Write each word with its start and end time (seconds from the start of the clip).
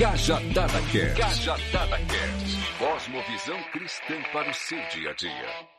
Cajadada 0.00 0.80
Cast. 0.90 1.20
Cajadada 1.20 1.98
Cast. 2.06 2.56
Cosmovisão 2.78 3.62
cristã 3.64 4.14
para 4.32 4.50
o 4.50 4.54
seu 4.54 4.78
dia 4.88 5.10
a 5.10 5.12
dia. 5.12 5.69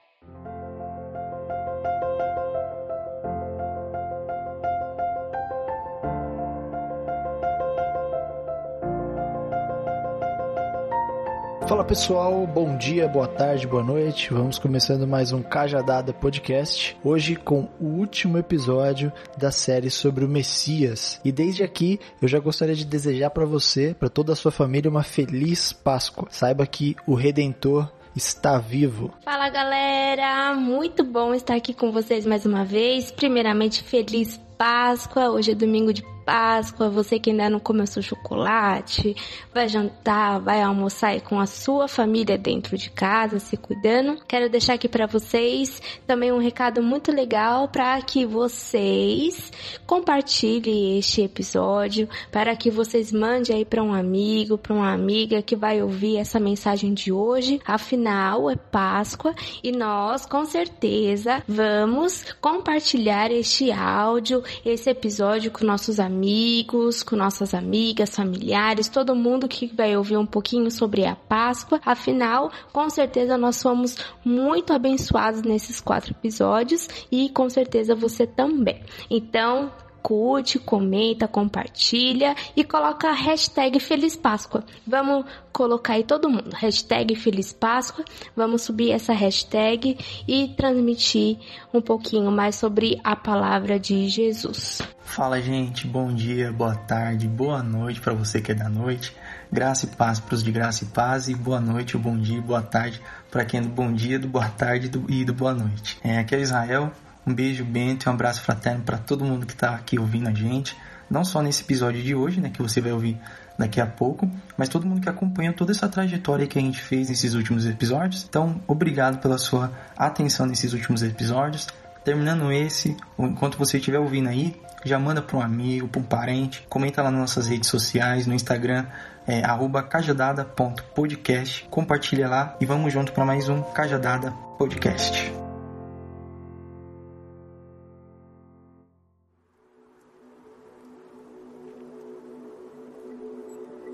Pessoal, 11.91 12.47
bom 12.47 12.77
dia, 12.77 13.05
boa 13.05 13.27
tarde, 13.27 13.67
boa 13.67 13.83
noite. 13.83 14.33
Vamos 14.33 14.57
começando 14.57 15.05
mais 15.05 15.33
um 15.33 15.43
Cajadada 15.43 16.13
Podcast. 16.13 16.95
Hoje 17.03 17.35
com 17.35 17.67
o 17.81 17.85
último 17.85 18.37
episódio 18.37 19.11
da 19.37 19.51
série 19.51 19.89
sobre 19.89 20.23
o 20.23 20.29
Messias. 20.29 21.19
E 21.21 21.33
desde 21.33 21.63
aqui 21.63 21.99
eu 22.21 22.29
já 22.29 22.39
gostaria 22.39 22.75
de 22.75 22.85
desejar 22.85 23.29
para 23.31 23.43
você, 23.43 23.93
para 23.93 24.07
toda 24.07 24.31
a 24.31 24.37
sua 24.37 24.53
família, 24.53 24.89
uma 24.89 25.03
feliz 25.03 25.73
Páscoa. 25.73 26.29
Saiba 26.31 26.65
que 26.65 26.95
o 27.05 27.13
Redentor 27.13 27.91
está 28.15 28.57
vivo. 28.57 29.13
Fala 29.25 29.49
galera, 29.49 30.55
muito 30.55 31.03
bom 31.03 31.33
estar 31.33 31.55
aqui 31.55 31.73
com 31.73 31.91
vocês 31.91 32.25
mais 32.25 32.45
uma 32.45 32.63
vez. 32.63 33.11
Primeiramente, 33.11 33.83
feliz 33.83 34.39
Páscoa. 34.57 35.29
Hoje 35.29 35.51
é 35.51 35.55
domingo 35.55 35.91
de 35.91 36.03
Páscoa, 36.25 36.89
você 36.89 37.19
que 37.19 37.31
ainda 37.31 37.49
não 37.49 37.59
comeu 37.59 37.87
seu 37.87 38.01
chocolate, 38.01 39.15
vai 39.53 39.67
jantar, 39.67 40.39
vai 40.39 40.61
almoçar 40.61 41.19
com 41.21 41.39
a 41.39 41.45
sua 41.45 41.87
família 41.87 42.37
dentro 42.37 42.77
de 42.77 42.89
casa, 42.89 43.39
se 43.39 43.57
cuidando. 43.57 44.17
Quero 44.27 44.49
deixar 44.49 44.75
aqui 44.75 44.87
para 44.87 45.07
vocês 45.07 45.81
também 46.05 46.31
um 46.31 46.37
recado 46.37 46.81
muito 46.81 47.11
legal 47.11 47.67
para 47.67 47.99
que 48.01 48.25
vocês 48.25 49.51
compartilhem 49.85 50.97
este 50.97 51.21
episódio, 51.21 52.07
para 52.31 52.55
que 52.55 52.69
vocês 52.69 53.11
mandem 53.11 53.57
aí 53.57 53.65
para 53.65 53.83
um 53.83 53.93
amigo, 53.93 54.57
para 54.57 54.73
uma 54.73 54.93
amiga 54.93 55.41
que 55.41 55.55
vai 55.55 55.81
ouvir 55.81 56.17
essa 56.17 56.39
mensagem 56.39 56.93
de 56.93 57.11
hoje. 57.11 57.59
Afinal, 57.65 58.49
é 58.49 58.55
Páscoa 58.55 59.33
e 59.63 59.71
nós 59.71 60.25
com 60.25 60.45
certeza 60.45 61.43
vamos 61.47 62.23
compartilhar 62.39 63.31
este 63.31 63.71
áudio, 63.71 64.43
esse 64.63 64.89
episódio 64.89 65.51
com 65.51 65.65
nossos 65.65 65.99
amigos 65.99 66.10
amigos, 66.11 67.01
com 67.01 67.15
nossas 67.15 67.53
amigas, 67.53 68.15
familiares, 68.15 68.89
todo 68.89 69.15
mundo 69.15 69.47
que 69.47 69.67
vai 69.67 69.95
ouvir 69.95 70.17
um 70.17 70.25
pouquinho 70.25 70.69
sobre 70.69 71.05
a 71.05 71.15
Páscoa. 71.15 71.79
Afinal, 71.85 72.51
com 72.73 72.89
certeza 72.89 73.37
nós 73.37 73.55
somos 73.55 73.97
muito 74.23 74.73
abençoados 74.73 75.41
nesses 75.41 75.79
quatro 75.79 76.11
episódios 76.11 76.87
e 77.11 77.29
com 77.29 77.49
certeza 77.49 77.95
você 77.95 78.27
também. 78.27 78.81
Então, 79.09 79.71
curte, 80.01 80.59
comenta, 80.59 81.27
compartilha 81.27 82.35
e 82.55 82.63
coloca 82.63 83.09
a 83.09 83.13
hashtag 83.13 83.79
Feliz 83.79 84.15
Páscoa. 84.15 84.63
Vamos 84.85 85.25
colocar 85.51 85.93
aí 85.93 86.03
todo 86.03 86.29
mundo, 86.29 86.49
hashtag 86.53 87.15
Feliz 87.15 87.53
Páscoa, 87.53 88.03
vamos 88.35 88.61
subir 88.61 88.91
essa 88.91 89.13
hashtag 89.13 89.97
e 90.27 90.47
transmitir 90.49 91.37
um 91.73 91.81
pouquinho 91.81 92.31
mais 92.31 92.55
sobre 92.55 92.99
a 93.03 93.15
palavra 93.15 93.79
de 93.79 94.07
Jesus. 94.07 94.81
Fala 95.03 95.41
gente, 95.41 95.85
bom 95.85 96.13
dia, 96.13 96.51
boa 96.53 96.75
tarde, 96.75 97.27
boa 97.27 97.61
noite 97.61 97.99
para 97.99 98.13
você 98.13 98.39
que 98.39 98.53
é 98.53 98.55
da 98.55 98.69
noite. 98.69 99.13
Graça 99.51 99.85
e 99.85 99.89
paz 99.89 100.19
para 100.21 100.35
os 100.35 100.41
de 100.41 100.51
graça 100.51 100.85
e 100.85 100.87
paz 100.87 101.27
e 101.27 101.35
boa 101.35 101.59
noite, 101.59 101.97
bom 101.97 102.17
dia, 102.17 102.41
boa 102.41 102.61
tarde 102.61 103.01
para 103.29 103.43
quem 103.43 103.59
é 103.59 103.63
do 103.63 103.69
bom 103.69 103.91
dia, 103.91 104.17
do 104.17 104.27
boa 104.27 104.47
tarde 104.47 104.89
e 105.09 105.25
do 105.25 105.33
boa 105.33 105.53
noite. 105.53 105.99
É, 106.03 106.19
aqui 106.19 106.35
é 106.35 106.39
Israel, 106.39 106.91
um 107.25 107.33
beijo, 107.33 107.63
Bento, 107.63 108.05
e 108.05 108.09
um 108.09 108.13
abraço 108.13 108.41
fraterno 108.41 108.83
para 108.83 108.97
todo 108.97 109.23
mundo 109.23 109.45
que 109.45 109.53
está 109.53 109.75
aqui 109.75 109.99
ouvindo 109.99 110.27
a 110.27 110.33
gente. 110.33 110.75
Não 111.09 111.23
só 111.23 111.41
nesse 111.41 111.63
episódio 111.63 112.01
de 112.01 112.15
hoje, 112.15 112.39
né, 112.39 112.49
que 112.49 112.61
você 112.61 112.79
vai 112.79 112.91
ouvir 112.91 113.19
daqui 113.57 113.81
a 113.81 113.85
pouco, 113.85 114.29
mas 114.57 114.69
todo 114.69 114.87
mundo 114.87 115.01
que 115.01 115.09
acompanha 115.09 115.53
toda 115.53 115.71
essa 115.71 115.87
trajetória 115.87 116.47
que 116.47 116.57
a 116.57 116.61
gente 116.61 116.81
fez 116.81 117.09
nesses 117.09 117.33
últimos 117.33 117.65
episódios. 117.65 118.25
Então, 118.27 118.61
obrigado 118.67 119.19
pela 119.19 119.37
sua 119.37 119.71
atenção 119.97 120.45
nesses 120.45 120.73
últimos 120.73 121.03
episódios. 121.03 121.67
Terminando 122.03 122.51
esse, 122.51 122.97
enquanto 123.19 123.57
você 123.57 123.77
estiver 123.77 123.99
ouvindo 123.99 124.29
aí, 124.29 124.59
já 124.83 124.97
manda 124.97 125.21
para 125.21 125.37
um 125.37 125.41
amigo, 125.41 125.87
para 125.87 126.01
um 126.01 126.03
parente, 126.03 126.65
comenta 126.67 127.03
lá 127.03 127.11
nas 127.11 127.19
nossas 127.19 127.47
redes 127.47 127.69
sociais, 127.69 128.25
no 128.25 128.33
Instagram, 128.33 128.85
é, 129.27 129.43
cajadada.podcast, 129.87 131.67
compartilha 131.69 132.27
lá 132.27 132.57
e 132.59 132.65
vamos 132.65 132.91
junto 132.91 133.11
para 133.11 133.23
mais 133.23 133.47
um 133.47 133.61
Cajadada 133.61 134.31
Podcast. 134.57 135.40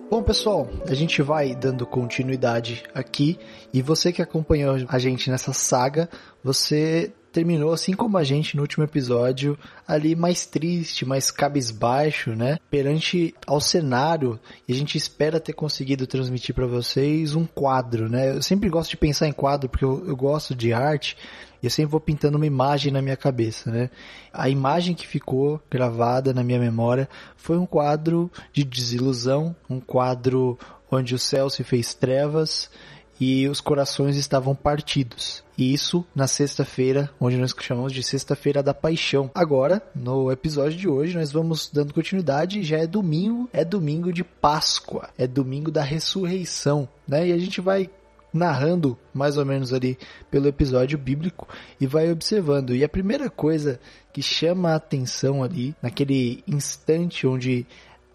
Bom, 0.10 0.24
pessoal, 0.24 0.70
a 0.88 0.94
gente 0.94 1.22
vai 1.22 1.54
dando 1.54 1.86
continuidade 1.86 2.82
aqui. 2.94 3.38
E 3.74 3.82
você 3.82 4.14
que 4.14 4.22
acompanhou 4.22 4.78
a 4.88 4.98
gente 4.98 5.30
nessa 5.30 5.52
saga, 5.52 6.10
você 6.42 7.12
terminou 7.32 7.74
assim 7.74 7.94
como 7.94 8.18
a 8.18 8.24
gente 8.24 8.56
no 8.56 8.62
último 8.62 8.84
episódio, 8.84 9.58
ali 9.88 10.16
mais 10.16 10.46
triste, 10.46 11.06
mais 11.06 11.30
cabisbaixo, 11.30 12.32
né? 12.32 12.58
Perante 12.70 13.34
ao 13.46 13.60
cenário, 13.60 14.40
e 14.68 14.74
a 14.74 14.76
gente 14.76 14.98
espera 14.98 15.40
ter 15.40 15.54
conseguido 15.54 16.08
transmitir 16.08 16.54
para 16.56 16.66
vocês 16.66 17.36
um 17.36 17.46
quadro, 17.46 18.10
né? 18.10 18.32
Eu 18.36 18.42
sempre 18.42 18.70
gosto 18.70 18.92
de 18.92 18.98
pensar 18.98 19.28
em 19.28 19.34
quadro 19.34 19.70
porque 19.70 19.86
eu, 19.86 20.04
eu 20.08 20.16
gosto 20.16 20.56
de 20.56 20.74
arte 20.74 21.18
e 21.62 21.66
eu 21.66 21.70
sempre 21.70 21.92
vou 21.92 22.00
pintando 22.00 22.38
uma 22.38 22.46
imagem 22.46 22.92
na 22.92 23.02
minha 23.02 23.18
cabeça, 23.18 23.72
né? 23.72 23.90
A 24.32 24.50
imagem 24.50 24.96
que 24.96 25.08
ficou 25.08 25.62
gravada 25.70 26.34
na 26.34 26.44
minha 26.44 26.60
memória 26.60 27.10
foi 27.36 27.58
um 27.58 27.66
quadro 27.66 28.32
de 28.54 28.64
desilusão, 28.64 29.56
um 29.70 29.80
quadro 29.80 30.58
onde 30.90 31.14
o 31.14 31.20
céu 31.20 31.50
se 31.50 31.64
fez 31.64 31.94
trevas 31.94 32.70
e 33.20 33.48
os 33.48 33.60
corações 33.62 34.16
estavam 34.16 34.56
partidos. 34.56 35.44
E 35.58 35.74
isso 35.74 36.06
na 36.16 36.28
sexta-feira, 36.28 37.10
onde 37.20 37.38
nós 37.38 37.54
chamamos 37.60 37.92
de 37.92 38.04
Sexta-feira 38.04 38.62
da 38.62 38.74
Paixão. 38.74 39.32
Agora, 39.34 39.82
no 39.96 40.32
episódio 40.32 40.78
de 40.78 40.88
hoje, 40.88 41.18
nós 41.18 41.32
vamos 41.32 41.70
dando 41.72 41.94
continuidade. 41.94 42.62
Já 42.64 42.78
é 42.78 42.86
domingo, 42.86 43.50
é 43.52 43.66
domingo 43.66 44.14
de 44.14 44.24
Páscoa, 44.24 45.10
é 45.18 45.26
domingo 45.26 45.72
da 45.72 45.82
ressurreição, 45.82 46.88
né? 47.08 47.30
E 47.30 47.34
a 47.34 47.38
gente 47.38 47.60
vai 47.60 47.90
narrando 48.32 48.98
mais 49.14 49.38
ou 49.38 49.46
menos 49.46 49.74
ali 49.74 49.98
pelo 50.30 50.48
episódio 50.48 50.98
bíblico 50.98 51.48
e 51.80 51.88
vai 51.88 52.12
observando. 52.12 52.76
E 52.76 52.84
a 52.84 52.90
primeira 52.90 53.30
coisa 53.30 53.80
que 54.14 54.22
chama 54.22 54.72
a 54.72 54.76
atenção 54.76 55.44
ali, 55.44 55.76
naquele 55.82 56.44
instante 56.48 57.26
onde 57.26 57.66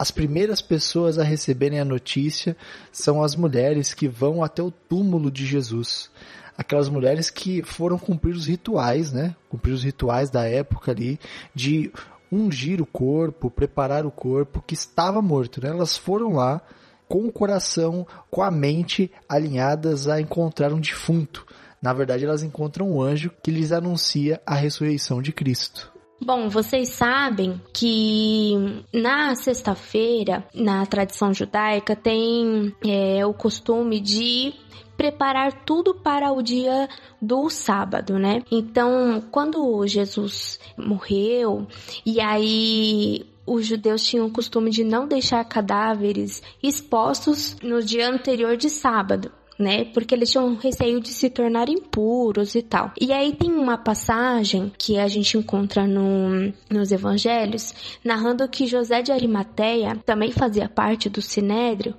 as 0.02 0.10
primeiras 0.10 0.60
pessoas 0.60 1.16
a 1.16 1.22
receberem 1.22 1.78
a 1.78 1.84
notícia 1.84 2.56
são 2.90 3.22
as 3.22 3.36
mulheres 3.36 3.94
que 3.94 4.08
vão 4.08 4.42
até 4.42 4.60
o 4.60 4.68
túmulo 4.68 5.30
de 5.30 5.46
Jesus. 5.46 6.10
Aquelas 6.58 6.88
mulheres 6.88 7.30
que 7.30 7.62
foram 7.62 7.96
cumprir 7.96 8.34
os 8.34 8.46
rituais, 8.46 9.12
né? 9.12 9.36
Cumprir 9.48 9.70
os 9.70 9.84
rituais 9.84 10.28
da 10.28 10.42
época 10.42 10.90
ali 10.90 11.20
de 11.54 11.92
ungir 12.32 12.82
o 12.82 12.86
corpo, 12.86 13.48
preparar 13.48 14.04
o 14.04 14.10
corpo 14.10 14.60
que 14.66 14.74
estava 14.74 15.22
morto, 15.22 15.62
né? 15.62 15.68
Elas 15.68 15.96
foram 15.96 16.32
lá 16.32 16.60
com 17.08 17.24
o 17.24 17.32
coração, 17.32 18.04
com 18.28 18.42
a 18.42 18.50
mente 18.50 19.08
alinhadas 19.28 20.08
a 20.08 20.20
encontrar 20.20 20.72
um 20.72 20.80
defunto. 20.80 21.46
Na 21.80 21.92
verdade, 21.92 22.24
elas 22.24 22.42
encontram 22.42 22.90
um 22.90 23.00
anjo 23.00 23.30
que 23.40 23.52
lhes 23.52 23.70
anuncia 23.70 24.42
a 24.44 24.56
ressurreição 24.56 25.22
de 25.22 25.32
Cristo. 25.32 25.91
Bom, 26.24 26.48
vocês 26.48 26.90
sabem 26.90 27.60
que 27.72 28.52
na 28.92 29.34
sexta-feira, 29.34 30.46
na 30.54 30.86
tradição 30.86 31.34
judaica, 31.34 31.96
tem 31.96 32.72
é, 32.86 33.26
o 33.26 33.34
costume 33.34 33.98
de 33.98 34.54
preparar 34.96 35.64
tudo 35.64 35.92
para 35.96 36.30
o 36.30 36.40
dia 36.40 36.88
do 37.20 37.50
sábado, 37.50 38.20
né? 38.20 38.44
Então, 38.52 39.20
quando 39.32 39.84
Jesus 39.84 40.60
morreu 40.76 41.66
e 42.06 42.20
aí 42.20 43.26
os 43.44 43.66
judeus 43.66 44.04
tinham 44.04 44.26
o 44.26 44.32
costume 44.32 44.70
de 44.70 44.84
não 44.84 45.08
deixar 45.08 45.44
cadáveres 45.44 46.40
expostos 46.62 47.56
no 47.60 47.82
dia 47.82 48.08
anterior 48.08 48.56
de 48.56 48.70
sábado. 48.70 49.32
Né? 49.62 49.84
Porque 49.84 50.12
eles 50.12 50.28
tinham 50.28 50.56
receio 50.56 51.00
de 51.00 51.10
se 51.10 51.30
tornar 51.30 51.68
impuros 51.68 52.56
e 52.56 52.62
tal. 52.62 52.90
E 53.00 53.12
aí 53.12 53.32
tem 53.32 53.52
uma 53.52 53.78
passagem 53.78 54.72
que 54.76 54.98
a 54.98 55.06
gente 55.06 55.38
encontra 55.38 55.86
no, 55.86 56.52
nos 56.68 56.90
evangelhos, 56.90 57.72
narrando 58.02 58.48
que 58.48 58.66
José 58.66 59.02
de 59.02 59.12
Arimateia 59.12 59.94
também 60.04 60.32
fazia 60.32 60.68
parte 60.68 61.08
do 61.08 61.22
Sinédrio. 61.22 61.94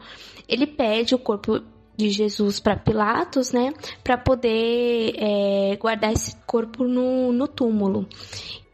Ele 0.45 0.67
pede 0.67 1.15
o 1.15 1.17
corpo 1.17 1.61
de 1.95 2.09
Jesus 2.09 2.59
para 2.59 2.75
Pilatos, 2.75 3.53
né, 3.53 3.73
para 4.03 4.17
poder 4.17 5.13
é, 5.15 5.77
guardar 5.79 6.11
esse 6.11 6.35
corpo 6.45 6.83
no, 6.83 7.31
no 7.31 7.47
túmulo. 7.47 8.05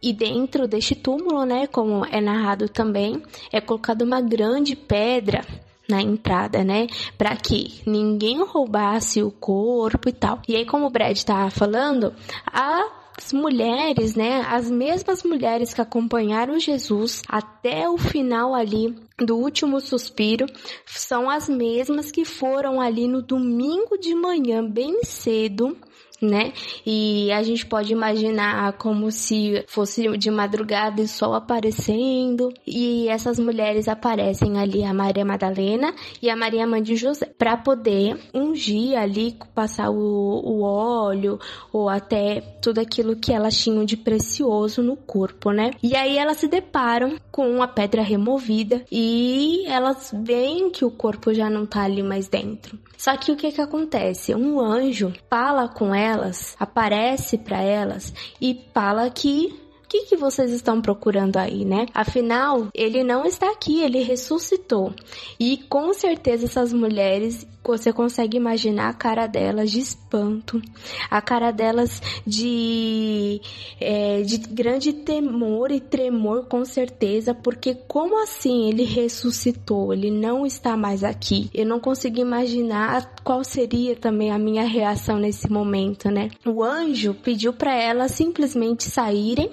E 0.01 0.11
dentro 0.13 0.67
deste 0.67 0.95
túmulo, 0.95 1.45
né, 1.45 1.67
como 1.67 2.03
é 2.05 2.19
narrado 2.19 2.67
também, 2.67 3.21
é 3.51 3.61
colocada 3.61 4.03
uma 4.03 4.19
grande 4.19 4.75
pedra 4.75 5.45
na 5.89 6.01
entrada, 6.01 6.63
né? 6.63 6.87
Para 7.17 7.35
que 7.35 7.81
ninguém 7.85 8.43
roubasse 8.43 9.23
o 9.23 9.31
corpo 9.31 10.07
e 10.07 10.13
tal. 10.13 10.41
E 10.47 10.55
aí, 10.55 10.65
como 10.65 10.85
o 10.85 10.89
Brad 10.89 11.19
tá 11.23 11.49
falando, 11.49 12.13
a 12.45 12.99
mulheres, 13.33 14.15
né, 14.15 14.45
as 14.47 14.71
mesmas 14.71 15.23
mulheres 15.23 15.73
que 15.73 15.81
acompanharam 15.81 16.57
Jesus 16.57 17.21
até 17.27 17.89
o 17.89 17.97
final 17.97 18.55
ali 18.55 18.95
do 19.17 19.35
último 19.35 19.81
suspiro 19.81 20.45
são 20.85 21.29
as 21.29 21.49
mesmas 21.49 22.11
que 22.11 22.23
foram 22.23 22.79
ali 22.79 23.07
no 23.07 23.21
domingo 23.21 23.97
de 23.97 24.15
manhã 24.15 24.65
bem 24.65 25.03
cedo 25.03 25.77
né? 26.21 26.53
E 26.85 27.31
a 27.31 27.41
gente 27.43 27.65
pode 27.65 27.91
imaginar 27.93 28.73
como 28.73 29.11
se 29.11 29.63
fosse 29.67 30.17
de 30.17 30.29
madrugada 30.29 31.01
e 31.01 31.07
sol 31.07 31.33
aparecendo. 31.33 32.53
E 32.65 33.07
essas 33.07 33.39
mulheres 33.39 33.87
aparecem 33.87 34.59
ali, 34.59 34.83
a 34.83 34.93
Maria 34.93 35.25
Madalena 35.25 35.93
e 36.21 36.29
a 36.29 36.35
Maria 36.35 36.67
Mãe 36.67 36.81
de 36.81 36.95
José, 36.95 37.25
para 37.37 37.57
poder 37.57 38.17
ungir 38.33 38.97
ali, 38.97 39.37
passar 39.53 39.89
o, 39.89 39.95
o 39.95 40.61
óleo 40.61 41.39
ou 41.71 41.89
até 41.89 42.41
tudo 42.61 42.79
aquilo 42.79 43.15
que 43.15 43.33
elas 43.33 43.57
tinham 43.57 43.85
de 43.85 43.97
precioso 43.97 44.81
no 44.81 44.95
corpo, 44.95 45.51
né? 45.51 45.71
E 45.81 45.95
aí 45.95 46.17
elas 46.17 46.37
se 46.37 46.47
deparam 46.47 47.17
com 47.31 47.61
a 47.61 47.67
pedra 47.67 48.01
removida 48.01 48.83
e 48.91 49.65
elas 49.67 50.11
veem 50.13 50.69
que 50.69 50.83
o 50.85 50.91
corpo 50.91 51.33
já 51.33 51.49
não 51.49 51.65
tá 51.65 51.83
ali 51.83 52.03
mais 52.03 52.27
dentro. 52.27 52.77
Só 52.97 53.15
que 53.15 53.31
o 53.31 53.37
que 53.37 53.51
que 53.51 53.61
acontece? 53.61 54.35
Um 54.35 54.59
anjo 54.59 55.13
fala 55.29 55.69
com 55.69 55.95
elas, 56.09 56.55
aparece 56.59 57.37
para 57.37 57.61
elas 57.61 58.13
e 58.41 58.65
fala 58.73 59.09
que 59.09 59.53
o 59.83 59.89
que, 59.89 60.05
que 60.05 60.17
vocês 60.17 60.51
estão 60.51 60.79
procurando 60.79 61.37
aí, 61.37 61.65
né? 61.65 61.87
Afinal, 61.95 62.67
ele 62.75 63.03
não 63.03 63.25
está 63.25 63.51
aqui, 63.51 63.81
ele 63.81 64.03
ressuscitou. 64.03 64.93
E 65.39 65.57
com 65.67 65.91
certeza 65.95 66.45
essas 66.45 66.71
mulheres 66.71 67.47
você 67.63 67.93
consegue 67.93 68.37
imaginar 68.37 68.89
a 68.89 68.93
cara 68.93 69.27
delas 69.27 69.71
de 69.71 69.79
espanto, 69.79 70.61
a 71.09 71.21
cara 71.21 71.51
delas 71.51 72.01
de, 72.25 73.41
é, 73.79 74.21
de 74.21 74.37
grande 74.37 74.93
temor 74.93 75.71
e 75.71 75.79
tremor, 75.79 76.45
com 76.45 76.65
certeza, 76.65 77.33
porque 77.33 77.75
como 77.87 78.21
assim 78.23 78.69
ele 78.69 78.83
ressuscitou? 78.83 79.93
Ele 79.93 80.09
não 80.09 80.45
está 80.45 80.75
mais 80.75 81.03
aqui. 81.03 81.49
Eu 81.53 81.65
não 81.65 81.79
consigo 81.79 82.19
imaginar 82.19 83.15
qual 83.23 83.43
seria 83.43 83.95
também 83.95 84.31
a 84.31 84.39
minha 84.39 84.63
reação 84.63 85.19
nesse 85.19 85.51
momento, 85.51 86.09
né? 86.09 86.29
O 86.45 86.63
anjo 86.63 87.13
pediu 87.13 87.53
para 87.53 87.75
elas 87.75 88.11
simplesmente 88.11 88.85
saírem 88.85 89.51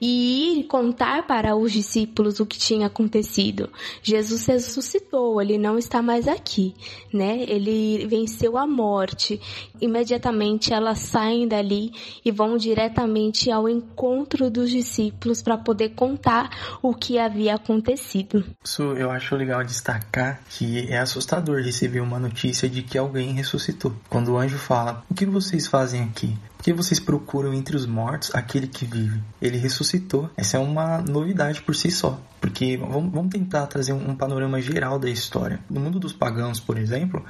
e 0.00 0.60
ir 0.60 0.64
contar 0.64 1.26
para 1.26 1.56
os 1.56 1.72
discípulos 1.72 2.40
o 2.40 2.46
que 2.46 2.58
tinha 2.58 2.86
acontecido. 2.86 3.70
Jesus 4.02 4.46
ressuscitou, 4.46 5.40
ele 5.40 5.58
não 5.58 5.78
está 5.78 6.02
mais 6.02 6.28
aqui, 6.28 6.74
né? 7.12 7.43
Ele 7.48 8.06
venceu 8.06 8.56
a 8.56 8.66
morte. 8.66 9.40
Imediatamente 9.84 10.72
elas 10.72 10.98
saem 11.00 11.46
dali 11.46 11.92
e 12.24 12.30
vão 12.30 12.56
diretamente 12.56 13.50
ao 13.50 13.68
encontro 13.68 14.48
dos 14.48 14.70
discípulos 14.70 15.42
para 15.42 15.58
poder 15.58 15.90
contar 15.90 16.78
o 16.80 16.94
que 16.94 17.18
havia 17.18 17.56
acontecido. 17.56 18.42
Isso 18.64 18.82
eu 18.82 19.10
acho 19.10 19.36
legal 19.36 19.62
destacar 19.62 20.40
que 20.48 20.90
é 20.90 20.98
assustador 20.98 21.60
receber 21.60 22.00
uma 22.00 22.18
notícia 22.18 22.66
de 22.66 22.82
que 22.82 22.96
alguém 22.96 23.34
ressuscitou. 23.34 23.94
Quando 24.08 24.32
o 24.32 24.38
anjo 24.38 24.56
fala: 24.56 25.04
O 25.10 25.14
que 25.14 25.26
vocês 25.26 25.66
fazem 25.66 26.02
aqui? 26.02 26.34
Que 26.62 26.72
vocês 26.72 26.98
procuram 26.98 27.52
entre 27.52 27.76
os 27.76 27.84
mortos 27.84 28.34
aquele 28.34 28.66
que 28.66 28.86
vive? 28.86 29.22
Ele 29.42 29.58
ressuscitou. 29.58 30.30
Essa 30.34 30.56
é 30.56 30.60
uma 30.60 31.02
novidade 31.02 31.60
por 31.60 31.76
si 31.76 31.90
só. 31.90 32.18
Porque 32.40 32.78
vamos 32.78 33.28
tentar 33.28 33.66
trazer 33.66 33.92
um 33.92 34.16
panorama 34.16 34.58
geral 34.62 34.98
da 34.98 35.10
história. 35.10 35.60
No 35.68 35.78
mundo 35.78 36.00
dos 36.00 36.14
pagãos, 36.14 36.58
por 36.58 36.78
exemplo, 36.78 37.22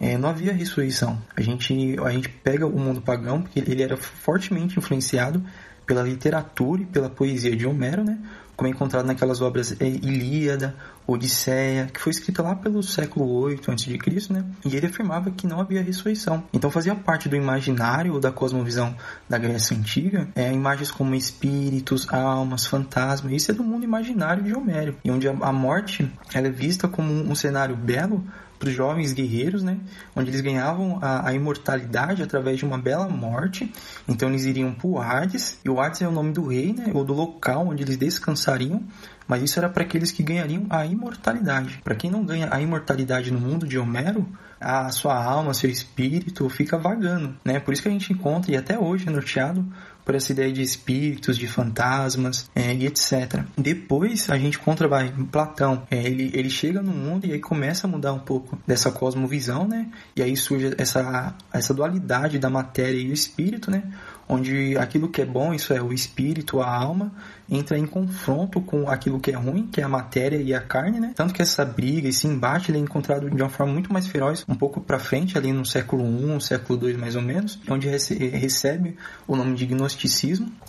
é, 0.00 0.16
não 0.16 0.30
havia 0.30 0.52
ressurreição. 0.52 1.20
A 1.36 1.42
gente, 1.42 1.96
a 2.02 2.10
gente 2.10 2.28
pega 2.28 2.66
o 2.66 2.78
mundo 2.78 3.02
pagão, 3.02 3.42
porque 3.42 3.60
ele 3.60 3.82
era 3.82 3.96
fortemente 3.96 4.78
influenciado 4.78 5.44
pela 5.86 6.02
literatura 6.02 6.82
e 6.82 6.86
pela 6.86 7.10
poesia 7.10 7.54
de 7.54 7.66
Homero, 7.66 8.02
né? 8.02 8.18
como 8.60 8.68
é 8.68 8.70
encontrado 8.72 9.06
naquelas 9.06 9.40
obras 9.40 9.74
é, 9.80 9.86
Ilíada, 9.86 10.76
Odisseia, 11.06 11.86
que 11.86 11.98
foi 11.98 12.10
escrita 12.10 12.42
lá 12.42 12.54
pelo 12.54 12.82
século 12.82 13.26
8 13.26 13.70
a.C., 13.70 13.98
né? 14.30 14.44
E 14.66 14.76
ele 14.76 14.86
afirmava 14.86 15.30
que 15.30 15.46
não 15.46 15.60
havia 15.60 15.82
ressurreição. 15.82 16.44
Então 16.52 16.70
fazia 16.70 16.94
parte 16.94 17.26
do 17.26 17.34
imaginário 17.34 18.12
ou 18.12 18.20
da 18.20 18.30
cosmovisão 18.30 18.94
da 19.26 19.38
Grécia 19.38 19.74
Antiga, 19.74 20.28
é, 20.34 20.52
imagens 20.52 20.90
como 20.90 21.14
espíritos, 21.14 22.06
almas, 22.12 22.66
fantasmas, 22.66 23.32
isso 23.32 23.50
é 23.50 23.54
do 23.54 23.64
mundo 23.64 23.84
imaginário 23.84 24.42
de 24.42 24.54
Homero, 24.54 24.94
e 25.02 25.10
onde 25.10 25.26
a, 25.26 25.32
a 25.32 25.52
morte 25.54 26.12
ela 26.34 26.48
é 26.48 26.50
vista 26.50 26.86
como 26.86 27.10
um, 27.10 27.30
um 27.30 27.34
cenário 27.34 27.74
belo 27.74 28.22
para 28.60 28.68
os 28.68 28.74
jovens 28.74 29.14
guerreiros, 29.14 29.62
né? 29.62 29.78
Onde 30.14 30.28
eles 30.28 30.42
ganhavam 30.42 30.98
a, 31.00 31.30
a, 31.30 31.34
imortalidade 31.34 32.22
através 32.22 32.58
de 32.58 32.66
uma 32.66 32.76
bela 32.76 33.08
morte. 33.08 33.72
Então 34.06 34.28
eles 34.28 34.44
iriam 34.44 34.72
para 34.72 34.86
o 34.86 35.00
Hades, 35.00 35.58
e 35.64 35.70
o 35.70 35.80
Hades 35.80 36.02
é 36.02 36.06
o 36.06 36.12
nome 36.12 36.32
do 36.32 36.46
rei, 36.46 36.74
né? 36.74 36.92
Ou 36.94 37.02
do 37.02 37.14
local 37.14 37.68
onde 37.68 37.82
eles 37.82 37.96
descansariam. 37.96 38.84
Mas 39.26 39.42
isso 39.42 39.58
era 39.58 39.68
para 39.68 39.82
aqueles 39.82 40.12
que 40.12 40.22
ganhariam 40.22 40.66
a 40.68 40.84
imortalidade. 40.84 41.80
Para 41.82 41.94
quem 41.94 42.10
não 42.10 42.24
ganha 42.24 42.48
a 42.50 42.60
imortalidade 42.60 43.30
no 43.30 43.40
mundo 43.40 43.66
de 43.66 43.78
Homero, 43.78 44.28
a 44.60 44.90
sua 44.90 45.14
alma, 45.14 45.54
seu 45.54 45.70
espírito 45.70 46.46
fica 46.50 46.76
vagando, 46.76 47.34
né? 47.42 47.58
Por 47.58 47.72
isso 47.72 47.82
que 47.82 47.88
a 47.88 47.92
gente 47.92 48.12
encontra 48.12 48.52
e 48.52 48.56
até 48.56 48.78
hoje 48.78 49.08
é 49.08 49.10
norteado 49.10 49.64
por 50.04 50.14
essa 50.14 50.32
ideia 50.32 50.52
de 50.52 50.62
espíritos, 50.62 51.36
de 51.36 51.46
fantasmas 51.46 52.50
é, 52.54 52.74
e 52.74 52.86
etc. 52.86 53.42
Depois 53.56 54.28
a 54.30 54.38
gente 54.38 54.58
encontra 54.58 54.88
vai, 54.88 55.12
Platão, 55.30 55.86
é, 55.90 56.02
ele, 56.04 56.30
ele 56.34 56.50
chega 56.50 56.82
no 56.82 56.92
mundo 56.92 57.26
e 57.26 57.32
aí 57.32 57.40
começa 57.40 57.86
a 57.86 57.90
mudar 57.90 58.12
um 58.12 58.18
pouco 58.18 58.58
dessa 58.66 58.90
cosmovisão, 58.90 59.66
né? 59.66 59.88
E 60.16 60.22
aí 60.22 60.36
surge 60.36 60.74
essa, 60.78 61.34
essa 61.52 61.74
dualidade 61.74 62.38
da 62.38 62.50
matéria 62.50 62.98
e 62.98 63.10
o 63.10 63.12
espírito, 63.12 63.70
né? 63.70 63.82
onde 64.30 64.78
aquilo 64.78 65.08
que 65.08 65.20
é 65.20 65.26
bom, 65.26 65.52
isso 65.52 65.72
é 65.72 65.82
o 65.82 65.92
espírito, 65.92 66.60
a 66.60 66.72
alma, 66.72 67.12
entra 67.48 67.76
em 67.76 67.84
confronto 67.84 68.60
com 68.60 68.88
aquilo 68.88 69.18
que 69.18 69.32
é 69.32 69.34
ruim, 69.34 69.66
que 69.66 69.80
é 69.80 69.84
a 69.84 69.88
matéria 69.88 70.36
e 70.36 70.54
a 70.54 70.60
carne, 70.60 71.00
né? 71.00 71.12
Tanto 71.16 71.34
que 71.34 71.42
essa 71.42 71.64
briga, 71.64 72.08
esse 72.08 72.28
embate, 72.28 72.70
ele 72.70 72.78
é 72.78 72.80
encontrado 72.80 73.28
de 73.28 73.42
uma 73.42 73.48
forma 73.48 73.72
muito 73.72 73.92
mais 73.92 74.06
feroz 74.06 74.44
um 74.48 74.54
pouco 74.54 74.80
para 74.80 75.00
frente, 75.00 75.36
ali 75.36 75.52
no 75.52 75.66
século 75.66 76.04
I, 76.04 76.40
século 76.40 76.88
II 76.88 76.96
mais 76.96 77.16
ou 77.16 77.22
menos, 77.22 77.58
onde 77.68 77.88
recebe 77.88 78.96
o 79.26 79.34
nome 79.34 79.56
de 79.56 79.66
gnosticismo. 79.66 79.89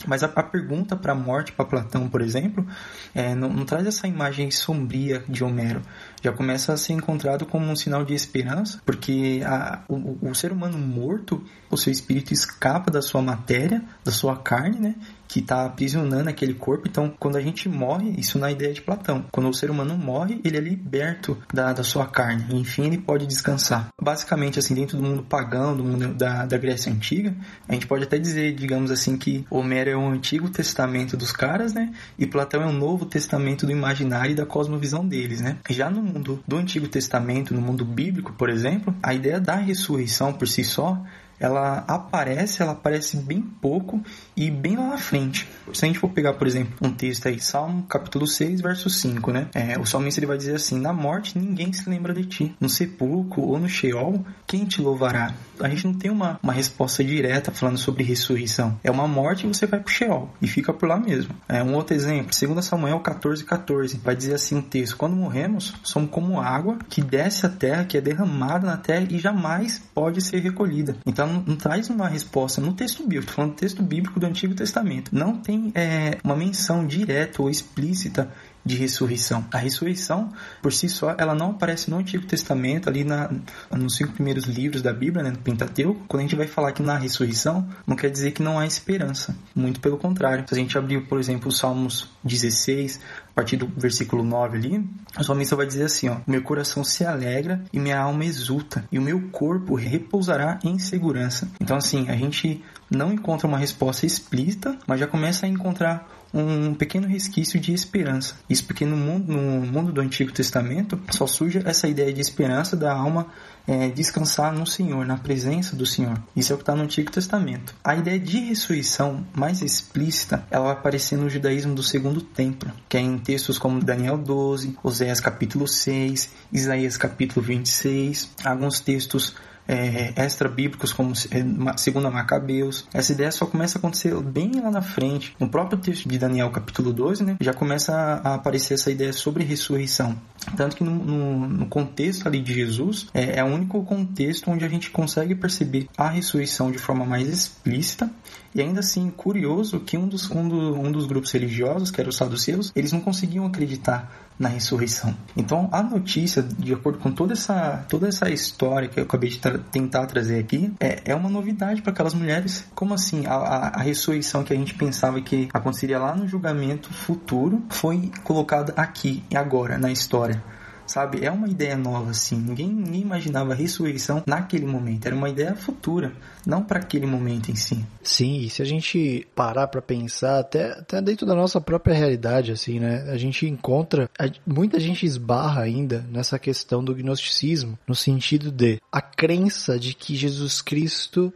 Mas 0.07 0.23
a, 0.23 0.27
a 0.27 0.43
pergunta 0.43 0.95
para 0.95 1.13
a 1.13 1.15
morte, 1.15 1.51
para 1.51 1.65
Platão, 1.65 2.09
por 2.09 2.21
exemplo, 2.21 2.65
é, 3.13 3.35
não, 3.35 3.49
não 3.49 3.65
traz 3.65 3.85
essa 3.85 4.07
imagem 4.07 4.51
sombria 4.51 5.23
de 5.27 5.43
Homero, 5.43 5.81
já 6.21 6.31
começa 6.31 6.73
a 6.73 6.77
ser 6.77 6.93
encontrado 6.93 7.45
como 7.45 7.65
um 7.65 7.75
sinal 7.75 8.05
de 8.05 8.13
esperança, 8.13 8.81
porque 8.85 9.41
a, 9.45 9.81
o, 9.87 10.29
o, 10.29 10.35
ser 10.35 10.51
humano 10.51 10.77
morto, 10.77 11.43
o 11.69 11.77
seu 11.77 11.91
espírito 11.91 12.33
escapa 12.33 12.91
da 12.91 13.01
sua 13.01 13.21
matéria, 13.21 13.83
da 14.03 14.11
sua 14.11 14.37
carne, 14.37 14.79
né? 14.79 14.95
Que 15.31 15.39
está 15.39 15.65
aprisionando 15.65 16.29
aquele 16.29 16.53
corpo. 16.53 16.89
Então, 16.89 17.13
quando 17.17 17.37
a 17.37 17.41
gente 17.41 17.69
morre, 17.69 18.13
isso 18.17 18.37
na 18.37 18.51
ideia 18.51 18.73
de 18.73 18.81
Platão, 18.81 19.23
quando 19.31 19.47
o 19.47 19.53
ser 19.53 19.71
humano 19.71 19.97
morre, 19.97 20.41
ele 20.43 20.57
é 20.57 20.59
liberto 20.59 21.37
da, 21.53 21.71
da 21.71 21.85
sua 21.85 22.05
carne, 22.05 22.43
enfim, 22.59 22.87
ele 22.87 22.97
pode 22.97 23.25
descansar. 23.25 23.87
Basicamente, 23.99 24.59
assim, 24.59 24.75
dentro 24.75 24.97
do 24.97 25.03
mundo 25.03 25.23
pagão, 25.23 25.75
do 25.75 25.85
mundo 25.85 26.13
da, 26.15 26.45
da 26.45 26.57
Grécia 26.57 26.91
Antiga, 26.91 27.33
a 27.65 27.73
gente 27.73 27.87
pode 27.87 28.03
até 28.03 28.19
dizer, 28.19 28.53
digamos 28.55 28.91
assim, 28.91 29.17
que 29.17 29.45
Homero 29.49 29.89
é 29.89 29.95
o 29.95 30.05
Antigo 30.05 30.49
Testamento 30.49 31.15
dos 31.15 31.31
caras, 31.31 31.73
né? 31.73 31.93
E 32.19 32.27
Platão 32.27 32.61
é 32.61 32.65
o 32.65 32.73
Novo 32.73 33.05
Testamento 33.05 33.65
do 33.65 33.71
imaginário 33.71 34.33
e 34.33 34.35
da 34.35 34.45
cosmovisão 34.45 35.07
deles, 35.07 35.39
né? 35.39 35.59
Já 35.69 35.89
no 35.89 36.03
mundo 36.03 36.43
do 36.45 36.57
Antigo 36.57 36.89
Testamento, 36.89 37.53
no 37.53 37.61
mundo 37.61 37.85
bíblico, 37.85 38.33
por 38.33 38.49
exemplo, 38.49 38.93
a 39.01 39.13
ideia 39.13 39.39
da 39.39 39.55
ressurreição 39.55 40.33
por 40.33 40.45
si 40.45 40.65
só 40.65 41.01
ela 41.41 41.83
aparece, 41.87 42.61
ela 42.61 42.73
aparece 42.73 43.17
bem 43.17 43.41
pouco 43.41 43.99
e 44.37 44.51
bem 44.51 44.77
lá 44.77 44.89
na 44.89 44.97
frente. 44.97 45.49
Se 45.73 45.85
a 45.85 45.87
gente 45.87 45.99
for 45.99 46.09
pegar, 46.09 46.33
por 46.33 46.47
exemplo, 46.47 46.73
um 46.81 46.91
texto 46.91 47.27
aí, 47.27 47.39
Salmo 47.39 47.83
capítulo 47.83 48.27
6, 48.27 48.61
verso 48.61 48.89
5, 48.89 49.31
né? 49.31 49.47
É, 49.53 49.79
o 49.79 49.85
salmista 49.85 50.19
ele 50.19 50.27
vai 50.27 50.37
dizer 50.37 50.55
assim: 50.55 50.79
Na 50.79 50.93
morte 50.93 51.37
ninguém 51.37 51.71
se 51.73 51.89
lembra 51.89 52.13
de 52.13 52.25
ti, 52.25 52.55
no 52.59 52.69
sepulcro 52.69 53.41
ou 53.41 53.59
no 53.59 53.69
Sheol, 53.69 54.25
quem 54.47 54.65
te 54.65 54.81
louvará? 54.81 55.33
A 55.59 55.69
gente 55.69 55.85
não 55.85 55.93
tem 55.93 56.09
uma, 56.09 56.39
uma 56.41 56.53
resposta 56.53 57.03
direta 57.03 57.51
falando 57.51 57.77
sobre 57.77 58.03
ressurreição. 58.03 58.79
É 58.83 58.89
uma 58.89 59.07
morte 59.07 59.45
e 59.45 59.47
você 59.47 59.65
vai 59.65 59.79
pro 59.79 59.93
Sheol 59.93 60.29
e 60.41 60.47
fica 60.47 60.73
por 60.73 60.87
lá 60.87 60.99
mesmo. 60.99 61.35
É 61.47 61.63
um 61.63 61.75
outro 61.75 61.95
exemplo, 61.95 62.31
2 62.31 62.65
Samuel 62.65 62.99
14, 62.99 63.43
14, 63.43 63.97
vai 64.03 64.15
dizer 64.15 64.33
assim 64.33 64.55
um 64.55 64.61
texto: 64.61 64.97
Quando 64.97 65.15
morremos, 65.15 65.73
somos 65.83 66.09
como 66.09 66.39
água 66.39 66.77
que 66.89 67.01
desce 67.01 67.45
à 67.45 67.49
terra, 67.49 67.85
que 67.85 67.97
é 67.97 68.01
derramada 68.01 68.65
na 68.65 68.77
terra 68.77 69.07
e 69.09 69.19
jamais 69.19 69.81
pode 69.93 70.21
ser 70.21 70.39
recolhida. 70.39 70.95
Então 71.05 71.27
não, 71.27 71.43
não 71.47 71.55
traz 71.55 71.89
uma 71.89 72.07
resposta 72.07 72.59
no 72.61 72.73
texto 72.73 73.03
bíblico, 73.07 73.31
falando 73.31 73.51
do 73.51 73.57
texto 73.57 73.81
bíblico 73.83 74.19
do 74.19 74.25
Antigo 74.25 74.55
Testamento. 74.55 75.13
Não 75.13 75.37
tem 75.37 75.60
é, 75.75 76.17
uma 76.23 76.35
menção 76.35 76.85
direta 76.85 77.41
ou 77.41 77.49
explícita 77.49 78.31
de 78.63 78.75
ressurreição. 78.75 79.45
A 79.51 79.57
ressurreição, 79.57 80.31
por 80.61 80.71
si 80.71 80.87
só, 80.87 81.15
ela 81.17 81.33
não 81.33 81.51
aparece 81.51 81.89
no 81.89 81.97
Antigo 81.97 82.25
Testamento, 82.25 82.87
ali 82.87 83.03
na, 83.03 83.29
nos 83.71 83.95
cinco 83.95 84.13
primeiros 84.13 84.45
livros 84.45 84.81
da 84.81 84.93
Bíblia, 84.93 85.23
né, 85.23 85.31
no 85.31 85.39
Pentateuco. 85.39 86.05
Quando 86.07 86.21
a 86.21 86.23
gente 86.23 86.35
vai 86.35 86.47
falar 86.47 86.71
que 86.71 86.83
na 86.83 86.97
ressurreição, 86.97 87.67
não 87.85 87.95
quer 87.95 88.09
dizer 88.09 88.31
que 88.31 88.43
não 88.43 88.59
há 88.59 88.65
esperança. 88.65 89.35
Muito 89.55 89.79
pelo 89.79 89.97
contrário. 89.97 90.45
Se 90.47 90.53
a 90.53 90.57
gente 90.57 90.77
abrir, 90.77 91.01
por 91.07 91.19
exemplo, 91.19 91.49
os 91.49 91.57
Salmos 91.57 92.07
16 92.23 92.99
a 93.31 93.33
partir 93.33 93.57
do 93.57 93.67
versículo 93.67 94.23
9 94.23 94.57
ali, 94.57 94.89
o 95.17 95.23
salmista 95.23 95.55
vai 95.55 95.65
dizer 95.65 95.85
assim, 95.85 96.09
ó, 96.09 96.17
meu 96.27 96.41
coração 96.41 96.83
se 96.83 97.05
alegra 97.05 97.63
e 97.71 97.79
minha 97.79 97.99
alma 97.99 98.25
exulta, 98.25 98.83
e 98.91 98.99
o 98.99 99.01
meu 99.01 99.29
corpo 99.29 99.75
repousará 99.75 100.59
em 100.63 100.77
segurança. 100.77 101.47
Então 101.59 101.77
assim, 101.77 102.09
a 102.09 102.15
gente 102.15 102.63
não 102.89 103.13
encontra 103.13 103.47
uma 103.47 103.57
resposta 103.57 104.05
explícita, 104.05 104.77
mas 104.85 104.99
já 104.99 105.07
começa 105.07 105.45
a 105.45 105.49
encontrar 105.49 106.07
um 106.33 106.73
pequeno 106.73 107.07
resquício 107.07 107.59
de 107.59 107.73
esperança. 107.73 108.35
Isso 108.49 108.65
porque 108.65 108.85
no 108.85 108.95
mundo, 108.95 109.31
no 109.31 109.65
mundo 109.65 109.91
do 109.91 110.01
Antigo 110.01 110.31
Testamento 110.31 110.99
só 111.11 111.27
surge 111.27 111.61
essa 111.65 111.87
ideia 111.87 112.13
de 112.13 112.21
esperança 112.21 112.75
da 112.75 112.93
alma 112.93 113.27
é, 113.67 113.89
descansar 113.89 114.51
no 114.51 114.65
Senhor, 114.65 115.05
na 115.05 115.17
presença 115.17 115.75
do 115.75 115.85
Senhor. 115.85 116.17
Isso 116.35 116.51
é 116.51 116.55
o 116.55 116.57
que 116.57 116.63
está 116.63 116.75
no 116.75 116.83
Antigo 116.83 117.11
Testamento. 117.11 117.75
A 117.83 117.95
ideia 117.95 118.19
de 118.19 118.39
ressurreição 118.39 119.25
mais 119.33 119.61
explícita, 119.61 120.45
ela 120.49 120.65
vai 120.65 120.73
aparecer 120.73 121.17
no 121.17 121.29
judaísmo 121.29 121.75
do 121.75 121.83
Segundo 121.83 122.21
Templo, 122.21 122.71
que 122.89 122.97
é 122.97 123.01
em 123.01 123.17
textos 123.17 123.59
como 123.59 123.83
Daniel 123.83 124.17
12, 124.17 124.77
Oséias 124.83 125.19
capítulo 125.19 125.67
6, 125.67 126.29
Isaías 126.51 126.97
capítulo 126.97 127.45
26, 127.45 128.31
alguns 128.43 128.79
textos 128.79 129.35
é, 129.71 130.13
extra-bíblicos, 130.17 130.91
como 130.91 131.13
é, 131.13 131.77
segundo 131.77 132.11
Macabeus. 132.11 132.85
Essa 132.93 133.13
ideia 133.13 133.31
só 133.31 133.45
começa 133.45 133.77
a 133.77 133.79
acontecer 133.79 134.13
bem 134.21 134.51
lá 134.61 134.69
na 134.69 134.81
frente. 134.81 135.35
No 135.39 135.49
próprio 135.49 135.79
texto 135.79 136.09
de 136.09 136.17
Daniel, 136.17 136.49
capítulo 136.51 136.91
12, 136.91 137.23
né, 137.23 137.37
já 137.39 137.53
começa 137.53 137.93
a 137.93 138.35
aparecer 138.35 138.73
essa 138.73 138.91
ideia 138.91 139.13
sobre 139.13 139.43
ressurreição. 139.43 140.17
Tanto 140.57 140.75
que 140.75 140.83
no, 140.83 140.91
no, 140.91 141.47
no 141.47 141.65
contexto 141.67 142.27
ali 142.27 142.41
de 142.41 142.53
Jesus, 142.53 143.07
é, 143.13 143.39
é 143.39 143.43
o 143.43 143.47
único 143.47 143.83
contexto 143.83 144.51
onde 144.51 144.65
a 144.65 144.69
gente 144.69 144.89
consegue 144.89 145.35
perceber 145.35 145.87
a 145.97 146.09
ressurreição 146.09 146.71
de 146.71 146.77
forma 146.77 147.05
mais 147.05 147.27
explícita. 147.27 148.11
E 148.53 148.61
ainda 148.61 148.81
assim, 148.81 149.09
curioso 149.09 149.79
que 149.79 149.97
um 149.97 150.07
dos, 150.07 150.29
um, 150.29 150.47
do, 150.47 150.75
um 150.75 150.91
dos 150.91 151.05
grupos 151.05 151.31
religiosos, 151.31 151.89
que 151.89 152.01
era 152.01 152.09
os 152.09 152.17
saduceus, 152.17 152.71
eles 152.75 152.91
não 152.91 152.99
conseguiam 152.99 153.45
acreditar 153.45 154.30
na 154.41 154.49
ressurreição. 154.49 155.15
Então, 155.37 155.69
a 155.71 155.83
notícia, 155.83 156.41
de 156.41 156.73
acordo 156.73 156.97
com 156.97 157.11
toda 157.11 157.33
essa, 157.33 157.85
toda 157.87 158.07
essa 158.07 158.29
história 158.29 158.89
que 158.89 158.99
eu 158.99 159.03
acabei 159.03 159.29
de 159.29 159.39
tra 159.39 159.59
tentar 159.59 160.07
trazer 160.07 160.39
aqui, 160.39 160.73
é, 160.79 161.01
é 161.05 161.15
uma 161.15 161.29
novidade 161.29 161.81
para 161.81 161.91
aquelas 161.91 162.15
mulheres. 162.15 162.65
Como 162.73 162.93
assim? 162.93 163.25
A, 163.27 163.35
a, 163.35 163.67
a, 163.67 163.81
ressurreição 163.81 164.43
que 164.43 164.51
a 164.51 164.55
gente 164.55 164.73
pensava 164.73 165.21
que 165.21 165.47
aconteceria 165.53 165.99
lá 165.99 166.15
no 166.15 166.27
julgamento 166.27 166.91
futuro 166.91 167.63
foi 167.69 168.11
colocada 168.23 168.73
aqui 168.75 169.23
e 169.29 169.37
agora, 169.37 169.77
na 169.77 169.91
história 169.91 170.43
sabe? 170.91 171.23
É 171.23 171.31
uma 171.31 171.47
ideia 171.47 171.77
nova, 171.77 172.11
assim. 172.11 172.35
Ninguém, 172.35 172.67
ninguém 172.67 173.01
imaginava 173.01 173.53
a 173.53 173.55
ressurreição 173.55 174.23
naquele 174.25 174.65
momento. 174.65 175.05
Era 175.05 175.15
uma 175.15 175.29
ideia 175.29 175.55
futura, 175.55 176.11
não 176.45 176.61
para 176.63 176.79
aquele 176.79 177.05
momento 177.05 177.49
em 177.49 177.55
si. 177.55 177.85
Sim, 178.03 178.39
e 178.39 178.49
se 178.49 178.61
a 178.61 178.65
gente 178.65 179.25
parar 179.33 179.67
para 179.67 179.81
pensar, 179.81 180.39
até, 180.39 180.71
até 180.71 181.01
dentro 181.01 181.25
da 181.25 181.33
nossa 181.33 181.61
própria 181.61 181.95
realidade, 181.95 182.51
assim, 182.51 182.79
né? 182.79 183.09
A 183.09 183.17
gente 183.17 183.47
encontra, 183.47 184.09
muita 184.45 184.79
gente 184.79 185.05
esbarra 185.05 185.61
ainda 185.61 186.05
nessa 186.11 186.37
questão 186.37 186.83
do 186.83 186.93
gnosticismo, 186.93 187.79
no 187.87 187.95
sentido 187.95 188.51
de 188.51 188.81
a 188.91 189.01
crença 189.01 189.79
de 189.79 189.93
que 189.93 190.15
Jesus 190.15 190.61
Cristo 190.61 191.33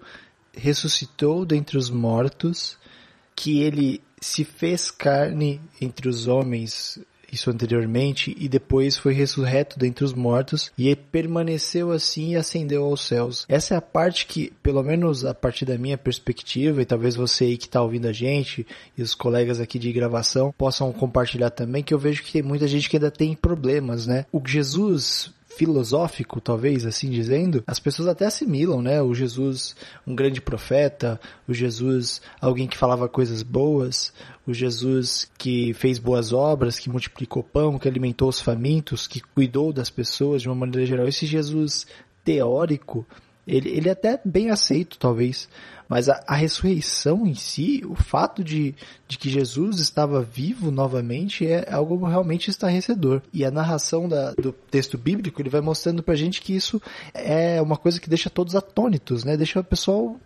ressuscitou 0.54 1.46
dentre 1.46 1.78
os 1.78 1.90
mortos, 1.90 2.78
que 3.36 3.60
ele 3.60 4.02
se 4.22 4.44
fez 4.44 4.90
carne 4.90 5.62
entre 5.80 6.10
os 6.10 6.28
homens 6.28 7.00
isso 7.32 7.50
anteriormente, 7.50 8.36
e 8.40 8.48
depois 8.48 8.98
foi 8.98 9.14
ressurreto 9.14 9.78
dentre 9.80 10.04
os 10.04 10.14
mortos, 10.14 10.72
e 10.78 10.96
permaneceu 10.96 11.92
assim 11.92 12.32
e 12.32 12.36
ascendeu 12.36 12.84
aos 12.84 13.06
céus. 13.06 13.46
Essa 13.48 13.76
é 13.76 13.78
a 13.78 13.82
parte 13.82 14.26
que, 14.26 14.52
pelo 14.62 14.84
menos 14.84 15.26
a 15.26 15.34
partir 15.34 15.66
da 15.66 15.78
minha 15.78 15.98
perspectiva, 15.98 16.82
e 16.82 16.86
talvez 16.86 17.16
você 17.16 17.46
aí 17.46 17.58
que 17.58 17.66
está 17.66 17.82
ouvindo 17.82 18.08
a 18.08 18.14
gente, 18.14 18.66
e 18.98 19.02
os 19.02 19.14
colegas 19.14 19.60
aqui 19.60 19.78
de 19.80 19.92
gravação, 19.92 20.54
possam 20.58 20.92
compartilhar 20.92 21.50
também, 21.50 21.84
que 21.84 21.94
eu 21.94 22.00
vejo 22.00 22.24
que 22.24 22.32
tem 22.32 22.42
muita 22.42 22.68
gente 22.68 22.90
que 22.90 22.98
ainda 22.98 23.12
tem 23.12 23.36
problemas, 23.36 24.08
né? 24.08 24.26
O 24.32 24.42
Jesus 24.46 25.34
filosófico, 25.56 26.42
talvez 26.42 26.86
assim 26.86 27.10
dizendo, 27.10 27.64
as 27.66 27.80
pessoas 27.80 28.08
até 28.08 28.26
assimilam, 28.26 28.82
né? 28.82 29.02
O 29.02 29.14
Jesus, 29.14 29.76
um 30.06 30.14
grande 30.16 30.42
profeta, 30.42 31.20
o 31.48 31.54
Jesus, 31.54 32.22
alguém 32.40 32.68
que 32.68 32.78
falava 32.78 33.08
coisas 33.08 33.42
boas, 33.42 34.14
o 34.46 34.54
Jesus 34.54 35.30
que 35.38 35.74
fez 35.74 35.98
boas 35.98 36.34
obras, 36.34 36.78
que 36.78 36.90
multiplicou 36.90 37.44
pão, 37.44 37.80
que 37.80 37.88
alimentou 37.88 38.30
os 38.30 38.42
famintos, 38.42 39.08
que 39.08 39.22
cuidou 39.22 39.72
das 39.72 39.90
pessoas 39.90 40.42
de 40.42 40.50
uma 40.50 40.56
maneira 40.56 40.86
geral. 40.86 41.08
Esse 41.08 41.26
Jesus 41.26 41.88
teórico, 42.24 43.06
ele, 43.48 43.70
ele 43.70 43.90
é 43.90 43.92
até 43.92 44.20
bem 44.26 44.50
aceito, 44.50 44.98
talvez, 44.98 45.48
mas 45.88 46.10
a, 46.10 46.24
a, 46.28 46.36
ressurreição 46.36 47.26
em 47.28 47.36
si, 47.36 47.84
o 47.86 47.96
fato 47.96 48.44
de, 48.44 48.74
de 49.08 49.18
que 49.18 49.30
Jesus 49.30 49.80
estava 49.80 50.22
vivo 50.22 50.72
novamente 50.72 51.46
é 51.46 51.72
algo 51.72 52.04
realmente 52.06 52.50
estarrecedor. 52.50 53.22
E 53.32 53.46
a 53.46 53.52
narração 53.52 54.10
da, 54.10 54.32
do 54.32 54.52
texto 54.52 54.98
bíblico, 54.98 55.42
ele 55.42 55.50
vai 55.50 55.62
mostrando 55.62 56.02
pra 56.02 56.16
gente 56.16 56.42
que 56.42 56.56
isso 56.56 56.82
é 57.14 57.62
uma 57.62 57.78
coisa 57.78 58.00
que 58.00 58.10
deixa 58.10 58.30
todos 58.30 58.56
atônitos, 58.56 59.24
né? 59.24 59.38
Deixa 59.38 59.60
o 59.60 59.64
pessoal 59.64 60.20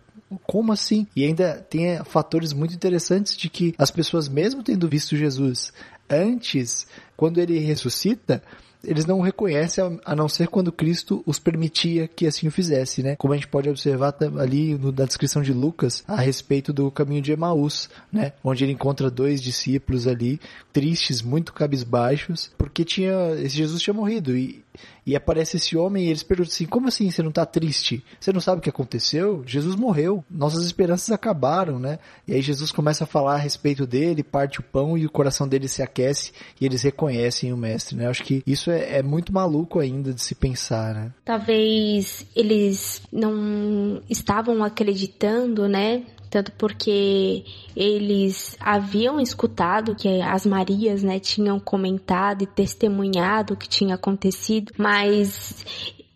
como 0.46 0.72
assim? 0.72 1.06
E 1.14 1.24
ainda 1.24 1.54
tem 1.68 2.02
fatores 2.04 2.52
muito 2.52 2.74
interessantes 2.74 3.36
de 3.36 3.48
que 3.48 3.74
as 3.76 3.90
pessoas, 3.90 4.28
mesmo 4.28 4.62
tendo 4.62 4.88
visto 4.88 5.16
Jesus 5.16 5.72
antes, 6.08 6.86
quando 7.16 7.38
ele 7.38 7.58
ressuscita, 7.58 8.42
eles 8.84 9.06
não 9.06 9.20
reconhecem 9.20 10.00
a 10.04 10.16
não 10.16 10.28
ser 10.28 10.48
quando 10.48 10.72
Cristo 10.72 11.22
os 11.26 11.38
permitia 11.38 12.08
que 12.08 12.26
assim 12.26 12.48
o 12.48 12.50
fizesse, 12.50 13.02
né? 13.02 13.16
Como 13.16 13.32
a 13.32 13.36
gente 13.36 13.48
pode 13.48 13.68
observar 13.68 14.14
ali 14.38 14.78
na 14.78 15.04
descrição 15.04 15.42
de 15.42 15.52
Lucas 15.52 16.02
a 16.06 16.20
respeito 16.20 16.72
do 16.72 16.90
caminho 16.90 17.22
de 17.22 17.32
Emaús, 17.32 17.88
né? 18.12 18.32
Onde 18.42 18.64
ele 18.64 18.72
encontra 18.72 19.10
dois 19.10 19.42
discípulos 19.42 20.06
ali, 20.06 20.40
tristes, 20.72 21.22
muito 21.22 21.52
cabisbaixos, 21.52 22.50
porque 22.56 22.84
tinha, 22.84 23.34
esse 23.38 23.56
Jesus 23.56 23.82
tinha 23.82 23.94
morrido 23.94 24.36
e 24.36 24.62
e 25.06 25.16
aparece 25.16 25.56
esse 25.56 25.76
homem 25.76 26.04
e 26.04 26.08
eles 26.08 26.22
perguntam 26.22 26.52
assim: 26.52 26.66
como 26.66 26.88
assim 26.88 27.10
você 27.10 27.22
não 27.22 27.30
está 27.30 27.46
triste? 27.46 28.04
Você 28.18 28.32
não 28.32 28.40
sabe 28.40 28.58
o 28.58 28.62
que 28.62 28.70
aconteceu? 28.70 29.42
Jesus 29.46 29.74
morreu, 29.74 30.24
nossas 30.30 30.64
esperanças 30.64 31.10
acabaram, 31.10 31.78
né? 31.78 31.98
E 32.26 32.34
aí 32.34 32.42
Jesus 32.42 32.70
começa 32.70 33.04
a 33.04 33.06
falar 33.06 33.34
a 33.34 33.38
respeito 33.38 33.86
dele, 33.86 34.22
parte 34.22 34.60
o 34.60 34.62
pão 34.62 34.96
e 34.96 35.06
o 35.06 35.10
coração 35.10 35.48
dele 35.48 35.68
se 35.68 35.82
aquece 35.82 36.32
e 36.60 36.66
eles 36.66 36.82
reconhecem 36.82 37.52
o 37.52 37.56
mestre, 37.56 37.96
né? 37.96 38.08
acho 38.08 38.24
que 38.24 38.42
isso 38.46 38.70
é, 38.70 38.98
é 38.98 39.02
muito 39.02 39.32
maluco 39.32 39.78
ainda 39.78 40.12
de 40.12 40.20
se 40.20 40.34
pensar, 40.34 40.94
né? 40.94 41.12
Talvez 41.24 42.26
eles 42.34 43.02
não 43.12 44.02
estavam 44.08 44.62
acreditando, 44.62 45.68
né? 45.68 46.04
Tanto 46.30 46.52
porque 46.52 47.44
eles 47.74 48.56
haviam 48.60 49.20
escutado 49.20 49.96
que 49.96 50.22
as 50.22 50.46
Marias, 50.46 51.02
né, 51.02 51.18
tinham 51.18 51.58
comentado 51.58 52.42
e 52.42 52.46
testemunhado 52.46 53.54
o 53.54 53.56
que 53.56 53.68
tinha 53.68 53.96
acontecido, 53.96 54.72
mas 54.78 55.64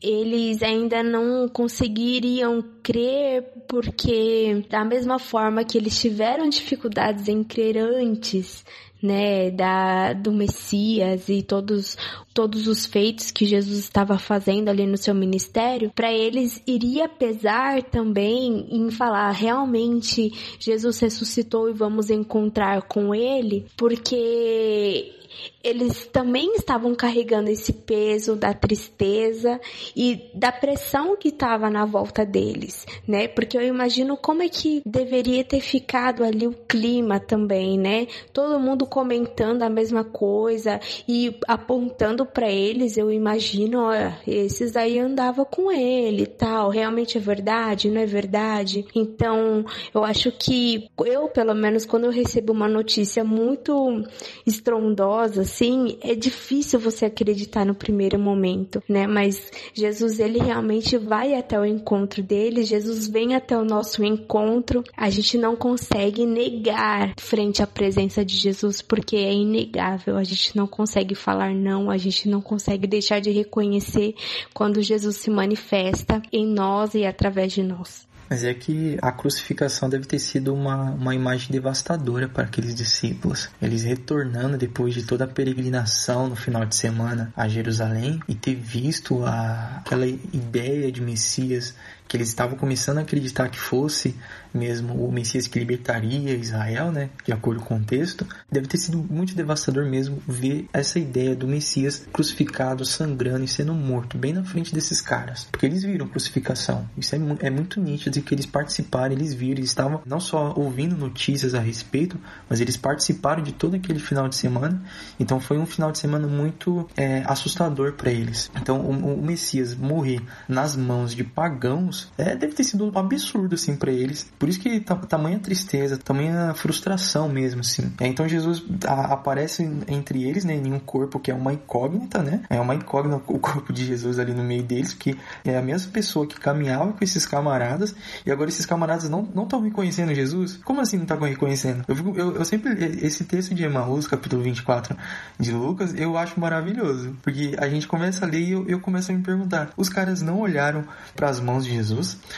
eles 0.04 0.62
ainda 0.62 1.02
não 1.02 1.48
conseguiriam 1.48 2.62
crer 2.82 3.42
porque 3.66 4.62
da 4.68 4.84
mesma 4.84 5.18
forma 5.18 5.64
que 5.64 5.78
eles 5.78 5.98
tiveram 5.98 6.48
dificuldades 6.48 7.26
em 7.26 7.42
crer 7.42 7.78
antes, 7.78 8.64
né, 9.02 9.50
da, 9.50 10.12
do 10.12 10.32
Messias 10.32 11.28
e 11.28 11.42
todos, 11.42 11.96
todos 12.32 12.66
os 12.66 12.86
feitos 12.86 13.30
que 13.30 13.44
Jesus 13.46 13.78
estava 13.78 14.18
fazendo 14.18 14.68
ali 14.68 14.86
no 14.86 14.96
seu 14.96 15.14
ministério, 15.14 15.90
para 15.94 16.12
eles 16.12 16.62
iria 16.66 17.08
pesar 17.08 17.82
também 17.82 18.66
em 18.70 18.90
falar 18.90 19.30
realmente 19.30 20.32
Jesus 20.58 21.00
ressuscitou 21.00 21.68
e 21.68 21.74
vamos 21.74 22.10
encontrar 22.10 22.82
com 22.82 23.14
ele, 23.14 23.66
porque 23.76 25.12
eles 25.62 26.06
também 26.06 26.54
estavam 26.56 26.94
carregando 26.94 27.50
esse 27.50 27.72
peso 27.72 28.36
da 28.36 28.52
tristeza 28.52 29.60
e 29.96 30.30
da 30.34 30.52
pressão 30.52 31.16
que 31.16 31.28
estava 31.28 31.70
na 31.70 31.84
volta 31.84 32.24
deles, 32.24 32.86
né? 33.06 33.26
Porque 33.28 33.56
eu 33.56 33.62
imagino 33.62 34.16
como 34.16 34.42
é 34.42 34.48
que 34.48 34.82
deveria 34.84 35.42
ter 35.42 35.60
ficado 35.60 36.22
ali 36.22 36.46
o 36.46 36.52
clima 36.52 37.18
também, 37.18 37.78
né? 37.78 38.06
Todo 38.32 38.60
mundo 38.60 38.86
comentando 38.86 39.62
a 39.62 39.70
mesma 39.70 40.04
coisa 40.04 40.80
e 41.08 41.36
apontando 41.48 42.26
para 42.26 42.50
eles, 42.50 42.96
eu 42.96 43.10
imagino, 43.10 43.84
ó, 43.84 43.92
esses 44.26 44.76
aí 44.76 44.98
andava 44.98 45.44
com 45.44 45.72
ele, 45.72 46.26
tal, 46.26 46.68
realmente 46.68 47.16
é 47.16 47.20
verdade, 47.20 47.90
não 47.90 48.00
é 48.00 48.06
verdade? 48.06 48.84
Então, 48.94 49.64
eu 49.94 50.04
acho 50.04 50.30
que 50.30 50.88
eu, 51.04 51.28
pelo 51.28 51.54
menos 51.54 51.86
quando 51.86 52.04
eu 52.04 52.10
recebo 52.10 52.52
uma 52.52 52.68
notícia 52.68 53.24
muito 53.24 54.04
estrondosa 54.46 55.23
assim, 55.24 55.98
é 56.00 56.14
difícil 56.14 56.78
você 56.78 57.06
acreditar 57.06 57.64
no 57.64 57.74
primeiro 57.74 58.18
momento, 58.18 58.82
né? 58.88 59.06
Mas 59.06 59.50
Jesus, 59.72 60.20
ele 60.20 60.38
realmente 60.38 60.96
vai 60.96 61.34
até 61.34 61.58
o 61.58 61.64
encontro 61.64 62.22
dele, 62.22 62.64
Jesus 62.64 63.08
vem 63.08 63.34
até 63.34 63.56
o 63.56 63.64
nosso 63.64 64.04
encontro. 64.04 64.82
A 64.96 65.10
gente 65.10 65.38
não 65.38 65.56
consegue 65.56 66.26
negar 66.26 67.14
frente 67.18 67.62
à 67.62 67.66
presença 67.66 68.24
de 68.24 68.36
Jesus, 68.36 68.82
porque 68.82 69.16
é 69.16 69.32
inegável. 69.32 70.16
A 70.16 70.24
gente 70.24 70.56
não 70.56 70.66
consegue 70.66 71.14
falar 71.14 71.54
não, 71.54 71.90
a 71.90 71.96
gente 71.96 72.28
não 72.28 72.40
consegue 72.40 72.86
deixar 72.86 73.20
de 73.20 73.30
reconhecer 73.30 74.14
quando 74.52 74.82
Jesus 74.82 75.16
se 75.16 75.30
manifesta 75.30 76.22
em 76.32 76.46
nós 76.46 76.94
e 76.94 77.04
através 77.04 77.52
de 77.52 77.62
nós. 77.62 78.06
Mas 78.28 78.44
é 78.44 78.54
que 78.54 78.98
a 79.02 79.12
crucificação 79.12 79.88
deve 79.88 80.06
ter 80.06 80.18
sido 80.18 80.54
uma, 80.54 80.90
uma 80.92 81.14
imagem 81.14 81.50
devastadora 81.50 82.28
para 82.28 82.44
aqueles 82.44 82.74
discípulos. 82.74 83.48
Eles 83.60 83.84
retornando 83.84 84.56
depois 84.56 84.94
de 84.94 85.02
toda 85.02 85.24
a 85.24 85.28
peregrinação 85.28 86.28
no 86.28 86.36
final 86.36 86.64
de 86.64 86.74
semana 86.74 87.32
a 87.36 87.48
Jerusalém 87.48 88.20
e 88.28 88.34
ter 88.34 88.54
visto 88.54 89.24
a, 89.24 89.78
aquela 89.78 90.06
ideia 90.06 90.90
de 90.90 91.00
Messias 91.00 91.74
que 92.06 92.16
eles 92.16 92.28
estavam 92.28 92.56
começando 92.56 92.98
a 92.98 93.00
acreditar 93.02 93.48
que 93.48 93.58
fosse 93.58 94.14
mesmo 94.54 94.94
o 94.94 95.10
Messias 95.10 95.48
que 95.48 95.58
libertaria 95.58 96.34
Israel, 96.34 96.92
né, 96.92 97.10
de 97.26 97.32
acordo 97.32 97.60
com 97.60 97.74
o 97.74 97.78
contexto, 97.78 98.24
deve 98.50 98.68
ter 98.68 98.78
sido 98.78 98.98
muito 98.98 99.34
devastador 99.34 99.84
mesmo 99.84 100.22
ver 100.28 100.68
essa 100.72 100.98
ideia 100.98 101.34
do 101.34 101.48
Messias 101.48 102.06
crucificado, 102.12 102.84
sangrando 102.84 103.44
e 103.44 103.48
sendo 103.48 103.74
morto 103.74 104.16
bem 104.16 104.32
na 104.32 104.44
frente 104.44 104.72
desses 104.72 105.00
caras, 105.00 105.48
porque 105.50 105.66
eles 105.66 105.82
viram 105.82 106.06
crucificação. 106.06 106.88
Isso 106.96 107.16
é, 107.16 107.18
é 107.40 107.50
muito 107.50 107.80
nítido 107.80 108.14
de 108.14 108.22
que 108.22 108.34
eles 108.34 108.46
participaram, 108.46 109.12
eles 109.12 109.34
viram, 109.34 109.58
eles 109.58 109.70
estavam 109.70 110.00
não 110.06 110.20
só 110.20 110.54
ouvindo 110.56 110.96
notícias 110.96 111.54
a 111.54 111.60
respeito, 111.60 112.18
mas 112.48 112.60
eles 112.60 112.76
participaram 112.76 113.42
de 113.42 113.52
todo 113.52 113.74
aquele 113.74 113.98
final 113.98 114.28
de 114.28 114.36
semana. 114.36 114.80
Então 115.18 115.40
foi 115.40 115.58
um 115.58 115.66
final 115.66 115.90
de 115.90 115.98
semana 115.98 116.28
muito 116.28 116.88
é, 116.96 117.24
assustador 117.26 117.94
para 117.94 118.10
eles. 118.10 118.50
Então 118.56 118.80
o, 118.80 119.14
o, 119.14 119.24
Messias 119.24 119.74
morrer 119.74 120.20
nas 120.48 120.76
mãos 120.76 121.14
de 121.14 121.24
pagãos 121.24 121.93
é, 122.18 122.36
deve 122.36 122.54
ter 122.54 122.64
sido 122.64 122.84
um 122.84 122.98
absurdo 122.98 123.54
assim 123.54 123.76
para 123.76 123.90
eles 123.90 124.24
por 124.38 124.48
isso 124.48 124.60
que 124.60 124.80
tamanha 124.80 125.38
tristeza, 125.38 125.96
tamanha 125.96 126.52
frustração 126.54 127.28
mesmo, 127.28 127.60
assim. 127.60 127.92
É, 128.00 128.06
então 128.06 128.28
Jesus 128.28 128.62
aparece 128.86 129.62
entre 129.88 130.24
eles, 130.24 130.44
né, 130.44 130.54
em 130.54 130.72
um 130.72 130.78
corpo 130.78 131.18
que 131.18 131.30
é 131.30 131.34
uma 131.34 131.52
incógnita, 131.52 132.22
né? 132.22 132.42
É 132.50 132.60
uma 132.60 132.74
incógnita 132.74 133.22
o 133.26 133.38
corpo 133.38 133.72
de 133.72 133.84
Jesus 133.86 134.18
ali 134.18 134.34
no 134.34 134.44
meio 134.44 134.62
deles, 134.62 134.92
porque 134.92 135.16
é 135.44 135.56
a 135.56 135.62
mesma 135.62 135.90
pessoa 135.92 136.26
que 136.26 136.38
caminhava 136.38 136.92
com 136.92 137.02
esses 137.02 137.24
camaradas 137.24 137.94
e 138.26 138.30
agora 138.30 138.50
esses 138.50 138.66
camaradas 138.66 139.08
não 139.08 139.22
estão 139.42 139.62
reconhecendo 139.62 140.14
Jesus. 140.14 140.60
Como 140.64 140.80
assim 140.80 140.96
não 140.96 141.04
estão 141.04 141.18
reconhecendo? 141.20 141.84
Eu, 141.88 141.96
eu, 142.14 142.36
eu 142.36 142.44
sempre, 142.44 142.72
esse 143.02 143.24
texto 143.24 143.54
de 143.54 143.64
Emmaus, 143.64 144.06
capítulo 144.06 144.42
24 144.42 144.96
de 145.38 145.52
Lucas, 145.52 145.94
eu 145.94 146.18
acho 146.18 146.38
maravilhoso, 146.38 147.16
porque 147.22 147.56
a 147.58 147.68
gente 147.68 147.86
começa 147.88 148.24
a 148.24 148.28
ler 148.28 148.40
e 148.40 148.52
eu, 148.52 148.68
eu 148.68 148.80
começo 148.80 149.10
a 149.10 149.14
me 149.14 149.22
perguntar: 149.22 149.70
os 149.76 149.88
caras 149.88 150.20
não 150.20 150.40
olharam 150.40 150.84
para 151.14 151.28
as 151.28 151.40
mãos 151.40 151.64
de 151.64 151.72
Jesus? 151.72 151.83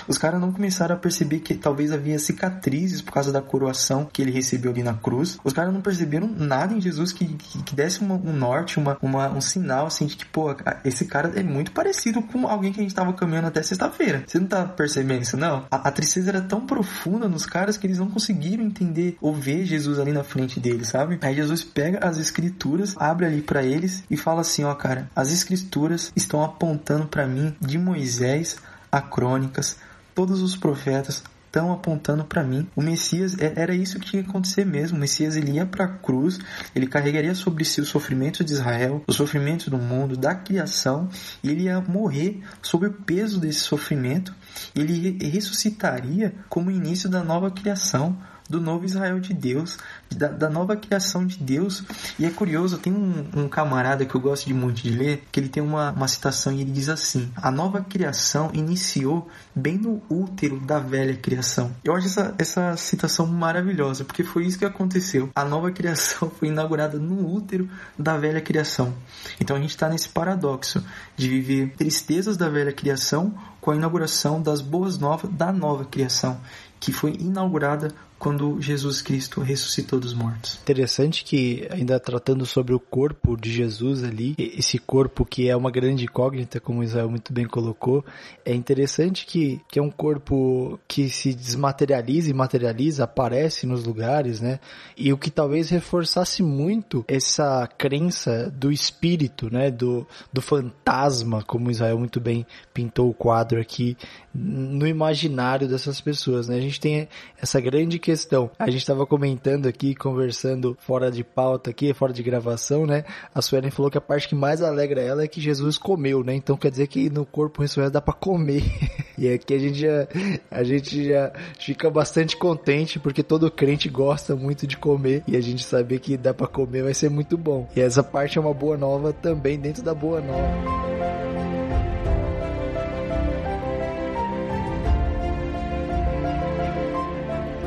Os 0.09 0.19
caras 0.19 0.41
não 0.41 0.53
começaram 0.53 0.95
a 0.95 0.99
perceber 0.99 1.41
que 1.41 1.55
talvez 1.55 1.93
havia 1.93 2.19
cicatrizes 2.19 3.00
por 3.00 3.12
causa 3.12 3.33
da 3.33 3.43
coroação 3.43 4.09
que 4.11 4.23
ele 4.23 4.31
recebeu 4.31 4.71
ali 4.71 4.83
na 4.83 4.95
cruz. 4.95 5.38
Os 5.45 5.53
caras 5.53 5.73
não 5.73 5.81
perceberam 5.81 6.29
nada 6.29 6.75
em 6.75 6.81
Jesus 6.81 7.12
que, 7.12 7.26
que, 7.26 7.62
que 7.62 7.75
desse 7.75 8.00
uma, 8.00 8.15
um 8.15 8.33
norte, 8.33 8.79
uma, 8.79 8.97
uma, 9.00 9.29
um 9.31 9.41
sinal 9.41 9.87
assim 9.87 10.07
de 10.07 10.17
que, 10.17 10.26
pô, 10.26 10.55
esse 10.85 11.05
cara 11.07 11.33
é 11.38 11.43
muito 11.43 11.73
parecido 11.73 12.23
com 12.23 12.47
alguém 12.47 12.73
que 12.73 12.81
a 12.81 12.83
gente 12.83 12.95
tava 12.95 13.12
caminhando 13.12 13.49
até 13.49 13.62
sexta-feira. 13.62 14.25
Você 14.26 14.38
não 14.38 14.47
tá 14.47 14.65
percebendo 14.65 15.23
isso, 15.23 15.37
não? 15.37 15.67
A, 15.71 15.88
a, 15.88 15.93
tristeza 15.93 16.31
era 16.31 16.41
tão 16.41 16.67
profunda 16.67 17.29
nos 17.29 17.47
caras 17.47 17.76
que 17.76 17.87
eles 17.87 17.99
não 17.99 18.09
conseguiram 18.09 18.65
entender 18.65 19.17
ou 19.21 19.35
ver 19.35 19.65
Jesus 19.65 19.99
ali 19.99 20.12
na 20.12 20.25
frente 20.25 20.61
deles, 20.61 20.88
sabe? 20.88 21.19
Aí 21.23 21.35
Jesus 21.35 21.65
pega 21.65 21.99
as 22.07 22.19
escrituras, 22.19 22.95
abre 22.97 23.26
ali 23.26 23.43
para 23.43 23.62
eles 23.62 24.05
e 24.11 24.17
fala 24.17 24.41
assim, 24.41 24.65
ó, 24.65 24.75
cara, 24.75 25.11
as 25.15 25.31
escrituras 25.31 26.12
estão 26.15 26.43
apontando 26.43 27.07
para 27.07 27.26
mim 27.26 27.55
de 27.61 27.79
Moisés 27.79 28.57
a 28.97 29.03
crônicas, 29.03 29.76
todos 30.15 30.41
os 30.41 30.57
profetas, 30.57 31.23
estão 31.47 31.73
apontando 31.73 32.25
para 32.25 32.43
mim. 32.43 32.69
O 32.76 32.83
Messias 32.83 33.38
é, 33.38 33.53
era 33.57 33.75
isso 33.75 33.99
que 33.99 34.17
ia 34.17 34.23
acontecer 34.23 34.65
mesmo. 34.65 34.97
O 34.97 35.00
Messias 35.00 35.37
ele 35.37 35.53
ia 35.53 35.65
para 35.65 35.85
a 35.85 35.88
cruz, 35.88 36.38
ele 36.75 36.87
carregaria 36.87 37.35
sobre 37.35 37.65
si 37.65 37.81
os 37.81 37.88
sofrimentos 37.88 38.45
de 38.45 38.53
Israel, 38.53 39.03
os 39.07 39.17
sofrimentos 39.17 39.69
do 39.69 39.79
mundo, 39.79 40.17
da 40.17 40.35
criação, 40.35 41.09
e 41.43 41.50
ele 41.50 41.65
ia 41.65 41.81
morrer 41.81 42.43
sob 42.62 42.87
o 42.87 42.93
peso 42.93 43.41
desse 43.41 43.61
sofrimento. 43.61 44.35
Ele 44.75 45.19
ressuscitaria 45.29 46.35
como 46.49 46.69
o 46.69 46.73
início 46.73 47.09
da 47.09 47.23
nova 47.23 47.50
criação 47.50 48.19
do 48.49 48.61
novo 48.61 48.85
Israel 48.85 49.19
de 49.21 49.35
Deus, 49.35 49.79
da, 50.15 50.29
da, 50.29 50.49
nova 50.49 50.76
criação 50.76 51.26
de 51.26 51.38
Deus. 51.38 51.85
E 52.19 52.25
é 52.25 52.31
curioso, 52.31 52.78
tem 52.78 52.93
um, 52.93 53.25
um, 53.35 53.49
camarada 53.49 54.04
que 54.04 54.15
eu 54.15 54.21
gosto 54.21 54.47
de 54.47 54.54
muito 54.54 54.82
de 54.82 54.91
ler, 54.91 55.25
que 55.30 55.41
ele 55.41 55.49
tem 55.49 55.63
uma, 55.63 55.91
uma 55.93 56.09
citação 56.09 56.52
e 56.52 56.61
ele 56.61 56.71
diz 56.71 56.89
assim: 56.89 57.30
A 57.37 57.50
nova 57.50 57.80
criação 57.80 58.50
iniciou 58.52 59.28
bem 59.54 59.76
no 59.76 60.02
útero 60.09 60.61
da 60.61 60.78
velha 60.78 61.17
criação. 61.17 61.75
Eu 61.82 61.95
acho 61.95 62.06
essa, 62.06 62.35
essa 62.39 62.76
citação 62.76 63.26
maravilhosa, 63.26 64.04
porque 64.04 64.23
foi 64.23 64.47
isso 64.47 64.59
que 64.59 64.65
aconteceu. 64.65 65.30
A 65.35 65.45
nova 65.45 65.71
criação 65.71 66.30
foi 66.30 66.49
inaugurada 66.49 66.99
no 66.99 67.35
útero 67.35 67.69
da 67.99 68.17
velha 68.17 68.41
criação. 68.41 68.95
Então 69.41 69.56
a 69.56 69.61
gente 69.61 69.71
está 69.71 69.89
nesse 69.89 70.09
paradoxo 70.09 70.85
de 71.17 71.28
viver 71.28 71.75
tristezas 71.76 72.37
da 72.37 72.49
velha 72.49 72.73
criação 72.73 73.35
com 73.61 73.73
a 73.73 73.76
inauguração 73.76 74.41
das 74.41 74.61
boas 74.61 74.97
novas 74.97 75.28
da 75.32 75.52
nova 75.52 75.85
criação, 75.85 76.41
que 76.78 76.93
foi 76.93 77.15
inaugurada 77.19 77.93
quando 78.19 78.61
Jesus 78.61 79.02
Cristo 79.02 79.41
ressuscitou 79.41 80.00
dos 80.00 80.15
mortos. 80.15 80.59
Interessante 80.63 81.25
que, 81.25 81.67
ainda 81.71 82.00
tratando 82.00 82.47
sobre 82.47 82.75
o 82.75 82.81
corpo 82.81 83.37
de 83.37 83.52
Jesus 83.52 84.02
ali, 84.02 84.35
esse 84.39 84.79
corpo 84.79 85.25
que 85.25 85.49
é 85.49 85.57
uma 85.57 85.71
grande 85.71 86.05
incógnita, 86.05 86.59
como 86.59 86.83
Israel 86.83 87.11
muito 87.11 87.33
bem 87.33 87.47
colocou, 87.47 88.05
é 88.45 88.55
interessante 88.55 89.26
que, 89.26 89.61
que 89.69 89.79
é 89.79 89.83
um 89.83 89.91
corpo 89.91 90.79
que 90.89 91.09
se 91.09 91.35
desmaterializa 91.35 92.31
e 92.31 92.35
materializa, 92.35 93.05
aparece 93.05 93.67
nos 93.67 93.85
lugares, 93.85 94.41
né? 94.41 94.61
E 94.97 95.13
o 95.13 95.19
que 95.19 95.31
talvez 95.31 95.69
reforçasse 95.71 96.43
muito 96.43 97.05
essa 97.07 97.69
crença 97.79 98.50
do 98.50 98.73
espírito, 98.73 99.50
né? 99.50 99.71
Do, 99.71 100.07
do 100.33 100.41
fantasma, 100.41 101.43
como 101.43 101.71
Israel 101.71 101.99
muito 101.99 102.21
bem 102.21 102.47
pintou 102.73 103.11
o 103.11 103.15
quadro 103.15 103.61
aqui, 103.61 103.97
no 104.35 104.87
imaginário 104.87 105.69
dessas 105.69 106.00
pessoas, 106.00 106.49
né? 106.49 106.57
A 106.57 106.61
gente 106.61 106.81
tem 106.81 107.09
essa 107.41 107.61
grande 107.61 107.99
questão. 108.06 108.49
A 108.56 108.71
gente 108.71 108.82
estava 108.82 109.04
comentando 109.04 109.66
aqui, 109.66 109.92
conversando 109.92 110.76
fora 110.78 111.10
de 111.10 111.25
pauta 111.25 111.71
aqui, 111.71 111.92
fora 111.92 112.12
de 112.12 112.23
gravação, 112.23 112.86
né? 112.86 113.04
A 113.34 113.42
Suelen 113.42 113.73
falou 113.73 113.90
que 113.90 113.99
a 113.99 114.00
parte 114.00 114.28
que 114.28 114.34
mais 114.36 114.62
alegra 114.62 115.00
ela 115.02 115.25
é 115.25 115.28
que 115.28 115.40
Jesus 115.40 115.76
comeu, 115.76 116.23
né? 116.23 116.32
Então 116.32 116.56
quer 116.56 116.71
dizer 116.71 116.86
que 116.86 117.10
no 117.10 117.26
corpo 117.26 117.62
ressurreto 117.62 117.95
dá 117.95 118.00
para 118.00 118.14
comer. 118.14 118.62
e 119.19 119.28
aqui 119.28 119.54
a 119.54 119.58
gente 119.58 119.80
já 119.80 120.06
a 120.49 120.62
gente 120.62 121.08
já 121.08 121.32
fica 121.58 121.90
bastante 121.90 122.36
contente 122.36 123.00
porque 123.00 123.25
todo 123.25 123.50
crente 123.50 123.88
gosta 123.88 124.36
muito 124.36 124.69
de 124.69 124.76
comer 124.76 125.25
e 125.26 125.36
a 125.36 125.40
gente 125.40 125.64
saber 125.64 125.99
que 125.99 126.16
dá 126.16 126.32
para 126.32 126.47
comer 126.47 126.84
vai 126.84 126.95
ser 126.95 127.10
muito 127.10 127.36
bom. 127.36 127.69
E 127.75 127.80
essa 127.80 128.04
parte 128.04 128.38
é 128.38 128.40
uma 128.40 128.54
boa 128.54 128.76
nova 128.76 129.12
também 129.12 129.58
dentro 129.58 129.82
da 129.82 129.92
boa 129.92 130.21
nova. 130.21 131.25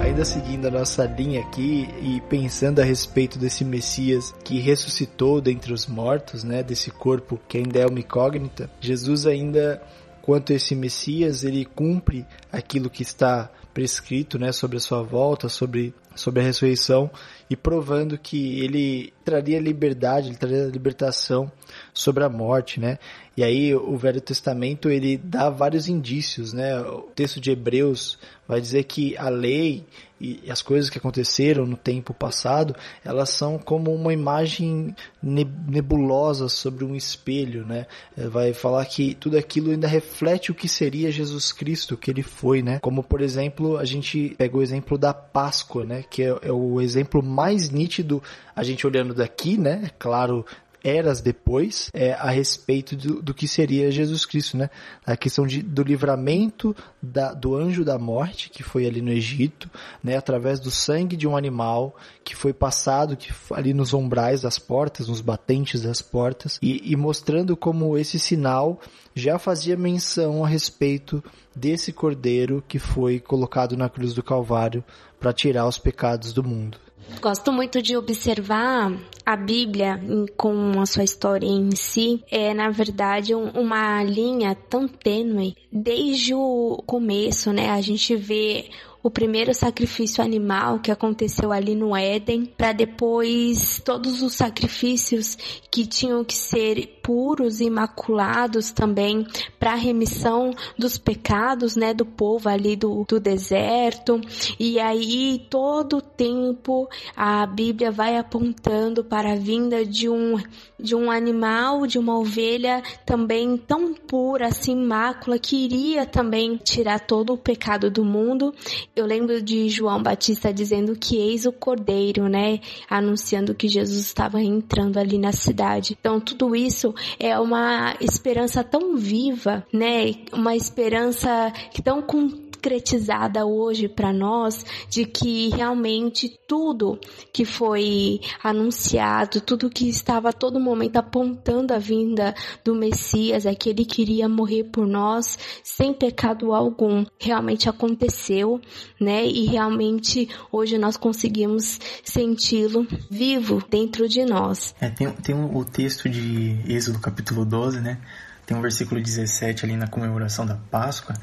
Ainda 0.09 0.25
seguindo 0.25 0.67
a 0.67 0.71
nossa 0.71 1.05
linha 1.05 1.39
aqui 1.39 1.87
e 2.01 2.19
pensando 2.21 2.79
a 2.79 2.83
respeito 2.83 3.37
desse 3.37 3.63
Messias 3.63 4.33
que 4.43 4.59
ressuscitou 4.59 5.39
dentre 5.39 5.71
os 5.71 5.85
mortos, 5.85 6.43
né, 6.43 6.63
desse 6.63 6.89
corpo 6.89 7.39
que 7.47 7.59
ainda 7.59 7.77
é 7.77 7.85
uma 7.85 7.99
incógnita, 7.99 8.71
Jesus 8.81 9.27
ainda 9.27 9.79
quanto 10.23 10.51
esse 10.51 10.73
Messias, 10.73 11.43
ele 11.43 11.63
cumpre 11.63 12.25
aquilo 12.51 12.89
que 12.89 13.03
está 13.03 13.51
prescrito, 13.71 14.39
né, 14.39 14.51
sobre 14.51 14.77
a 14.77 14.79
sua 14.79 15.03
volta, 15.03 15.47
sobre 15.47 15.93
sobre 16.15 16.41
a 16.41 16.43
ressurreição 16.43 17.09
e 17.49 17.55
provando 17.55 18.17
que 18.17 18.59
ele 18.59 19.11
traria 19.25 19.59
liberdade, 19.59 20.29
ele 20.29 20.37
traria 20.37 20.65
libertação 20.65 21.51
sobre 21.93 22.23
a 22.23 22.29
morte, 22.29 22.79
né? 22.79 22.99
E 23.35 23.43
aí 23.43 23.73
o 23.73 23.95
Velho 23.95 24.19
Testamento 24.19 24.89
ele 24.89 25.17
dá 25.17 25.49
vários 25.49 25.87
indícios, 25.87 26.51
né? 26.51 26.79
O 26.81 27.03
texto 27.15 27.39
de 27.39 27.51
Hebreus 27.51 28.19
vai 28.47 28.59
dizer 28.59 28.83
que 28.83 29.15
a 29.17 29.29
lei 29.29 29.85
e 30.19 30.51
as 30.51 30.61
coisas 30.61 30.89
que 30.89 30.97
aconteceram 30.97 31.65
no 31.65 31.77
tempo 31.77 32.13
passado, 32.13 32.75
elas 33.05 33.29
são 33.29 33.57
como 33.57 33.93
uma 33.93 34.11
imagem 34.11 34.93
nebulosa 35.23 36.49
sobre 36.49 36.83
um 36.83 36.95
espelho, 36.95 37.65
né? 37.65 37.85
É, 38.17 38.27
vai 38.27 38.51
falar 38.51 38.85
que 38.85 39.15
tudo 39.15 39.37
aquilo 39.37 39.71
ainda 39.71 39.87
reflete 39.87 40.51
o 40.51 40.55
que 40.55 40.67
seria 40.67 41.11
Jesus 41.11 41.53
Cristo, 41.53 41.95
que 41.95 42.11
ele 42.11 42.23
foi, 42.23 42.61
né? 42.61 42.79
Como 42.79 43.01
por 43.01 43.21
exemplo, 43.21 43.77
a 43.77 43.85
gente 43.85 44.35
pega 44.37 44.57
o 44.57 44.61
exemplo 44.61 44.97
da 44.97 45.13
Páscoa, 45.13 45.85
né? 45.85 46.03
Que 46.09 46.23
é, 46.23 46.37
é 46.41 46.51
o 46.51 46.81
exemplo 46.81 47.23
mais 47.39 47.69
nítido, 47.69 48.21
a 48.53 48.63
gente 48.65 48.85
olhando 48.85 49.13
daqui, 49.13 49.57
né? 49.57 49.91
Claro, 49.97 50.45
eras 50.83 51.21
depois 51.21 51.89
é, 51.93 52.11
a 52.11 52.29
respeito 52.29 52.97
do, 52.97 53.21
do, 53.21 53.33
que 53.33 53.47
seria 53.47 53.89
Jesus 53.89 54.25
Cristo, 54.25 54.57
né? 54.57 54.69
A 55.05 55.15
questão 55.15 55.47
de, 55.47 55.61
do 55.61 55.81
livramento 55.81 56.75
da, 57.01 57.33
do 57.33 57.55
anjo 57.55 57.85
da 57.85 57.97
morte 57.97 58.49
que 58.49 58.61
foi 58.61 58.85
ali 58.85 59.01
no 59.01 59.09
Egito, 59.09 59.69
né? 60.03 60.17
Através 60.17 60.59
do 60.59 60.69
sangue 60.69 61.15
de 61.15 61.25
um 61.25 61.37
animal 61.37 61.95
que 62.25 62.35
foi 62.35 62.51
passado 62.51 63.15
que 63.15 63.31
ali 63.53 63.73
nos 63.73 63.93
umbrais 63.93 64.41
das 64.41 64.59
portas, 64.59 65.07
nos 65.07 65.21
batentes 65.21 65.83
das 65.83 66.01
portas 66.01 66.59
e, 66.61 66.91
e 66.91 66.95
mostrando 66.97 67.55
como 67.55 67.97
esse 67.97 68.19
sinal 68.19 68.81
já 69.15 69.39
fazia 69.39 69.77
menção 69.77 70.43
a 70.43 70.47
respeito 70.47 71.23
desse 71.55 71.93
cordeiro 71.93 72.61
que 72.67 72.79
foi 72.79 73.17
colocado 73.17 73.77
na 73.77 73.87
cruz 73.87 74.13
do 74.13 74.21
Calvário 74.21 74.83
para 75.17 75.31
tirar 75.31 75.67
os 75.67 75.77
pecados 75.77 76.33
do 76.33 76.43
mundo. 76.43 76.77
Gosto 77.21 77.51
muito 77.51 77.81
de 77.81 77.97
observar 77.97 78.93
a 79.25 79.35
Bíblia 79.35 80.01
com 80.37 80.79
a 80.81 80.85
sua 80.85 81.03
história 81.03 81.45
em 81.45 81.75
si. 81.75 82.23
É, 82.31 82.53
na 82.53 82.69
verdade, 82.69 83.35
uma 83.35 84.03
linha 84.03 84.55
tão 84.55 84.87
tênue. 84.87 85.55
Desde 85.71 86.33
o 86.33 86.81
começo, 86.85 87.51
né? 87.51 87.69
A 87.71 87.81
gente 87.81 88.15
vê 88.15 88.69
o 89.01 89.09
primeiro 89.09 89.53
sacrifício 89.53 90.23
animal 90.23 90.79
que 90.79 90.91
aconteceu 90.91 91.51
ali 91.51 91.73
no 91.75 91.95
Éden, 91.95 92.45
para 92.45 92.73
depois 92.73 93.81
todos 93.83 94.21
os 94.21 94.33
sacrifícios 94.33 95.37
que 95.71 95.85
tinham 95.85 96.23
que 96.23 96.35
ser 96.35 96.99
puros 97.01 97.61
e 97.61 97.65
imaculados 97.65 98.71
também 98.71 99.25
para 99.57 99.75
remissão 99.75 100.53
dos 100.77 100.97
pecados, 100.97 101.75
né, 101.75 101.93
do 101.93 102.05
povo 102.05 102.49
ali 102.49 102.75
do, 102.75 103.05
do 103.07 103.19
deserto. 103.19 104.19
E 104.59 104.79
aí 104.79 105.45
todo 105.49 105.97
o 105.97 106.01
tempo 106.01 106.89
a 107.15 107.45
Bíblia 107.45 107.91
vai 107.91 108.17
apontando 108.17 109.03
para 109.03 109.33
a 109.33 109.35
vinda 109.35 109.85
de 109.85 110.09
um 110.09 110.37
de 110.79 110.95
um 110.95 111.11
animal, 111.11 111.85
de 111.85 111.97
uma 111.97 112.17
ovelha 112.17 112.81
também 113.05 113.57
tão 113.57 113.93
pura, 113.93 114.47
assim, 114.47 114.75
mácula, 114.75 115.37
que 115.37 115.55
iria 115.55 116.05
também 116.05 116.57
tirar 116.57 116.99
todo 116.99 117.33
o 117.33 117.37
pecado 117.37 117.89
do 117.89 118.03
mundo 118.03 118.53
eu 118.95 119.05
lembro 119.05 119.41
de 119.41 119.69
João 119.69 120.01
Batista 120.01 120.53
dizendo 120.53 120.95
que 120.95 121.17
eis 121.17 121.45
o 121.45 121.51
cordeiro, 121.51 122.27
né? 122.27 122.59
Anunciando 122.89 123.55
que 123.55 123.67
Jesus 123.67 123.99
estava 123.99 124.41
entrando 124.41 124.97
ali 124.97 125.17
na 125.17 125.31
cidade. 125.31 125.97
Então 125.99 126.19
tudo 126.19 126.55
isso 126.55 126.93
é 127.19 127.37
uma 127.39 127.95
esperança 127.99 128.63
tão 128.63 128.95
viva, 128.97 129.65
né? 129.71 130.13
Uma 130.33 130.55
esperança 130.55 131.51
tão 131.83 132.01
com 132.01 132.48
concretizada 132.59 133.45
hoje 133.45 133.87
para 133.87 134.11
nós 134.11 134.65
de 134.89 135.05
que 135.05 135.49
realmente 135.49 136.37
tudo 136.45 136.99
que 137.31 137.45
foi 137.45 138.19
anunciado, 138.43 139.39
tudo 139.39 139.69
que 139.69 139.87
estava 139.87 140.29
a 140.29 140.33
todo 140.33 140.59
momento 140.59 140.97
apontando 140.97 141.73
a 141.73 141.79
vinda 141.79 142.35
do 142.63 142.75
Messias, 142.75 143.45
é 143.45 143.55
que 143.55 143.69
ele 143.69 143.85
queria 143.85 144.27
morrer 144.27 144.65
por 144.65 144.85
nós 144.85 145.39
sem 145.63 145.93
pecado 145.93 146.53
algum, 146.53 147.05
realmente 147.17 147.69
aconteceu, 147.69 148.59
né? 148.99 149.25
E 149.25 149.45
realmente 149.45 150.27
hoje 150.51 150.77
nós 150.77 150.97
conseguimos 150.97 151.79
senti-lo 152.03 152.85
vivo 153.09 153.63
dentro 153.69 154.07
de 154.09 154.25
nós. 154.25 154.75
É, 154.81 154.89
tem, 154.89 155.09
tem 155.11 155.35
o 155.35 155.63
texto 155.63 156.09
de 156.09 156.59
Êxodo 156.67 156.99
capítulo 156.99 157.45
12, 157.45 157.79
né? 157.79 157.99
Tem 158.45 158.57
um 158.57 158.61
versículo 158.61 158.99
17 158.99 159.63
ali 159.63 159.77
na 159.77 159.87
comemoração 159.87 160.43
da 160.43 160.55
Páscoa, 160.55 161.15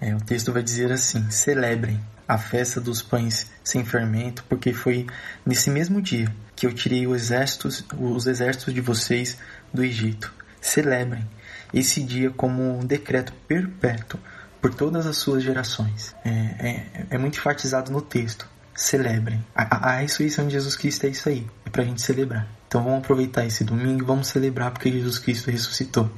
é, 0.00 0.14
o 0.14 0.20
texto 0.20 0.52
vai 0.52 0.62
dizer 0.62 0.92
assim: 0.92 1.30
celebrem 1.30 2.00
a 2.26 2.38
festa 2.38 2.80
dos 2.80 3.02
pães 3.02 3.50
sem 3.62 3.84
fermento, 3.84 4.44
porque 4.48 4.72
foi 4.72 5.06
nesse 5.44 5.70
mesmo 5.70 6.00
dia 6.00 6.34
que 6.56 6.66
eu 6.66 6.72
tirei 6.72 7.06
os 7.06 7.14
exércitos, 7.14 7.84
os 7.98 8.26
exércitos 8.26 8.72
de 8.72 8.80
vocês 8.80 9.36
do 9.72 9.84
Egito. 9.84 10.32
Celebrem 10.60 11.28
esse 11.72 12.02
dia 12.02 12.30
como 12.30 12.78
um 12.78 12.86
decreto 12.86 13.32
perpétuo 13.46 14.18
por 14.60 14.72
todas 14.72 15.06
as 15.06 15.16
suas 15.16 15.42
gerações. 15.42 16.14
É, 16.24 16.30
é, 16.30 17.06
é 17.10 17.18
muito 17.18 17.38
enfatizado 17.38 17.92
no 17.92 18.00
texto. 18.00 18.48
Celebrem. 18.74 19.44
A, 19.54 19.62
a, 19.62 19.90
a 19.90 19.96
ressurreição 19.98 20.46
de 20.46 20.54
Jesus 20.54 20.74
Cristo 20.74 21.04
é 21.04 21.10
isso 21.10 21.28
aí. 21.28 21.46
É 21.66 21.70
para 21.70 21.82
a 21.82 21.84
gente 21.84 22.00
celebrar. 22.00 22.48
Então 22.66 22.82
vamos 22.82 23.00
aproveitar 23.00 23.44
esse 23.44 23.62
domingo 23.62 24.02
e 24.02 24.06
vamos 24.06 24.28
celebrar 24.28 24.70
porque 24.70 24.90
Jesus 24.90 25.18
Cristo 25.18 25.50
ressuscitou. 25.50 26.10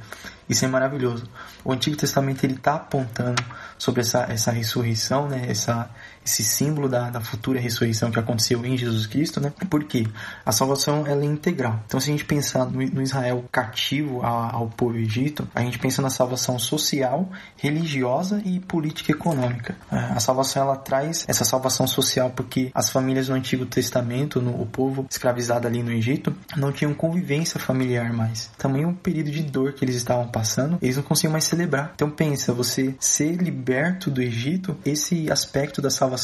Isso 0.49 0.63
é 0.63 0.67
maravilhoso. 0.67 1.29
O 1.63 1.71
Antigo 1.71 1.97
Testamento 1.97 2.43
ele 2.43 2.53
está 2.53 2.75
apontando 2.75 3.43
sobre 3.77 4.01
essa, 4.01 4.23
essa 4.29 4.51
ressurreição, 4.51 5.27
né? 5.27 5.45
essa, 5.49 5.89
esse 6.27 6.43
símbolo 6.43 6.89
da, 6.89 7.09
da 7.09 7.21
futura 7.21 7.59
ressurreição 7.59 8.11
que 8.11 8.19
aconteceu 8.19 8.63
em 8.65 8.77
Jesus 8.77 9.07
Cristo, 9.07 9.39
né? 9.39 9.51
Porque 9.69 10.05
a 10.45 10.51
salvação 10.51 11.07
ela 11.07 11.23
é 11.23 11.25
integral. 11.25 11.79
Então, 11.85 11.99
se 11.99 12.09
a 12.09 12.11
gente 12.11 12.25
pensar 12.25 12.65
no, 12.65 12.85
no 12.85 13.01
Israel 13.01 13.43
cativo 13.51 14.23
ao, 14.23 14.55
ao 14.55 14.67
povo 14.67 14.97
Egito, 14.97 15.47
a 15.55 15.61
gente 15.61 15.79
pensa 15.79 16.01
na 16.01 16.09
salvação 16.09 16.59
social, 16.59 17.29
religiosa 17.55 18.41
e 18.45 18.59
política 18.59 19.11
econômica. 19.11 19.75
É, 19.91 19.97
a 19.97 20.19
salvação 20.19 20.63
ela 20.63 20.75
traz 20.75 21.25
essa 21.27 21.45
salvação 21.45 21.87
social 21.87 22.29
porque 22.29 22.69
as 22.73 22.89
famílias 22.89 23.29
no 23.29 23.35
Antigo 23.35 23.65
Testamento, 23.65 24.41
no, 24.41 24.61
o 24.61 24.65
povo 24.65 25.05
escravizado 25.09 25.65
ali 25.65 25.81
no 25.81 25.91
Egito, 25.91 26.35
não 26.57 26.71
tinham 26.71 26.93
convivência 26.93 27.59
familiar 27.59 28.11
mais. 28.11 28.51
Também 28.57 28.85
um 28.85 28.93
período 28.93 29.31
de 29.31 29.43
dor 29.43 29.73
que 29.73 29.85
eles 29.85 29.95
estavam 29.95 30.27
passando, 30.27 30.77
eles 30.81 30.97
não 30.97 31.03
conseguiam 31.03 31.31
mais 31.31 31.45
celebrar. 31.45 31.91
Então 31.95 32.09
pensa, 32.09 32.53
você 32.53 32.95
ser 32.99 33.37
liberto 33.37 34.11
do 34.11 34.21
Egito, 34.21 34.77
esse 34.85 35.31
aspecto 35.31 35.81
da 35.81 35.89
salvação 35.89 36.16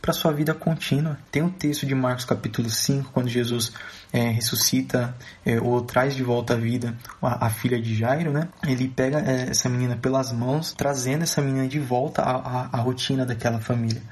para 0.00 0.12
sua 0.12 0.32
vida 0.32 0.54
contínua. 0.54 1.18
Tem 1.30 1.42
um 1.42 1.50
texto 1.50 1.86
de 1.86 1.94
Marcos 1.94 2.24
capítulo 2.24 2.68
5, 2.68 3.10
quando 3.12 3.28
Jesus 3.28 3.72
é, 4.12 4.30
ressuscita 4.30 5.14
é, 5.44 5.60
ou 5.60 5.82
traz 5.82 6.14
de 6.14 6.22
volta 6.22 6.54
à 6.54 6.56
vida 6.56 6.96
a, 7.20 7.46
a, 7.46 7.50
filha 7.50 7.80
de 7.80 7.94
Jairo, 7.94 8.32
né? 8.32 8.48
Ele 8.66 8.88
pega 8.88 9.18
é, 9.20 9.50
essa 9.50 9.68
menina 9.68 9.96
pelas 9.96 10.32
mãos, 10.32 10.72
trazendo 10.72 11.22
essa 11.22 11.42
menina 11.42 11.66
de 11.66 11.80
volta 11.80 12.22
à, 12.22 12.36
à, 12.36 12.68
à 12.72 12.80
rotina 12.80 13.26
daquela 13.26 13.60
família. 13.60 14.02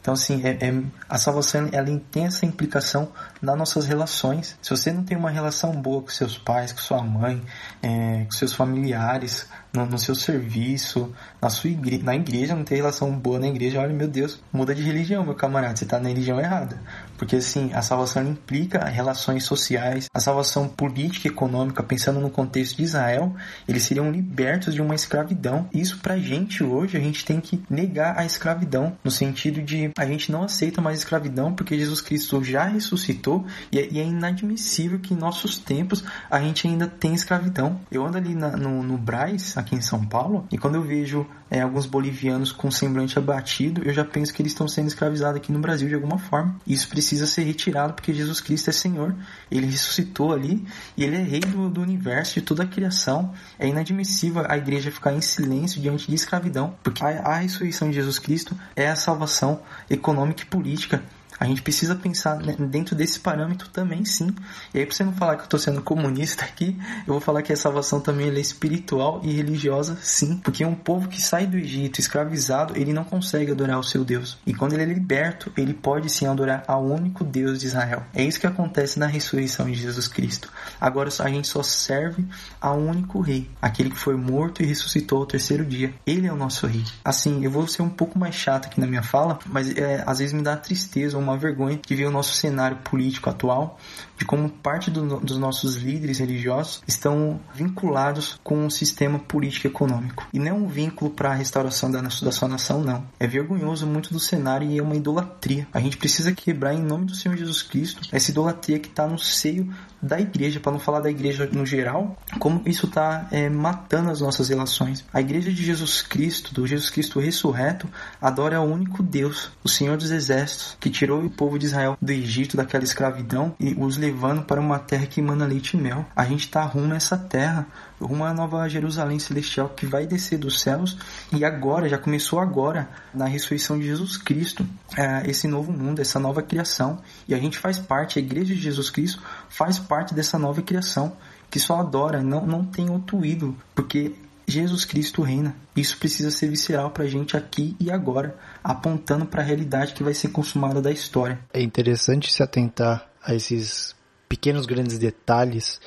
Então, 0.00 0.14
assim, 0.14 0.42
é, 0.44 0.52
é, 0.66 0.82
a 1.08 1.18
salvação 1.18 1.68
ela 1.72 2.00
tem 2.10 2.24
essa 2.24 2.46
implicação 2.46 3.12
nas 3.40 3.56
nossas 3.56 3.84
relações. 3.84 4.56
Se 4.62 4.70
você 4.70 4.90
não 4.90 5.04
tem 5.04 5.16
uma 5.16 5.30
relação 5.30 5.72
boa 5.72 6.00
com 6.00 6.08
seus 6.08 6.38
pais, 6.38 6.72
com 6.72 6.78
sua 6.78 7.02
mãe, 7.02 7.42
é, 7.82 8.24
com 8.24 8.30
seus 8.30 8.54
familiares, 8.54 9.46
no, 9.72 9.86
no, 9.86 9.98
seu 9.98 10.14
serviço, 10.14 11.12
na 11.40 11.50
sua 11.50 11.70
igreja, 11.70 12.02
na 12.02 12.16
igreja, 12.16 12.54
não 12.54 12.64
tem 12.64 12.78
relação 12.78 13.10
boa 13.12 13.38
na 13.38 13.48
igreja, 13.48 13.80
olha, 13.80 13.92
meu 13.92 14.08
Deus, 14.08 14.40
muda 14.52 14.74
de 14.74 14.82
religião, 14.82 15.24
meu 15.24 15.34
camarada, 15.34 15.76
você 15.76 15.84
está 15.84 15.98
na 15.98 16.08
religião 16.08 16.40
errada. 16.40 16.80
Porque 17.16 17.36
assim, 17.36 17.70
a 17.74 17.82
salvação 17.82 18.26
implica 18.26 18.84
relações 18.84 19.44
sociais, 19.44 20.08
a 20.12 20.20
salvação 20.20 20.66
política 20.68 21.28
e 21.28 21.30
econômica, 21.30 21.82
pensando 21.82 22.20
no 22.20 22.30
contexto 22.30 22.76
de 22.76 22.82
Israel, 22.84 23.34
eles 23.68 23.82
seriam 23.82 24.10
libertos 24.10 24.74
de 24.74 24.80
uma 24.80 24.94
escravidão. 24.94 25.68
Isso 25.72 25.98
pra 25.98 26.18
gente 26.18 26.64
hoje, 26.64 26.96
a 26.96 27.00
gente 27.00 27.24
tem 27.24 27.40
que 27.40 27.62
negar 27.68 28.18
a 28.18 28.24
escravidão, 28.24 28.96
no 29.04 29.10
sentido 29.10 29.62
de 29.62 29.90
a 29.98 30.06
gente 30.06 30.32
não 30.32 30.44
aceita 30.44 30.80
mais 30.80 30.98
escravidão 30.98 31.52
porque 31.54 31.78
Jesus 31.78 32.00
Cristo 32.00 32.42
já 32.42 32.64
ressuscitou 32.64 33.44
e 33.70 33.78
é, 33.78 33.88
e 33.90 34.00
é 34.00 34.04
inadmissível 34.04 34.98
que 34.98 35.14
em 35.14 35.16
nossos 35.16 35.58
tempos 35.58 36.02
a 36.30 36.40
gente 36.40 36.66
ainda 36.66 36.86
tem 36.86 37.14
escravidão. 37.14 37.80
Eu 37.90 38.06
ando 38.06 38.16
ali 38.16 38.34
na, 38.34 38.56
no, 38.56 38.82
no 38.82 38.96
Braz, 38.96 39.56
aqui 39.60 39.74
em 39.74 39.80
São 39.80 40.04
Paulo, 40.04 40.46
e 40.50 40.58
quando 40.58 40.74
eu 40.74 40.82
vejo 40.82 41.26
é, 41.50 41.60
alguns 41.60 41.86
bolivianos 41.86 42.52
com 42.52 42.70
semblante 42.70 43.18
abatido, 43.18 43.82
eu 43.84 43.92
já 43.92 44.04
penso 44.04 44.32
que 44.32 44.40
eles 44.40 44.52
estão 44.52 44.68
sendo 44.68 44.88
escravizados 44.88 45.36
aqui 45.36 45.52
no 45.52 45.58
Brasil 45.58 45.88
de 45.88 45.94
alguma 45.94 46.18
forma. 46.18 46.56
Isso 46.66 46.88
precisa 46.88 47.26
ser 47.26 47.42
retirado 47.42 47.94
porque 47.94 48.14
Jesus 48.14 48.40
Cristo 48.40 48.70
é 48.70 48.72
Senhor. 48.72 49.14
Ele 49.50 49.66
ressuscitou 49.66 50.32
ali 50.32 50.64
e 50.96 51.04
ele 51.04 51.16
é 51.16 51.22
rei 51.22 51.40
do, 51.40 51.68
do 51.68 51.80
universo, 51.80 52.34
de 52.34 52.42
toda 52.42 52.62
a 52.62 52.66
criação. 52.66 53.32
É 53.58 53.66
inadmissível 53.66 54.44
a 54.48 54.56
igreja 54.56 54.90
ficar 54.90 55.12
em 55.12 55.20
silêncio 55.20 55.80
diante 55.80 56.08
de 56.08 56.14
escravidão, 56.14 56.74
porque 56.82 57.04
a, 57.04 57.20
a 57.20 57.36
ressurreição 57.36 57.88
de 57.88 57.94
Jesus 57.94 58.18
Cristo 58.18 58.56
é 58.76 58.88
a 58.88 58.96
salvação 58.96 59.60
econômica 59.88 60.42
e 60.42 60.46
política 60.46 61.02
a 61.40 61.46
gente 61.46 61.62
precisa 61.62 61.96
pensar 61.96 62.36
dentro 62.36 62.94
desse 62.94 63.18
parâmetro 63.18 63.70
também, 63.70 64.04
sim. 64.04 64.34
E 64.74 64.78
aí, 64.78 64.84
pra 64.84 64.94
você 64.94 65.02
não 65.02 65.14
falar 65.14 65.36
que 65.36 65.44
eu 65.44 65.48
tô 65.48 65.58
sendo 65.58 65.80
comunista 65.80 66.44
aqui, 66.44 66.78
eu 67.06 67.14
vou 67.14 67.20
falar 67.20 67.40
que 67.40 67.50
a 67.50 67.56
salvação 67.56 67.98
também 67.98 68.28
é 68.28 68.38
espiritual 68.38 69.22
e 69.24 69.32
religiosa, 69.32 69.96
sim. 70.02 70.36
Porque 70.36 70.62
um 70.66 70.74
povo 70.74 71.08
que 71.08 71.18
sai 71.18 71.46
do 71.46 71.56
Egito 71.56 71.98
escravizado, 71.98 72.76
ele 72.76 72.92
não 72.92 73.04
consegue 73.04 73.52
adorar 73.52 73.78
o 73.78 73.82
seu 73.82 74.04
Deus. 74.04 74.36
E 74.46 74.52
quando 74.52 74.74
ele 74.74 74.82
é 74.82 74.86
liberto, 74.86 75.50
ele 75.56 75.72
pode 75.72 76.10
sim 76.10 76.26
adorar 76.26 76.62
ao 76.68 76.84
único 76.84 77.24
Deus 77.24 77.58
de 77.58 77.66
Israel. 77.66 78.02
É 78.12 78.22
isso 78.22 78.38
que 78.38 78.46
acontece 78.46 78.98
na 78.98 79.06
ressurreição 79.06 79.64
de 79.64 79.74
Jesus 79.74 80.08
Cristo. 80.08 80.52
Agora 80.78 81.08
a 81.20 81.28
gente 81.28 81.48
só 81.48 81.62
serve 81.62 82.22
ao 82.60 82.78
único 82.78 83.18
rei, 83.20 83.48
aquele 83.62 83.88
que 83.88 83.98
foi 83.98 84.14
morto 84.14 84.62
e 84.62 84.66
ressuscitou 84.66 85.20
ao 85.20 85.26
terceiro 85.26 85.64
dia. 85.64 85.94
Ele 86.06 86.26
é 86.26 86.32
o 86.32 86.36
nosso 86.36 86.66
rei. 86.66 86.84
Assim, 87.02 87.42
eu 87.42 87.50
vou 87.50 87.66
ser 87.66 87.80
um 87.80 87.88
pouco 87.88 88.18
mais 88.18 88.34
chato 88.34 88.66
aqui 88.66 88.78
na 88.78 88.86
minha 88.86 89.02
fala, 89.02 89.38
mas 89.46 89.74
é, 89.74 90.04
às 90.06 90.18
vezes 90.18 90.34
me 90.34 90.42
dá 90.42 90.54
tristeza, 90.54 91.16
uma 91.16 91.29
uma 91.30 91.38
vergonha 91.38 91.80
de 91.84 91.94
ver 91.94 92.06
o 92.06 92.10
nosso 92.10 92.34
cenário 92.34 92.78
político 92.78 93.30
atual, 93.30 93.78
de 94.16 94.24
como 94.24 94.50
parte 94.50 94.90
do, 94.90 95.18
dos 95.20 95.38
nossos 95.38 95.76
líderes 95.76 96.18
religiosos 96.18 96.82
estão 96.86 97.40
vinculados 97.54 98.38
com 98.44 98.66
o 98.66 98.70
sistema 98.70 99.18
político 99.18 99.66
e 99.66 99.70
econômico. 99.70 100.26
E 100.32 100.38
não 100.38 100.46
é 100.46 100.52
um 100.52 100.66
vínculo 100.66 101.10
para 101.10 101.30
a 101.30 101.34
restauração 101.34 101.90
da, 101.90 102.00
da 102.00 102.32
sua 102.32 102.48
nação, 102.48 102.82
não. 102.82 103.04
É 103.18 103.26
vergonhoso 103.26 103.86
muito 103.86 104.12
do 104.12 104.20
cenário 104.20 104.68
e 104.68 104.78
é 104.78 104.82
uma 104.82 104.94
idolatria. 104.94 105.66
A 105.72 105.80
gente 105.80 105.96
precisa 105.96 106.32
quebrar 106.32 106.74
em 106.74 106.82
nome 106.82 107.06
do 107.06 107.14
Senhor 107.14 107.36
Jesus 107.36 107.62
Cristo 107.62 108.08
essa 108.12 108.30
idolatria 108.30 108.78
que 108.78 108.88
está 108.88 109.06
no 109.06 109.18
seio 109.18 109.72
da 110.02 110.18
igreja, 110.18 110.60
para 110.60 110.72
não 110.72 110.78
falar 110.78 111.00
da 111.00 111.10
igreja 111.10 111.48
no 111.52 111.66
geral, 111.66 112.16
como 112.38 112.62
isso 112.64 112.86
está 112.86 113.28
é, 113.30 113.48
matando 113.50 114.10
as 114.10 114.20
nossas 114.20 114.48
relações. 114.48 115.04
A 115.12 115.20
igreja 115.20 115.52
de 115.52 115.62
Jesus 115.62 116.02
Cristo, 116.02 116.54
do 116.54 116.66
Jesus 116.66 116.90
Cristo 116.90 117.20
ressurreto, 117.20 117.88
adora 118.20 118.60
o 118.60 118.64
único 118.64 119.02
Deus, 119.02 119.50
o 119.62 119.68
Senhor 119.68 119.96
dos 119.96 120.10
Exércitos, 120.10 120.76
que 120.80 120.88
tirou 120.88 121.19
liberou 121.20 121.26
o 121.26 121.30
povo 121.30 121.58
de 121.58 121.66
Israel 121.66 121.96
do 122.00 122.12
Egito, 122.12 122.56
daquela 122.56 122.84
escravidão, 122.84 123.54
e 123.60 123.74
os 123.74 123.96
levando 123.96 124.42
para 124.42 124.60
uma 124.60 124.78
terra 124.78 125.06
que 125.06 125.20
emana 125.20 125.46
leite 125.46 125.76
e 125.76 125.80
mel. 125.80 126.06
A 126.16 126.24
gente 126.24 126.46
está 126.46 126.62
rumo 126.62 126.92
a 126.92 126.96
essa 126.96 127.16
terra, 127.16 127.66
rumo 128.00 128.24
à 128.24 128.32
nova 128.32 128.68
Jerusalém 128.68 129.18
celestial 129.18 129.68
que 129.68 129.86
vai 129.86 130.06
descer 130.06 130.38
dos 130.38 130.60
céus 130.60 130.96
e 131.32 131.44
agora, 131.44 131.88
já 131.88 131.98
começou 131.98 132.40
agora, 132.40 132.88
na 133.12 133.26
ressurreição 133.26 133.78
de 133.78 133.86
Jesus 133.86 134.16
Cristo, 134.16 134.66
é, 134.96 135.28
esse 135.28 135.46
novo 135.46 135.72
mundo, 135.72 136.00
essa 136.00 136.18
nova 136.18 136.42
criação. 136.42 136.98
E 137.28 137.34
a 137.34 137.38
gente 137.38 137.58
faz 137.58 137.78
parte, 137.78 138.18
a 138.18 138.22
igreja 138.22 138.54
de 138.54 138.60
Jesus 138.60 138.90
Cristo 138.90 139.22
faz 139.48 139.78
parte 139.78 140.14
dessa 140.14 140.38
nova 140.38 140.62
criação 140.62 141.16
que 141.50 141.58
só 141.58 141.80
adora, 141.80 142.22
não, 142.22 142.46
não 142.46 142.64
tem 142.64 142.88
outro 142.88 143.24
ídolo, 143.24 143.56
porque 143.74 144.14
Jesus 144.50 144.84
Cristo 144.84 145.22
reina. 145.22 145.54
Isso 145.76 145.96
precisa 145.96 146.30
ser 146.30 146.48
visceral 146.48 146.90
para 146.90 147.04
a 147.04 147.08
gente 147.08 147.36
aqui 147.36 147.76
e 147.78 147.90
agora, 147.90 148.36
apontando 148.62 149.24
para 149.24 149.42
a 149.42 149.44
realidade 149.44 149.94
que 149.94 150.02
vai 150.02 150.12
ser 150.12 150.28
consumada 150.28 150.82
da 150.82 150.90
história. 150.90 151.38
É 151.52 151.62
interessante 151.62 152.32
se 152.32 152.42
atentar 152.42 153.08
a 153.22 153.34
esses 153.34 153.94
pequenos 154.28 154.66
grandes 154.66 154.98
detalhes 154.98 155.80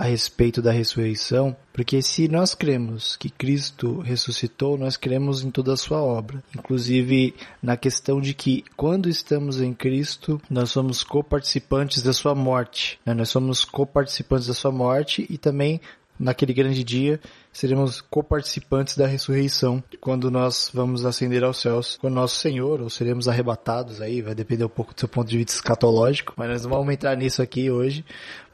a 0.00 0.04
respeito 0.04 0.62
da 0.62 0.72
ressurreição, 0.72 1.54
porque 1.74 2.00
se 2.00 2.26
nós 2.26 2.54
cremos 2.54 3.16
que 3.16 3.28
Cristo 3.28 4.00
ressuscitou, 4.00 4.78
nós 4.78 4.96
cremos 4.96 5.44
em 5.44 5.50
toda 5.50 5.74
a 5.74 5.76
sua 5.76 6.00
obra, 6.00 6.42
inclusive 6.56 7.34
na 7.62 7.76
questão 7.76 8.18
de 8.18 8.32
que 8.32 8.64
quando 8.78 9.10
estamos 9.10 9.60
em 9.60 9.74
Cristo, 9.74 10.40
nós 10.48 10.70
somos 10.70 11.02
coparticipantes 11.02 12.02
da 12.02 12.14
sua 12.14 12.34
morte, 12.34 12.98
né? 13.04 13.12
nós 13.12 13.28
somos 13.28 13.62
coparticipantes 13.62 14.46
da 14.46 14.54
sua 14.54 14.72
morte 14.72 15.26
e 15.28 15.36
também 15.36 15.82
naquele 16.18 16.54
grande 16.54 16.82
dia, 16.82 17.20
seremos 17.52 18.00
coparticipantes 18.00 18.96
da 18.96 19.06
ressurreição 19.06 19.82
quando 20.00 20.30
nós 20.30 20.70
vamos 20.72 21.04
ascender 21.04 21.42
aos 21.42 21.58
céus 21.60 21.96
com 21.96 22.06
o 22.06 22.10
nosso 22.10 22.36
Senhor, 22.36 22.80
ou 22.80 22.88
seremos 22.88 23.28
arrebatados 23.28 24.00
aí, 24.00 24.22
vai 24.22 24.34
depender 24.34 24.64
um 24.64 24.68
pouco 24.68 24.94
do 24.94 25.00
seu 25.00 25.08
ponto 25.08 25.28
de 25.28 25.38
vista 25.38 25.54
escatológico, 25.54 26.34
mas 26.36 26.48
nós 26.48 26.62
não 26.62 26.70
vamos 26.70 26.92
entrar 26.92 27.16
nisso 27.16 27.42
aqui 27.42 27.70
hoje, 27.70 28.04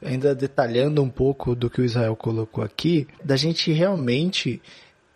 ainda 0.03 0.35
detalhando 0.35 1.03
um 1.03 1.11
pouco 1.11 1.55
do 1.55 1.69
que 1.69 1.81
o 1.81 1.85
Israel 1.85 2.17
colocou 2.17 2.65
aqui, 2.65 3.07
da 3.23 3.37
gente 3.37 3.73
realmente 3.73 4.61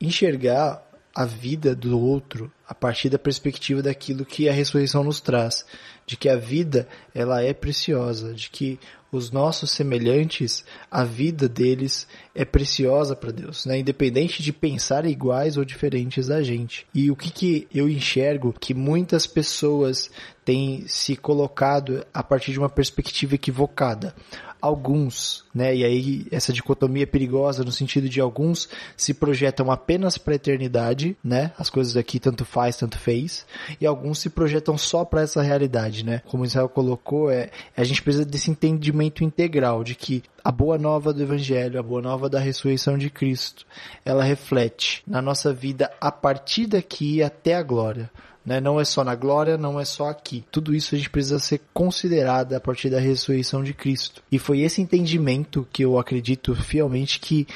enxergar 0.00 0.82
a 1.14 1.24
vida 1.24 1.74
do 1.74 1.98
outro 1.98 2.50
a 2.70 2.74
partir 2.74 3.08
da 3.08 3.18
perspectiva 3.18 3.82
daquilo 3.82 4.24
que 4.24 4.48
a 4.48 4.52
ressurreição 4.52 5.02
nos 5.02 5.20
traz, 5.20 5.66
de 6.06 6.16
que 6.16 6.28
a 6.28 6.36
vida 6.36 6.86
ela 7.12 7.42
é 7.42 7.52
preciosa, 7.52 8.32
de 8.32 8.48
que 8.48 8.78
os 9.10 9.32
nossos 9.32 9.72
semelhantes, 9.72 10.64
a 10.88 11.02
vida 11.02 11.48
deles 11.48 12.06
é 12.32 12.44
preciosa 12.44 13.16
para 13.16 13.32
Deus, 13.32 13.66
né? 13.66 13.80
Independente 13.80 14.40
de 14.40 14.52
pensar 14.52 15.04
iguais 15.04 15.56
ou 15.56 15.64
diferentes 15.64 16.28
da 16.28 16.44
gente. 16.44 16.86
E 16.94 17.10
o 17.10 17.16
que 17.16 17.32
que 17.32 17.68
eu 17.74 17.88
enxergo 17.88 18.54
que 18.58 18.72
muitas 18.72 19.26
pessoas 19.26 20.08
têm 20.44 20.84
se 20.86 21.16
colocado 21.16 22.06
a 22.14 22.22
partir 22.22 22.52
de 22.52 22.60
uma 22.60 22.70
perspectiva 22.70 23.34
equivocada 23.34 24.14
alguns, 24.60 25.44
né? 25.54 25.74
E 25.74 25.84
aí 25.84 26.26
essa 26.30 26.52
dicotomia 26.52 27.04
é 27.04 27.06
perigosa 27.06 27.64
no 27.64 27.72
sentido 27.72 28.08
de 28.08 28.20
alguns 28.20 28.68
se 28.96 29.14
projetam 29.14 29.70
apenas 29.70 30.18
para 30.18 30.34
a 30.34 30.36
eternidade, 30.36 31.16
né? 31.22 31.52
As 31.58 31.70
coisas 31.70 31.96
aqui 31.96 32.18
tanto 32.18 32.44
faz, 32.44 32.76
tanto 32.76 32.98
fez, 32.98 33.46
e 33.80 33.86
alguns 33.86 34.18
se 34.18 34.30
projetam 34.30 34.76
só 34.76 35.04
para 35.04 35.22
essa 35.22 35.42
realidade, 35.42 36.04
né? 36.04 36.22
Como 36.26 36.44
Israel 36.44 36.68
colocou, 36.68 37.30
é 37.30 37.50
a 37.76 37.84
gente 37.84 38.02
precisa 38.02 38.24
desse 38.24 38.50
entendimento 38.50 39.24
integral 39.24 39.82
de 39.84 39.94
que 39.94 40.22
a 40.42 40.50
boa 40.50 40.78
nova 40.78 41.12
do 41.12 41.22
evangelho, 41.22 41.78
a 41.78 41.82
boa 41.82 42.00
nova 42.00 42.28
da 42.28 42.38
ressurreição 42.38 42.96
de 42.96 43.10
Cristo, 43.10 43.66
ela 44.04 44.24
reflete 44.24 45.02
na 45.06 45.20
nossa 45.20 45.52
vida 45.52 45.90
a 46.00 46.10
partir 46.10 46.66
daqui 46.66 47.22
até 47.22 47.54
a 47.54 47.62
glória. 47.62 48.10
Né? 48.44 48.60
Não 48.60 48.80
é 48.80 48.84
só 48.84 49.04
na 49.04 49.14
glória, 49.14 49.56
não 49.56 49.78
é 49.78 49.84
só 49.84 50.08
aqui. 50.08 50.44
Tudo 50.50 50.74
isso 50.74 50.94
a 50.94 50.98
gente 50.98 51.10
precisa 51.10 51.38
ser 51.38 51.60
considerado 51.72 52.54
a 52.54 52.60
partir 52.60 52.90
da 52.90 52.98
ressurreição 52.98 53.62
de 53.62 53.74
Cristo. 53.74 54.22
E 54.30 54.38
foi 54.38 54.60
esse 54.60 54.80
entendimento 54.80 55.66
que 55.72 55.84
eu 55.84 55.98
acredito 55.98 56.54
fielmente 56.54 57.20
que 57.20 57.46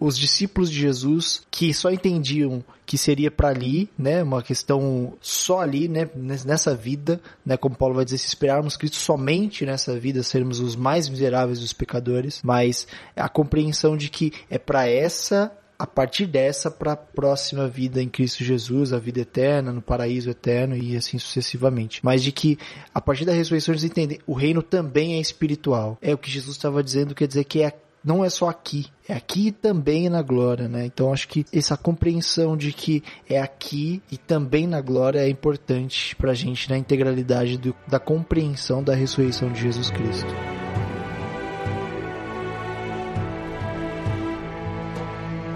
os 0.00 0.16
discípulos 0.16 0.70
de 0.70 0.78
Jesus 0.78 1.42
que 1.50 1.74
só 1.74 1.90
entendiam 1.90 2.64
que 2.86 2.96
seria 2.96 3.30
para 3.30 3.48
ali, 3.48 3.90
né, 3.98 4.22
uma 4.22 4.42
questão 4.42 5.12
só 5.20 5.60
ali, 5.60 5.88
né, 5.88 6.08
nessa 6.14 6.74
vida, 6.74 7.20
né, 7.44 7.56
como 7.56 7.76
Paulo 7.76 7.94
vai 7.94 8.04
dizer, 8.04 8.16
se 8.16 8.28
esperarmos 8.28 8.78
Cristo 8.78 8.96
somente 8.96 9.66
nessa 9.66 9.98
vida, 9.98 10.22
sermos 10.22 10.58
os 10.58 10.74
mais 10.74 11.08
miseráveis 11.08 11.60
dos 11.60 11.74
pecadores, 11.74 12.40
mas 12.42 12.86
a 13.14 13.28
compreensão 13.28 13.94
de 13.94 14.08
que 14.08 14.32
é 14.48 14.56
para 14.56 14.88
essa 14.88 15.52
a 15.78 15.86
partir 15.86 16.26
dessa 16.26 16.70
para 16.70 16.92
a 16.92 16.96
próxima 16.96 17.68
vida 17.68 18.02
em 18.02 18.08
Cristo 18.08 18.42
Jesus, 18.42 18.92
a 18.92 18.98
vida 18.98 19.20
eterna, 19.20 19.72
no 19.72 19.80
paraíso 19.80 20.28
eterno 20.28 20.76
e 20.76 20.96
assim 20.96 21.18
sucessivamente. 21.18 22.00
Mas 22.04 22.22
de 22.22 22.32
que 22.32 22.58
a 22.92 23.00
partir 23.00 23.24
da 23.24 23.32
ressurreição 23.32 23.72
eles 23.72 23.84
entendem, 23.84 24.18
o 24.26 24.32
reino 24.32 24.60
também 24.60 25.14
é 25.14 25.20
espiritual. 25.20 25.96
É 26.02 26.12
o 26.12 26.18
que 26.18 26.30
Jesus 26.30 26.56
estava 26.56 26.82
dizendo, 26.82 27.14
quer 27.14 27.28
dizer 27.28 27.44
que 27.44 27.62
é 27.62 27.72
não 28.04 28.24
é 28.24 28.30
só 28.30 28.48
aqui, 28.48 28.86
é 29.08 29.14
aqui 29.14 29.48
e 29.48 29.52
também 29.52 30.08
na 30.08 30.22
glória, 30.22 30.68
né? 30.68 30.86
Então 30.86 31.12
acho 31.12 31.28
que 31.28 31.44
essa 31.52 31.76
compreensão 31.76 32.56
de 32.56 32.72
que 32.72 33.02
é 33.28 33.40
aqui 33.40 34.00
e 34.10 34.16
também 34.16 34.66
na 34.66 34.80
glória 34.80 35.20
é 35.20 35.28
importante 35.28 36.14
para 36.16 36.30
a 36.30 36.34
gente 36.34 36.70
na 36.70 36.78
integralidade 36.78 37.58
do, 37.58 37.74
da 37.86 37.98
compreensão 37.98 38.82
da 38.82 38.94
ressurreição 38.94 39.52
de 39.52 39.60
Jesus 39.60 39.90
Cristo. 39.90 40.32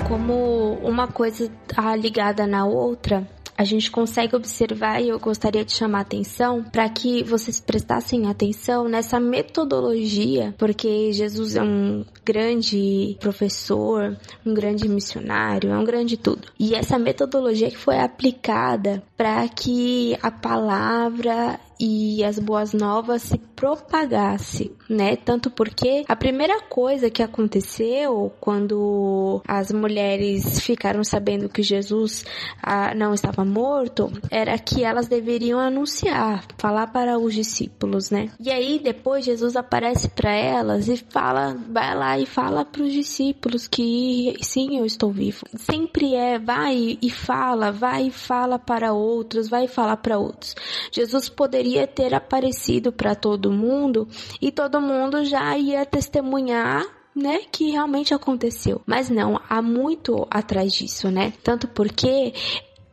Como 0.09 0.75
uma 0.83 1.09
coisa 1.09 1.45
está 1.45 1.95
ligada 1.97 2.47
na 2.47 2.67
outra, 2.67 3.27
a 3.57 3.65
gente 3.65 3.91
consegue 3.91 4.35
observar 4.35 5.01
e 5.01 5.11
eu 5.11 5.19
gostaria 5.21 5.65
de 5.65 5.73
chamar 5.73 6.01
atenção 6.01 6.65
para 6.65 6.89
que 6.89 7.23
vocês 7.23 7.61
prestassem 7.61 8.27
atenção 8.29 8.89
nessa 8.89 9.21
metodologia, 9.21 10.55
porque 10.59 11.13
Jesus 11.13 11.57
é 11.57 11.63
um 11.63 12.05
grande 12.25 13.17
professor, 13.21 14.17
um 14.45 14.55
grande 14.55 14.89
missionário, 14.89 15.71
é 15.71 15.79
um 15.79 15.85
grande 15.85 16.17
tudo. 16.17 16.49
E 16.59 16.75
essa 16.75 16.99
metodologia 16.99 17.71
que 17.71 17.79
foi 17.79 17.99
aplicada 17.99 19.03
para 19.17 19.47
que 19.49 20.17
a 20.23 20.31
palavra 20.31 21.61
e 21.79 22.23
as 22.25 22.39
boas 22.39 22.73
novas 22.73 23.23
se 23.23 23.39
propagasse, 23.39 24.73
né? 24.89 25.17
Tanto 25.17 25.51
porque 25.51 26.05
a 26.09 26.17
primeira 26.17 26.61
coisa 26.63 27.11
que 27.11 27.23
aconteceu 27.23 28.33
quando 28.41 29.41
as 29.47 29.71
mulheres 29.71 30.61
ficaram 30.61 31.05
sabendo 31.05 31.49
que 31.49 31.63
Jesus 31.63 32.25
ah, 32.63 32.95
não 32.95 33.15
estava 33.15 33.45
morto 33.45 34.11
era 34.31 34.59
que 34.59 34.85
elas 34.85 35.09
deveriam 35.09 35.59
anunciar, 35.59 36.45
falar 36.59 36.89
para 36.89 37.19
os 37.19 37.35
discípulos, 37.35 38.11
né? 38.11 38.31
E 38.41 38.51
aí 38.51 38.79
depois 38.79 39.25
Jesus 39.25 39.57
aparece 39.57 40.09
para 40.09 40.33
elas 40.33 40.89
e 40.89 40.97
fala, 40.97 41.57
vai 41.69 41.97
lá 41.97 42.19
e 42.19 42.27
fala 42.27 42.65
para 42.65 42.83
os 42.83 42.93
discípulos 42.93 43.67
que 43.69 44.37
sim, 44.41 44.79
eu 44.79 44.85
estou 44.85 45.11
vivo. 45.13 45.45
Sempre 45.57 46.15
é, 46.15 46.39
vai 46.39 46.99
e 47.01 47.11
fala, 47.11 47.71
vai 47.71 48.09
e 48.09 48.11
fala 48.11 48.59
para 48.59 48.93
outros, 48.93 49.49
vai 49.49 49.69
falar 49.69 49.97
para 49.99 50.19
outros. 50.19 50.55
Jesus 50.91 51.29
poderia 51.29 51.62
poderia 51.63 51.87
ter 51.87 52.13
aparecido 52.13 52.91
para 52.91 53.15
todo 53.15 53.53
mundo 53.53 54.09
e 54.41 54.51
todo 54.51 54.81
mundo 54.81 55.25
já 55.25 55.57
ia 55.57 55.87
testemunhar 55.87 56.85
né, 57.15 57.43
que 57.53 57.71
realmente 57.71 58.13
aconteceu. 58.13 58.83
Mas 58.85 59.09
não, 59.09 59.41
há 59.49 59.63
muito 59.63 60.27
atrás 60.29 60.73
disso, 60.73 61.09
né? 61.09 61.33
Tanto 61.45 61.69
porque 61.69 62.35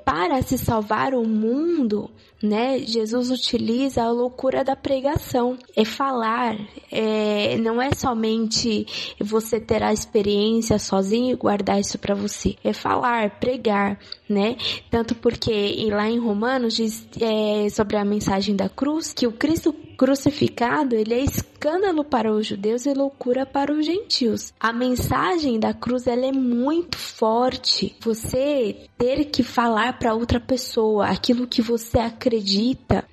para 0.05 0.41
se 0.43 0.57
salvar 0.57 1.15
o 1.15 1.27
mundo, 1.27 2.11
né? 2.41 2.79
Jesus 2.79 3.29
utiliza 3.29 4.03
a 4.03 4.11
loucura 4.11 4.63
da 4.63 4.75
pregação. 4.75 5.57
É 5.75 5.83
falar, 5.85 6.57
é, 6.91 7.57
não 7.57 7.81
é 7.81 7.91
somente 7.93 8.85
você 9.19 9.59
ter 9.59 9.83
a 9.83 9.93
experiência 9.93 10.79
sozinho 10.79 11.31
e 11.31 11.35
guardar 11.35 11.79
isso 11.79 11.97
para 11.97 12.15
você. 12.15 12.55
É 12.63 12.73
falar, 12.73 13.39
pregar, 13.39 13.99
né? 14.27 14.57
Tanto 14.89 15.15
porque 15.15 15.87
lá 15.91 16.09
em 16.09 16.19
Romanos 16.19 16.75
diz 16.75 17.07
é, 17.19 17.69
sobre 17.69 17.97
a 17.97 18.05
mensagem 18.05 18.55
da 18.55 18.69
cruz 18.69 19.13
que 19.13 19.27
o 19.27 19.31
Cristo 19.31 19.73
crucificado 19.99 20.95
ele 20.95 21.13
é 21.13 21.19
escândalo 21.19 22.05
para 22.05 22.31
os 22.31 22.47
judeus 22.47 22.85
e 22.85 22.93
loucura 22.93 23.45
para 23.45 23.73
os 23.73 23.85
gentios. 23.85 24.53
A 24.57 24.71
mensagem 24.71 25.59
da 25.59 25.73
cruz 25.73 26.07
ela 26.07 26.25
é 26.25 26.31
muito 26.31 26.97
forte. 26.97 27.93
Você 27.99 28.77
ter 28.97 29.25
que 29.25 29.43
falar 29.43 29.99
para 29.99 30.13
outra 30.13 30.39
pessoa 30.39 31.07
aquilo 31.07 31.45
que 31.45 31.61
você 31.61 31.99
acredita, 31.99 32.28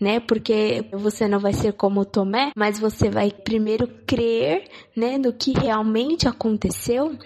né? 0.00 0.20
Porque 0.20 0.84
você 0.92 1.26
não 1.26 1.38
vai 1.38 1.52
ser 1.52 1.72
como 1.72 2.04
Tomé, 2.04 2.52
mas 2.56 2.78
você 2.78 3.08
vai 3.08 3.30
primeiro 3.30 3.88
crer, 4.06 4.68
né, 4.96 5.18
no 5.18 5.32
que 5.32 5.52
realmente 5.52 6.28
aconteceu 6.28 7.16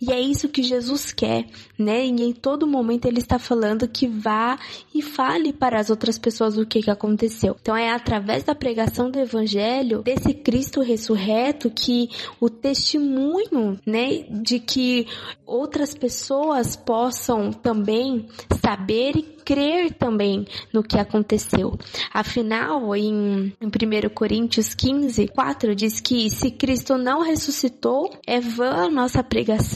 E 0.00 0.12
é 0.12 0.20
isso 0.20 0.48
que 0.48 0.62
Jesus 0.62 1.12
quer, 1.12 1.46
né? 1.78 2.06
E 2.06 2.10
em 2.10 2.32
todo 2.32 2.66
momento 2.66 3.06
ele 3.06 3.18
está 3.18 3.38
falando 3.38 3.88
que 3.88 4.06
vá 4.06 4.58
e 4.94 5.02
fale 5.02 5.52
para 5.52 5.80
as 5.80 5.90
outras 5.90 6.18
pessoas 6.18 6.56
o 6.56 6.66
que, 6.66 6.82
que 6.82 6.90
aconteceu. 6.90 7.56
Então 7.60 7.76
é 7.76 7.90
através 7.90 8.44
da 8.44 8.54
pregação 8.54 9.10
do 9.10 9.18
evangelho 9.18 10.02
desse 10.02 10.34
Cristo 10.34 10.80
ressurreto 10.80 11.70
que 11.70 12.08
o 12.40 12.48
testemunho, 12.48 13.78
né, 13.86 14.24
de 14.30 14.58
que 14.58 15.06
outras 15.46 15.94
pessoas 15.94 16.76
possam 16.76 17.52
também 17.52 18.26
saber 18.60 19.16
e 19.16 19.22
crer 19.22 19.94
também 19.94 20.46
no 20.72 20.82
que 20.82 20.98
aconteceu. 20.98 21.78
Afinal, 22.12 22.94
em, 22.94 23.54
em 23.58 23.66
1 23.66 24.10
Coríntios 24.14 24.74
15, 24.74 25.28
4 25.28 25.74
diz 25.74 26.00
que 26.00 26.28
se 26.28 26.50
Cristo 26.50 26.98
não 26.98 27.22
ressuscitou, 27.22 28.10
é 28.26 28.40
vã 28.40 28.86
a 28.86 28.90
nossa 28.90 29.22
pregação 29.22 29.67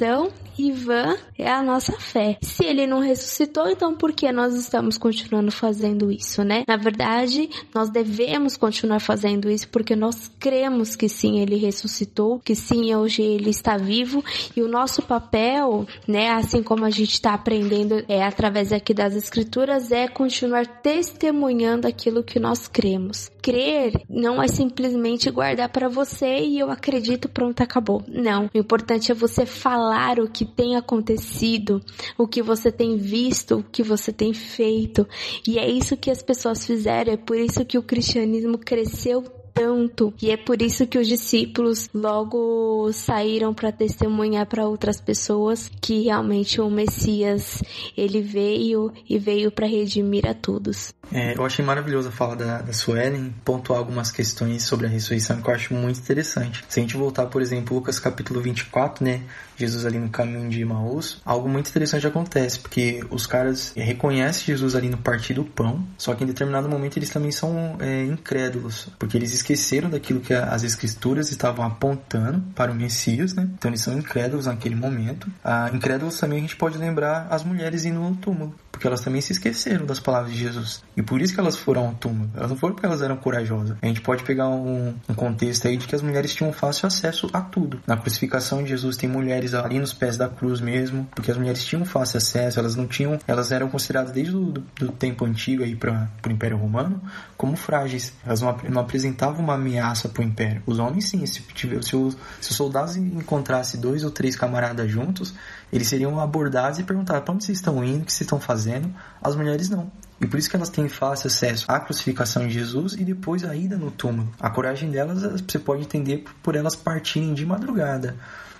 e 0.59 0.71
vã 0.71 1.17
é 1.39 1.51
a 1.51 1.63
nossa 1.63 1.93
fé. 1.93 2.39
Se 2.43 2.65
ele 2.65 2.87
não 2.87 3.01
ressuscitou, 3.01 3.69
então 3.69 3.95
por 3.95 4.13
que 4.13 4.31
nós 4.31 4.55
estamos 4.55 4.99
continuando 4.99 5.51
fazendo 5.51 6.11
isso, 6.11 6.45
né? 6.45 6.65
Na 6.69 6.77
verdade, 6.77 7.49
nós 7.75 7.91
devemos 7.91 8.57
continuar 8.57 9.01
fazendo 9.01 9.51
isso 9.51 9.69
porque 9.69 9.97
nós 9.97 10.31
cremos 10.39 10.95
que 10.95 11.09
sim, 11.09 11.41
ele 11.41 11.57
ressuscitou, 11.57 12.39
que 12.39 12.55
sim, 12.55 12.95
hoje 12.95 13.23
ele 13.23 13.51
está 13.51 13.77
vivo 13.77 14.25
e 14.57 14.63
o 14.63 14.69
nosso 14.69 15.03
papel, 15.03 15.87
né, 16.07 16.31
assim 16.31 16.63
como 16.63 16.85
a 16.85 16.91
gente 16.91 17.15
está 17.15 17.35
aprendendo 17.35 18.05
é 18.09 18.23
através 18.23 18.73
aqui 18.73 18.93
das 18.93 19.15
Escrituras 19.17 19.91
é 19.91 20.07
continuar 20.07 20.67
testemunhando 20.67 21.89
aquilo 21.89 22.23
que 22.23 22.39
nós 22.39 22.69
cremos. 22.69 23.32
Crer 23.43 24.01
não 24.09 24.41
é 24.41 24.47
simplesmente 24.47 25.31
guardar 25.31 25.69
para 25.69 25.89
você 25.89 26.39
e 26.39 26.61
eu 26.61 26.71
acredito, 26.71 27.29
pronto, 27.29 27.61
acabou. 27.61 28.03
Não. 28.07 28.49
O 28.55 28.59
importante 28.59 29.11
é 29.11 29.15
você 29.15 29.45
falar 29.45 30.21
o 30.21 30.29
que 30.29 30.45
tem 30.45 30.77
acontecido, 30.77 31.83
o 32.17 32.29
que 32.29 32.41
você 32.41 32.71
tem 32.71 32.97
visto, 32.97 33.59
o 33.59 33.63
que 33.65 33.83
você 33.83 34.13
tem 34.13 34.33
feito. 34.33 35.07
E 35.47 35.59
é 35.59 35.69
isso 35.69 35.97
que 35.97 36.11
as 36.11 36.23
pessoas 36.23 36.65
fizeram, 36.65 37.13
é 37.13 37.17
por 37.17 37.37
isso 37.37 37.65
que 37.65 37.77
o 37.77 37.83
cristianismo 37.83 38.57
cresceu 38.57 39.25
tanto. 39.55 40.13
E 40.21 40.31
é 40.31 40.37
por 40.37 40.61
isso 40.63 40.87
que 40.87 40.99
os 40.99 41.07
discípulos 41.07 41.89
logo 41.95 42.91
saíram 42.93 43.53
para 43.55 43.73
testemunhar 43.73 44.47
para 44.47 44.67
outras 44.67 45.01
pessoas 45.01 45.71
que 45.81 46.05
realmente 46.05 46.61
o 46.61 46.71
Messias 46.71 47.63
ele 47.97 48.21
veio 48.21 48.93
e 49.09 49.19
veio 49.19 49.51
para 49.51 49.67
redimir 49.67 50.27
a 50.27 50.35
todos. 50.35 50.95
É, 51.13 51.37
eu 51.37 51.45
achei 51.45 51.65
maravilhoso 51.65 52.09
a 52.09 52.13
fala 52.13 52.35
da, 52.35 52.63
da 52.63 52.73
Suelen 52.73 53.35
pontuar 53.45 53.79
algumas 53.79 54.11
questões 54.11 54.63
sobre 54.63 54.87
a 54.87 54.89
ressurreição 54.89 55.43
que 55.43 55.49
eu 55.49 55.55
acho 55.55 55.75
muito 55.75 55.99
interessante. 56.01 56.65
Se 56.69 56.81
a 56.81 56.83
gente 56.83 56.97
voltar, 56.97 57.27
por 57.27 57.43
exemplo, 57.43 57.77
Lucas 57.77 57.99
capítulo 57.99 58.41
24, 58.41 59.05
né? 59.05 59.23
Jesus 59.57 59.85
ali 59.85 59.99
no 59.99 60.09
caminho 60.09 60.49
de 60.49 60.61
Emaús, 60.61 61.21
algo 61.25 61.49
muito 61.49 61.69
interessante 61.69 62.07
acontece, 62.07 62.59
porque 62.59 63.05
os 63.11 63.27
caras 63.27 63.73
reconhecem 63.77 64.47
Jesus 64.47 64.75
ali 64.75 64.89
no 64.89 64.99
partir 64.99 65.35
do 65.35 65.45
pão, 65.45 65.87
só 65.99 66.15
que 66.15 66.25
em 66.25 66.27
determinado 66.27 66.69
momento 66.69 66.97
eles 66.97 67.11
também 67.11 67.31
são 67.31 67.77
é, 67.79 68.05
incrédulos, 68.05 68.89
porque 68.99 69.17
eles 69.17 69.33
esqueceram 69.43 69.91
daquilo 69.91 70.21
que 70.21 70.33
as 70.33 70.63
escrituras 70.63 71.31
estavam 71.31 71.65
apontando 71.65 72.41
para 72.55 72.71
o 72.71 72.75
Messias, 72.75 73.35
né? 73.35 73.49
Então 73.55 73.71
eles 73.71 73.81
são 73.81 73.97
incrédulos 73.99 74.47
naquele 74.47 74.75
momento. 74.75 75.31
Ah, 75.45 75.71
incrédulos 75.73 76.19
também 76.19 76.39
a 76.39 76.43
gente 76.43 76.57
pode 76.57 76.79
lembrar 76.79 77.27
as 77.31 77.45
mulheres 77.45 77.85
indo 77.85 78.01
no 78.01 78.15
túmulo 78.17 78.55
porque 78.83 78.87
elas 78.89 79.03
também 79.03 79.21
se 79.21 79.33
esqueceram 79.33 79.87
das 79.87 80.01
palavras 80.01 80.33
de 80.33 80.41
Jesus. 80.41 80.83
E 80.97 81.03
por 81.03 81.21
isso 81.21 81.35
que 81.35 81.39
elas 81.39 81.57
foram 81.57 81.87
ao 81.87 81.95
túmulo. 81.95 82.31
Elas 82.35 82.51
não 82.51 82.57
foram 82.57 82.75
porque 82.75 82.87
elas 82.87 83.03
eram 83.03 83.17
corajosas. 83.17 83.77
A 83.81 83.87
gente 83.87 84.01
pode 84.01 84.25
pegar 84.25 84.49
um, 84.49 84.95
um 85.09 85.15
contexto 85.15 85.69
aí 85.69 85.77
de 85.77 85.87
que 85.87 85.95
as 85.95 86.03
mulheres 86.03 86.35
tinham 86.35 86.53
fácil 86.53 86.89
acesso 86.89 87.31
a 87.33 87.41
tudo. 87.41 87.81
Na 87.87 87.97
crucificação 87.97 88.63
de 88.63 88.71
Jesus 88.71 88.97
tem 88.97 89.09
mulheres 89.09 89.55
ali 89.55 89.79
nos 89.79 89.93
pés 89.93 90.17
da 90.17 90.29
cruz 90.29 90.61
mesmo, 90.61 91.07
porque 91.15 91.31
as 91.31 91.37
mulheres 91.37 91.65
tinham 91.65 91.85
fácil 91.85 92.17
acesso, 92.17 92.59
elas 92.59 92.75
não 92.75 92.89
tinham, 92.89 93.19
elas 93.29 93.53
eram 93.53 93.69
consideradas 93.69 94.11
desde 94.11 94.35
o 94.35 94.47
do, 94.47 94.65
do 94.77 94.91
tempo 94.91 95.25
antigo 95.25 95.63
aí 95.63 95.77
para 95.77 96.09
o 96.27 96.33
Império 96.33 96.57
Romano 96.57 97.01
como 97.37 97.57
frágeis. 97.57 98.13
Elas 98.25 98.41
não, 98.41 98.57
não 98.69 98.81
apresentavam 98.81 99.32
uma 99.41 99.55
ameaça 99.55 100.09
para 100.09 100.23
o 100.23 100.25
Império. 100.25 100.63
Os 100.67 100.79
homens 100.79 101.09
sim, 101.09 101.25
se, 101.25 101.43
se, 101.55 101.67
os, 101.97 102.17
se 102.41 102.51
os 102.51 102.57
soldados 102.57 102.97
encontrassem 102.97 103.81
dois 103.81 104.05
ou 104.05 104.11
três 104.11 104.37
camaradas 104.37 104.91
juntos, 104.91 105.35
eles 105.73 105.89
seriam 105.89 106.21
abordados 106.21 106.79
e 106.79 106.83
perguntados 106.83 107.25
para 107.25 107.35
onde 107.35 107.45
vocês 107.45 107.59
estão 107.59 107.85
indo, 107.85 108.03
o 108.03 108.05
que 108.05 108.13
vocês 108.13 108.23
estão 108.23 108.41
fazendo. 108.41 108.93
As 109.23 109.35
mulheres 109.35 109.69
não. 109.69 109.91
E 110.21 110.27
por 110.27 110.39
isso 110.39 110.49
que 110.49 110.55
elas 110.55 110.69
têm 110.69 110.89
fácil 110.89 111.27
acesso 111.27 111.65
à 111.69 111.81
crucificação 111.81 112.47
de 112.47 112.55
Jesus 112.55 112.93
e 112.93 113.05
depois 113.05 113.43
a 113.45 113.57
ida 113.57 113.77
no 113.77 113.91
túmulo. 113.91 114.33
A 114.39 114.49
coragem 114.51 114.91
delas 114.91 115.43
você 115.43 115.59
pode 115.59 115.83
entender 115.83 116.25
por 116.43 116.55
elas 116.55 116.77
partirem 116.77 117.35
de 117.35 117.45
madrugada. 117.45 118.17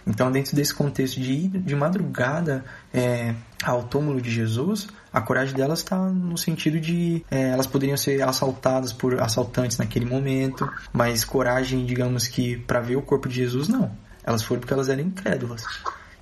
Então, 0.07 0.31
dentro 0.31 0.57
desse 0.57 0.75
contexto 0.75 1.21
de 1.21 1.33
ir 1.33 1.49
de 1.49 1.75
madrugada 1.75 2.65
é, 2.93 3.35
ao 3.63 3.85
túmulo 3.85 4.21
de 4.21 4.31
Jesus, 4.31 4.89
a 5.13 5.21
coragem 5.21 5.55
delas 5.55 5.81
está 5.81 5.97
no 5.97 6.37
sentido 6.37 6.81
de 6.81 7.25
é, 7.31 7.51
elas 7.51 7.67
poderiam 7.67 7.97
ser 7.97 8.23
assaltadas 8.23 8.93
por 8.93 9.21
assaltantes 9.21 9.79
naquele 9.79 10.05
momento, 10.05 10.69
mas 10.93 11.25
coragem, 11.25 11.87
digamos 11.87 12.27
que 12.27 12.57
para 12.57 12.81
ver 12.81 12.97
o 12.97 13.03
corpo 13.03 13.29
de 13.29 13.37
Jesus, 13.37 13.69
não. 13.69 13.91
Elas 14.25 14.43
foram 14.43 14.61
porque 14.61 14.75
elas 14.75 14.89
eram 14.89 15.03
incrédulas. 15.03 15.65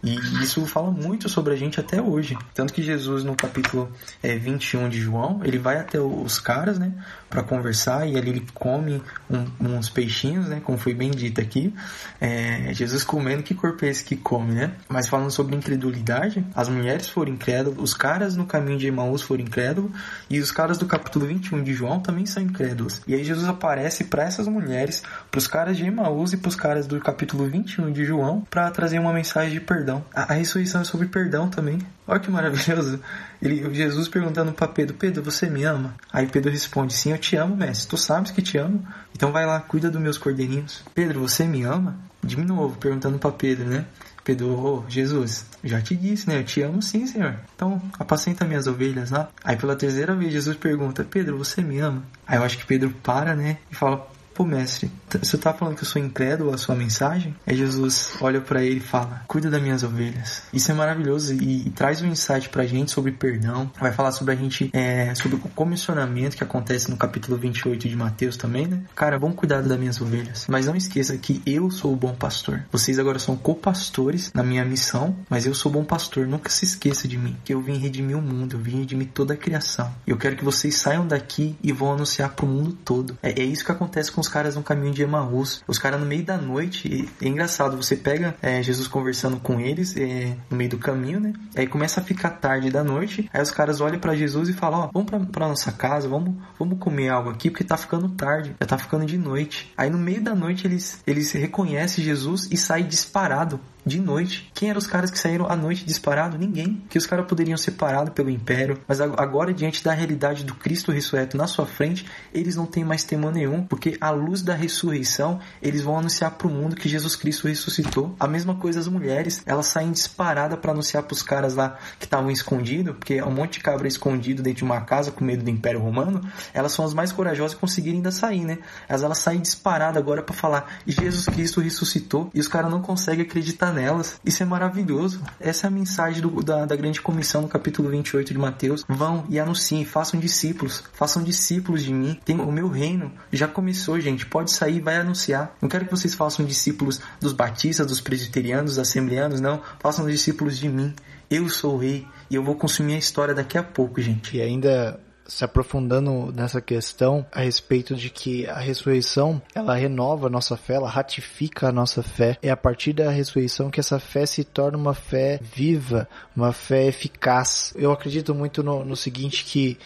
E 0.02 0.14
isso 0.42 0.64
fala 0.64 0.90
muito 0.90 1.28
sobre 1.28 1.52
a 1.52 1.56
gente 1.56 1.78
até 1.78 2.00
hoje. 2.00 2.36
Tanto 2.54 2.72
que 2.72 2.82
Jesus, 2.82 3.22
no 3.22 3.36
capítulo 3.36 3.92
é, 4.22 4.36
21 4.36 4.88
de 4.88 4.98
João, 4.98 5.40
ele 5.44 5.58
vai 5.58 5.76
até 5.78 6.00
os 6.00 6.38
caras, 6.38 6.78
né, 6.78 6.92
para 7.28 7.42
conversar 7.42 8.08
e 8.08 8.16
ali 8.16 8.30
ele 8.30 8.46
come 8.54 9.02
um, 9.30 9.76
uns 9.76 9.90
peixinhos, 9.90 10.48
né, 10.48 10.60
como 10.64 10.78
foi 10.78 10.94
bem 10.94 11.10
dito 11.10 11.40
aqui. 11.40 11.74
É, 12.18 12.72
Jesus 12.72 13.04
comendo, 13.04 13.42
que 13.42 13.54
corpo 13.54 13.84
é 13.84 13.88
esse 13.88 14.02
que 14.02 14.16
come, 14.16 14.52
né? 14.52 14.72
Mas 14.88 15.06
falando 15.06 15.30
sobre 15.30 15.54
incredulidade, 15.54 16.44
as 16.54 16.68
mulheres 16.68 17.08
foram 17.08 17.32
incrédulas, 17.32 17.78
os 17.78 17.94
caras 17.94 18.34
no 18.36 18.46
caminho 18.46 18.78
de 18.78 18.86
Emaús 18.86 19.20
foram 19.20 19.42
incrédulos 19.42 19.90
e 20.30 20.40
os 20.40 20.50
caras 20.50 20.78
do 20.78 20.86
capítulo 20.86 21.26
21 21.26 21.62
de 21.62 21.74
João 21.74 22.00
também 22.00 22.24
são 22.24 22.42
incrédulos. 22.42 23.02
E 23.06 23.14
aí 23.14 23.22
Jesus 23.22 23.46
aparece 23.46 24.04
para 24.04 24.24
essas 24.24 24.48
mulheres, 24.48 25.02
para 25.30 25.38
os 25.38 25.46
caras 25.46 25.76
de 25.76 25.84
Emaús 25.84 26.32
e 26.32 26.38
para 26.38 26.48
os 26.48 26.56
caras 26.56 26.86
do 26.86 26.98
capítulo 27.00 27.46
21 27.46 27.92
de 27.92 28.04
João, 28.04 28.42
para 28.48 28.70
trazer 28.70 28.98
uma 28.98 29.12
mensagem 29.12 29.52
de 29.52 29.60
perdão 29.60 29.89
perdão. 29.90 30.04
A, 30.14 30.32
a 30.32 30.36
ressurreição 30.36 30.80
é 30.80 30.84
sobre 30.84 31.08
perdão 31.08 31.48
também. 31.48 31.78
Olha 32.06 32.20
que 32.20 32.30
maravilhoso. 32.30 33.00
Ele, 33.42 33.74
Jesus 33.74 34.08
perguntando 34.08 34.52
para 34.52 34.68
Pedro: 34.68 34.94
Pedro, 34.94 35.22
você 35.22 35.48
me 35.50 35.64
ama? 35.64 35.94
Aí 36.12 36.26
Pedro 36.26 36.50
responde: 36.50 36.94
Sim, 36.94 37.12
eu 37.12 37.18
te 37.18 37.36
amo, 37.36 37.56
mestre. 37.56 37.88
Tu 37.88 37.96
sabes 37.96 38.30
que 38.30 38.42
te 38.42 38.56
amo. 38.56 38.86
Então 39.14 39.32
vai 39.32 39.44
lá, 39.44 39.60
cuida 39.60 39.90
dos 39.90 40.00
meus 40.00 40.18
cordeirinhos. 40.18 40.84
Pedro, 40.94 41.20
você 41.20 41.44
me 41.44 41.62
ama? 41.62 41.96
De 42.22 42.36
novo, 42.36 42.76
perguntando 42.76 43.18
para 43.18 43.32
Pedro, 43.32 43.66
né? 43.66 43.84
Pedro, 44.22 44.48
oh, 44.48 44.84
Jesus, 44.88 45.46
já 45.64 45.80
te 45.80 45.96
disse, 45.96 46.28
né? 46.28 46.38
Eu 46.38 46.44
te 46.44 46.60
amo 46.60 46.82
sim, 46.82 47.06
Senhor. 47.06 47.36
Então, 47.56 47.80
apacenta 47.98 48.44
minhas 48.44 48.66
ovelhas 48.66 49.10
lá. 49.10 49.30
Aí 49.42 49.56
pela 49.56 49.74
terceira 49.74 50.14
vez, 50.14 50.32
Jesus 50.32 50.56
pergunta: 50.56 51.04
Pedro, 51.04 51.38
você 51.38 51.62
me 51.62 51.78
ama? 51.80 52.02
Aí 52.26 52.38
eu 52.38 52.44
acho 52.44 52.58
que 52.58 52.66
Pedro 52.66 52.90
para, 53.02 53.34
né? 53.34 53.58
E 53.70 53.74
fala: 53.74 54.06
Pô, 54.40 54.46
mestre, 54.46 54.90
você 55.22 55.36
tá 55.36 55.52
falando 55.52 55.76
que 55.76 55.82
eu 55.82 55.86
sou 55.86 56.00
incrédulo 56.00 56.54
à 56.54 56.56
sua 56.56 56.74
mensagem? 56.74 57.36
Aí 57.46 57.54
Jesus 57.54 58.14
olha 58.22 58.40
para 58.40 58.64
ele 58.64 58.78
e 58.78 58.80
fala: 58.80 59.22
Cuida 59.28 59.50
das 59.50 59.60
minhas 59.60 59.82
ovelhas. 59.82 60.44
Isso 60.50 60.70
é 60.70 60.74
maravilhoso 60.74 61.34
e, 61.34 61.66
e, 61.66 61.70
traz 61.70 62.00
um 62.00 62.06
insight 62.06 62.48
pra 62.48 62.64
gente 62.64 62.90
sobre 62.90 63.12
perdão. 63.12 63.70
Vai 63.78 63.92
falar 63.92 64.12
sobre 64.12 64.32
a 64.32 64.36
gente, 64.38 64.70
é, 64.72 65.14
sobre 65.14 65.36
o 65.36 65.40
comissionamento 65.40 66.38
que 66.38 66.42
acontece 66.42 66.90
no 66.90 66.96
capítulo 66.96 67.36
28 67.36 67.86
de 67.86 67.94
Mateus 67.94 68.38
também, 68.38 68.66
né? 68.66 68.82
Cara, 68.96 69.18
bom 69.18 69.30
cuidado 69.30 69.68
das 69.68 69.78
minhas 69.78 70.00
ovelhas. 70.00 70.46
Mas 70.48 70.64
não 70.64 70.74
esqueça 70.74 71.18
que 71.18 71.42
eu 71.44 71.70
sou 71.70 71.92
o 71.92 71.96
bom 71.96 72.14
pastor. 72.14 72.64
Vocês 72.72 72.98
agora 72.98 73.18
são 73.18 73.36
co-pastores 73.36 74.32
na 74.32 74.42
minha 74.42 74.64
missão, 74.64 75.14
mas 75.28 75.44
eu 75.44 75.52
sou 75.52 75.70
bom 75.70 75.84
pastor. 75.84 76.26
Nunca 76.26 76.48
se 76.48 76.64
esqueça 76.64 77.06
de 77.06 77.18
mim, 77.18 77.36
que 77.44 77.52
eu 77.52 77.60
vim 77.60 77.76
redimir 77.76 78.16
o 78.16 78.22
mundo, 78.22 78.56
eu 78.56 78.60
vim 78.60 78.78
redimir 78.78 79.08
toda 79.12 79.34
a 79.34 79.36
criação. 79.36 79.94
Eu 80.06 80.16
quero 80.16 80.34
que 80.34 80.44
vocês 80.44 80.76
saiam 80.76 81.06
daqui 81.06 81.58
e 81.62 81.72
vão 81.72 81.92
anunciar 81.92 82.30
pro 82.30 82.46
mundo 82.46 82.72
todo. 82.72 83.18
É, 83.22 83.38
é 83.38 83.44
isso 83.44 83.62
que 83.62 83.72
acontece 83.72 84.10
com 84.10 84.20
os 84.20 84.29
caras 84.30 84.56
no 84.56 84.62
caminho 84.62 84.92
de 84.92 85.02
Emaús. 85.02 85.62
Os 85.66 85.78
caras 85.78 86.00
no 86.00 86.06
meio 86.06 86.24
da 86.24 86.36
noite, 86.36 87.08
é 87.20 87.26
engraçado, 87.26 87.76
você 87.76 87.96
pega 87.96 88.34
é, 88.40 88.62
Jesus 88.62 88.88
conversando 88.88 89.38
com 89.38 89.60
eles 89.60 89.96
é, 89.96 90.36
no 90.48 90.56
meio 90.56 90.70
do 90.70 90.78
caminho, 90.78 91.20
né? 91.20 91.32
Aí 91.56 91.66
começa 91.66 92.00
a 92.00 92.04
ficar 92.04 92.30
tarde 92.30 92.70
da 92.70 92.82
noite, 92.82 93.28
aí 93.32 93.42
os 93.42 93.50
caras 93.50 93.80
olham 93.80 93.98
para 93.98 94.14
Jesus 94.14 94.48
e 94.48 94.52
falam, 94.52 94.80
ó, 94.80 94.84
oh, 94.86 94.90
vamos 94.92 95.10
pra, 95.10 95.20
pra, 95.20 95.48
nossa 95.48 95.72
casa, 95.72 96.08
vamos, 96.08 96.34
vamos 96.58 96.78
comer 96.78 97.08
algo 97.08 97.30
aqui, 97.30 97.50
porque 97.50 97.64
tá 97.64 97.76
ficando 97.76 98.08
tarde, 98.10 98.54
já 98.60 98.66
tá 98.66 98.78
ficando 98.78 99.04
de 99.04 99.18
noite. 99.18 99.72
Aí 99.76 99.90
no 99.90 99.98
meio 99.98 100.22
da 100.22 100.34
noite 100.34 100.66
eles, 100.66 101.02
eles 101.06 101.32
reconhecem 101.32 102.04
Jesus 102.04 102.48
e 102.50 102.56
saem 102.56 102.86
disparado 102.86 103.60
de 103.84 104.00
noite. 104.00 104.50
Quem 104.54 104.70
eram 104.70 104.78
os 104.78 104.86
caras 104.86 105.10
que 105.10 105.18
saíram 105.18 105.46
à 105.50 105.56
noite 105.56 105.84
disparado? 105.84 106.38
Ninguém. 106.38 106.82
Que 106.88 106.98
os 106.98 107.06
caras 107.06 107.26
poderiam 107.26 107.56
ser 107.56 107.72
parados 107.72 108.12
pelo 108.12 108.30
império. 108.30 108.78
Mas 108.86 109.00
agora, 109.00 109.52
diante 109.52 109.82
da 109.82 109.92
realidade 109.92 110.44
do 110.44 110.54
Cristo 110.54 110.92
ressurreto 110.92 111.36
na 111.36 111.46
sua 111.46 111.66
frente, 111.66 112.06
eles 112.32 112.56
não 112.56 112.66
têm 112.66 112.84
mais 112.84 113.04
temor 113.04 113.32
nenhum, 113.32 113.62
porque 113.64 113.96
à 114.00 114.10
luz 114.10 114.42
da 114.42 114.54
ressurreição, 114.54 115.40
eles 115.62 115.82
vão 115.82 115.98
anunciar 115.98 116.30
para 116.32 116.46
o 116.46 116.50
mundo 116.50 116.76
que 116.76 116.88
Jesus 116.88 117.16
Cristo 117.16 117.48
ressuscitou. 117.48 118.14
A 118.18 118.26
mesma 118.26 118.54
coisa 118.54 118.80
as 118.80 118.88
mulheres, 118.88 119.42
elas 119.46 119.66
saem 119.66 119.92
disparadas 119.92 120.58
para 120.58 120.72
anunciar 120.72 121.02
para 121.02 121.14
os 121.14 121.22
caras 121.22 121.54
lá 121.54 121.78
que 121.98 122.04
estavam 122.04 122.30
escondidos, 122.30 122.96
porque 122.96 123.22
um 123.22 123.30
monte 123.30 123.54
de 123.54 123.60
cabra 123.60 123.88
escondido 123.88 124.42
dentro 124.42 124.58
de 124.58 124.64
uma 124.64 124.80
casa 124.82 125.10
com 125.10 125.24
medo 125.24 125.42
do 125.42 125.50
Império 125.50 125.80
Romano. 125.80 126.20
Elas 126.54 126.72
são 126.72 126.84
as 126.84 126.94
mais 126.94 127.12
corajosas 127.12 127.56
e 127.56 127.60
conseguirem 127.60 127.98
ainda 127.98 128.10
sair, 128.10 128.44
né? 128.44 128.58
Elas, 128.88 129.02
elas 129.02 129.18
saem 129.18 129.40
disparadas 129.40 129.96
agora 129.96 130.22
para 130.22 130.34
falar 130.34 130.80
Jesus 130.86 131.26
Cristo 131.26 131.60
ressuscitou 131.60 132.30
e 132.34 132.40
os 132.40 132.48
caras 132.48 132.70
não 132.70 132.82
conseguem 132.82 133.24
acreditar 133.24 133.69
acreditar 133.70 133.72
nelas. 133.72 134.20
Isso 134.24 134.42
é 134.42 134.46
maravilhoso. 134.46 135.22
Essa 135.38 135.66
é 135.66 135.68
a 135.68 135.70
mensagem 135.70 136.20
do, 136.20 136.42
da, 136.42 136.66
da 136.66 136.76
grande 136.76 137.00
comissão 137.00 137.42
no 137.42 137.48
capítulo 137.48 137.88
28 137.88 138.32
de 138.32 138.38
Mateus. 138.38 138.84
Vão 138.88 139.24
e 139.28 139.38
anunciem, 139.38 139.84
façam 139.84 140.18
discípulos, 140.18 140.82
façam 140.92 141.22
discípulos 141.22 141.82
de 141.82 141.92
mim. 141.92 142.18
Tem, 142.24 142.38
o 142.38 142.52
meu 142.52 142.68
reino 142.68 143.12
já 143.32 143.48
começou, 143.48 143.98
gente. 144.00 144.26
Pode 144.26 144.50
sair, 144.50 144.80
vai 144.80 144.96
anunciar. 144.96 145.56
Não 145.60 145.68
quero 145.68 145.84
que 145.84 145.90
vocês 145.90 146.14
façam 146.14 146.44
discípulos 146.44 147.00
dos 147.20 147.32
batistas, 147.32 147.86
dos 147.86 148.00
presbiterianos, 148.00 148.72
dos 148.72 148.78
assembleanos, 148.78 149.40
não. 149.40 149.62
Façam 149.78 150.06
discípulos 150.06 150.58
de 150.58 150.68
mim. 150.68 150.94
Eu 151.30 151.48
sou 151.48 151.74
o 151.74 151.78
rei 151.78 152.06
e 152.28 152.34
eu 152.34 152.42
vou 152.42 152.56
consumir 152.56 152.94
a 152.94 152.98
história 152.98 153.34
daqui 153.34 153.56
a 153.56 153.62
pouco, 153.62 154.00
gente. 154.00 154.36
E 154.36 154.42
ainda 154.42 154.98
se 155.30 155.44
aprofundando 155.44 156.32
nessa 156.34 156.60
questão 156.60 157.24
a 157.30 157.40
respeito 157.40 157.94
de 157.94 158.10
que 158.10 158.46
a 158.48 158.58
ressurreição 158.58 159.40
ela 159.54 159.74
renova 159.74 160.26
a 160.26 160.30
nossa 160.30 160.56
fé, 160.56 160.74
ela 160.74 160.88
ratifica 160.88 161.68
a 161.68 161.72
nossa 161.72 162.02
fé. 162.02 162.36
É 162.42 162.50
a 162.50 162.56
partir 162.56 162.92
da 162.92 163.10
ressurreição 163.10 163.70
que 163.70 163.78
essa 163.78 164.00
fé 164.00 164.26
se 164.26 164.42
torna 164.42 164.76
uma 164.76 164.92
fé 164.92 165.38
viva, 165.40 166.08
uma 166.36 166.52
fé 166.52 166.88
eficaz. 166.88 167.72
Eu 167.76 167.92
acredito 167.92 168.34
muito 168.34 168.62
no, 168.62 168.84
no 168.84 168.96
seguinte 168.96 169.44
que 169.44 169.78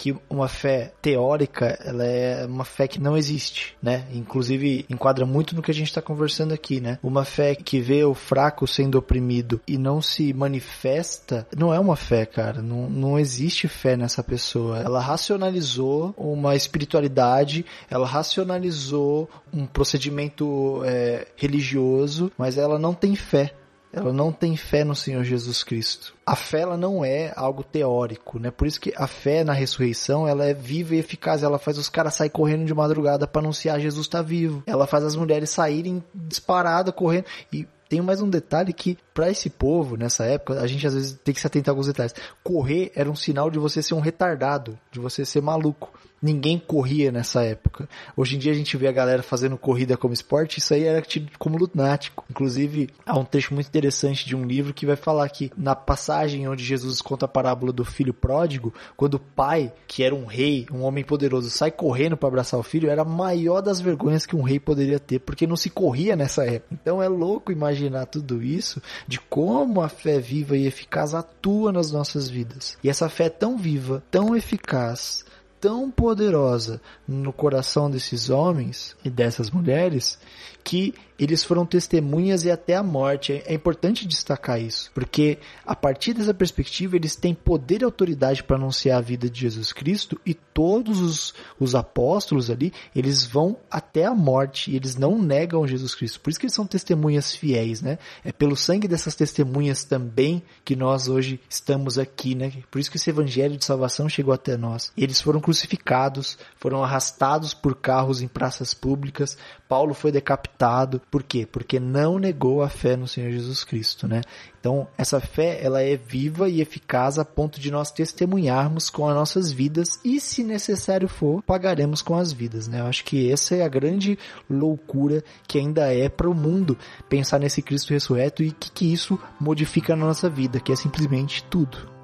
que 0.00 0.16
uma 0.30 0.48
fé 0.48 0.94
teórica, 1.02 1.78
ela 1.84 2.02
é 2.02 2.46
uma 2.46 2.64
fé 2.64 2.88
que 2.88 2.98
não 2.98 3.18
existe, 3.18 3.76
né? 3.82 4.06
Inclusive 4.14 4.86
enquadra 4.88 5.26
muito 5.26 5.54
no 5.54 5.60
que 5.60 5.70
a 5.70 5.74
gente 5.74 5.88
está 5.88 6.00
conversando 6.00 6.54
aqui, 6.54 6.80
né? 6.80 6.98
Uma 7.02 7.22
fé 7.22 7.54
que 7.54 7.80
vê 7.80 8.02
o 8.02 8.14
fraco 8.14 8.66
sendo 8.66 8.96
oprimido 8.96 9.60
e 9.68 9.76
não 9.76 10.00
se 10.00 10.32
manifesta, 10.32 11.46
não 11.54 11.74
é 11.74 11.78
uma 11.78 11.96
fé, 11.96 12.24
cara. 12.24 12.62
Não, 12.62 12.88
não 12.88 13.18
existe 13.18 13.68
fé 13.68 13.94
nessa 13.94 14.22
pessoa. 14.24 14.78
Ela 14.78 15.00
racionalizou 15.00 16.14
uma 16.16 16.56
espiritualidade, 16.56 17.66
ela 17.90 18.06
racionalizou 18.06 19.28
um 19.52 19.66
procedimento 19.66 20.80
é, 20.82 21.26
religioso, 21.36 22.32
mas 22.38 22.56
ela 22.56 22.78
não 22.78 22.94
tem 22.94 23.14
fé. 23.14 23.52
Ela 23.92 24.12
não 24.12 24.30
tem 24.30 24.56
fé 24.56 24.84
no 24.84 24.94
Senhor 24.94 25.24
Jesus 25.24 25.64
Cristo. 25.64 26.14
A 26.24 26.36
fé 26.36 26.60
ela 26.60 26.76
não 26.76 27.04
é 27.04 27.32
algo 27.34 27.64
teórico, 27.64 28.38
né? 28.38 28.50
Por 28.50 28.66
isso 28.66 28.80
que 28.80 28.92
a 28.96 29.06
fé 29.06 29.42
na 29.42 29.52
ressurreição 29.52 30.28
ela 30.28 30.44
é 30.44 30.54
viva 30.54 30.94
e 30.94 30.98
eficaz. 30.98 31.42
Ela 31.42 31.58
faz 31.58 31.76
os 31.76 31.88
caras 31.88 32.14
sair 32.14 32.30
correndo 32.30 32.64
de 32.64 32.74
madrugada 32.74 33.26
para 33.26 33.42
anunciar 33.42 33.80
Jesus 33.80 34.06
está 34.06 34.22
vivo. 34.22 34.62
Ela 34.66 34.86
faz 34.86 35.04
as 35.04 35.16
mulheres 35.16 35.50
saírem 35.50 36.02
disparada 36.14 36.92
correndo 36.92 37.24
e 37.52 37.66
tem 37.90 38.00
mais 38.00 38.22
um 38.22 38.30
detalhe 38.30 38.72
que, 38.72 38.96
para 39.12 39.28
esse 39.28 39.50
povo, 39.50 39.96
nessa 39.96 40.24
época, 40.24 40.60
a 40.60 40.66
gente 40.68 40.86
às 40.86 40.94
vezes 40.94 41.18
tem 41.24 41.34
que 41.34 41.40
se 41.40 41.46
atentar 41.48 41.72
a 41.72 41.72
alguns 41.72 41.88
detalhes. 41.88 42.14
Correr 42.40 42.92
era 42.94 43.10
um 43.10 43.16
sinal 43.16 43.50
de 43.50 43.58
você 43.58 43.82
ser 43.82 43.94
um 43.94 44.00
retardado, 44.00 44.78
de 44.92 45.00
você 45.00 45.24
ser 45.24 45.42
maluco. 45.42 45.92
Ninguém 46.22 46.58
corria 46.58 47.10
nessa 47.10 47.42
época. 47.42 47.88
Hoje 48.14 48.36
em 48.36 48.38
dia 48.38 48.52
a 48.52 48.54
gente 48.54 48.76
vê 48.76 48.86
a 48.88 48.92
galera 48.92 49.22
fazendo 49.22 49.56
corrida 49.56 49.96
como 49.96 50.12
esporte, 50.12 50.58
isso 50.58 50.74
aí 50.74 50.84
era 50.84 51.00
tido 51.00 51.30
como 51.38 51.56
lunático. 51.56 52.24
Inclusive, 52.28 52.90
há 53.06 53.18
um 53.18 53.24
trecho 53.24 53.54
muito 53.54 53.68
interessante 53.68 54.26
de 54.26 54.36
um 54.36 54.44
livro 54.44 54.74
que 54.74 54.84
vai 54.84 54.96
falar 54.96 55.28
que 55.30 55.50
na 55.56 55.74
passagem 55.74 56.46
onde 56.46 56.62
Jesus 56.62 57.00
conta 57.00 57.24
a 57.24 57.28
parábola 57.28 57.72
do 57.72 57.84
filho 57.84 58.12
pródigo, 58.12 58.74
quando 58.96 59.14
o 59.14 59.18
pai, 59.18 59.72
que 59.86 60.02
era 60.02 60.14
um 60.14 60.26
rei, 60.26 60.66
um 60.70 60.82
homem 60.82 61.02
poderoso, 61.02 61.48
sai 61.48 61.70
correndo 61.70 62.16
para 62.16 62.28
abraçar 62.28 62.60
o 62.60 62.62
filho, 62.62 62.90
era 62.90 63.02
a 63.02 63.04
maior 63.04 63.62
das 63.62 63.80
vergonhas 63.80 64.26
que 64.26 64.36
um 64.36 64.42
rei 64.42 64.60
poderia 64.60 64.98
ter, 64.98 65.20
porque 65.20 65.46
não 65.46 65.56
se 65.56 65.70
corria 65.70 66.14
nessa 66.16 66.44
época. 66.44 66.74
Então 66.74 67.02
é 67.02 67.08
louco 67.08 67.50
imaginar 67.50 68.04
tudo 68.06 68.42
isso, 68.42 68.82
de 69.08 69.18
como 69.18 69.80
a 69.80 69.88
fé 69.88 70.18
viva 70.18 70.54
e 70.54 70.66
eficaz 70.66 71.14
atua 71.14 71.72
nas 71.72 71.90
nossas 71.90 72.28
vidas. 72.28 72.76
E 72.84 72.90
essa 72.90 73.08
fé 73.08 73.24
é 73.24 73.30
tão 73.30 73.56
viva, 73.56 74.02
tão 74.10 74.36
eficaz, 74.36 75.24
tão 75.60 75.90
poderosa 75.90 76.80
no 77.06 77.32
coração 77.32 77.90
desses 77.90 78.30
homens 78.30 78.96
e 79.04 79.10
dessas 79.10 79.50
mulheres 79.50 80.18
que 80.64 80.94
eles 81.20 81.44
foram 81.44 81.66
testemunhas 81.66 82.44
e 82.44 82.50
até 82.50 82.74
a 82.74 82.82
morte. 82.82 83.42
É 83.44 83.52
importante 83.52 84.08
destacar 84.08 84.58
isso, 84.58 84.90
porque 84.94 85.38
a 85.66 85.76
partir 85.76 86.14
dessa 86.14 86.32
perspectiva 86.32 86.96
eles 86.96 87.14
têm 87.14 87.34
poder 87.34 87.82
e 87.82 87.84
autoridade 87.84 88.42
para 88.42 88.56
anunciar 88.56 88.98
a 88.98 89.02
vida 89.02 89.28
de 89.28 89.40
Jesus 89.40 89.70
Cristo 89.70 90.18
e 90.24 90.32
todos 90.32 91.00
os, 91.00 91.34
os 91.58 91.74
apóstolos 91.74 92.50
ali, 92.50 92.72
eles 92.96 93.26
vão 93.26 93.56
até 93.70 94.06
a 94.06 94.14
morte 94.14 94.70
e 94.70 94.76
eles 94.76 94.96
não 94.96 95.20
negam 95.20 95.66
Jesus 95.66 95.94
Cristo. 95.94 96.20
Por 96.20 96.30
isso 96.30 96.40
que 96.40 96.46
eles 96.46 96.54
são 96.54 96.66
testemunhas 96.66 97.34
fiéis, 97.34 97.82
né? 97.82 97.98
É 98.24 98.32
pelo 98.32 98.56
sangue 98.56 98.88
dessas 98.88 99.14
testemunhas 99.14 99.84
também 99.84 100.42
que 100.64 100.74
nós 100.74 101.08
hoje 101.08 101.38
estamos 101.48 101.98
aqui, 101.98 102.34
né? 102.34 102.52
Por 102.70 102.78
isso 102.78 102.90
que 102.90 102.96
esse 102.96 103.10
evangelho 103.10 103.58
de 103.58 103.64
salvação 103.64 104.08
chegou 104.08 104.32
até 104.32 104.56
nós. 104.56 104.90
Eles 104.96 105.20
foram 105.20 105.40
crucificados, 105.40 106.38
foram 106.56 106.82
arrastados 106.82 107.52
por 107.52 107.74
carros 107.74 108.22
em 108.22 108.28
praças 108.28 108.72
públicas. 108.72 109.36
Paulo 109.68 109.94
foi 109.94 110.10
decapitado 110.10 111.00
por 111.10 111.24
quê? 111.24 111.46
Porque 111.50 111.80
não 111.80 112.18
negou 112.18 112.62
a 112.62 112.68
fé 112.68 112.96
no 112.96 113.08
Senhor 113.08 113.32
Jesus 113.32 113.64
Cristo, 113.64 114.06
né? 114.06 114.22
Então, 114.60 114.86
essa 114.96 115.20
fé, 115.20 115.58
ela 115.60 115.82
é 115.82 115.96
viva 115.96 116.48
e 116.48 116.60
eficaz 116.60 117.18
a 117.18 117.24
ponto 117.24 117.58
de 117.58 117.70
nós 117.70 117.90
testemunharmos 117.90 118.88
com 118.90 119.08
as 119.08 119.14
nossas 119.14 119.50
vidas 119.50 119.98
e, 120.04 120.20
se 120.20 120.44
necessário 120.44 121.08
for, 121.08 121.42
pagaremos 121.42 122.00
com 122.00 122.16
as 122.16 122.32
vidas, 122.32 122.68
né? 122.68 122.80
Eu 122.80 122.86
acho 122.86 123.04
que 123.04 123.30
essa 123.32 123.56
é 123.56 123.62
a 123.62 123.68
grande 123.68 124.16
loucura 124.48 125.24
que 125.48 125.58
ainda 125.58 125.92
é 125.92 126.08
para 126.08 126.30
o 126.30 126.34
mundo 126.34 126.78
pensar 127.08 127.40
nesse 127.40 127.60
Cristo 127.60 127.92
ressurreto 127.92 128.42
e 128.44 128.52
que, 128.52 128.70
que 128.70 128.92
isso 128.92 129.18
modifica 129.40 129.96
na 129.96 130.06
nossa 130.06 130.30
vida, 130.30 130.60
que 130.60 130.70
é 130.70 130.76
simplesmente 130.76 131.42
tudo. 131.44 131.99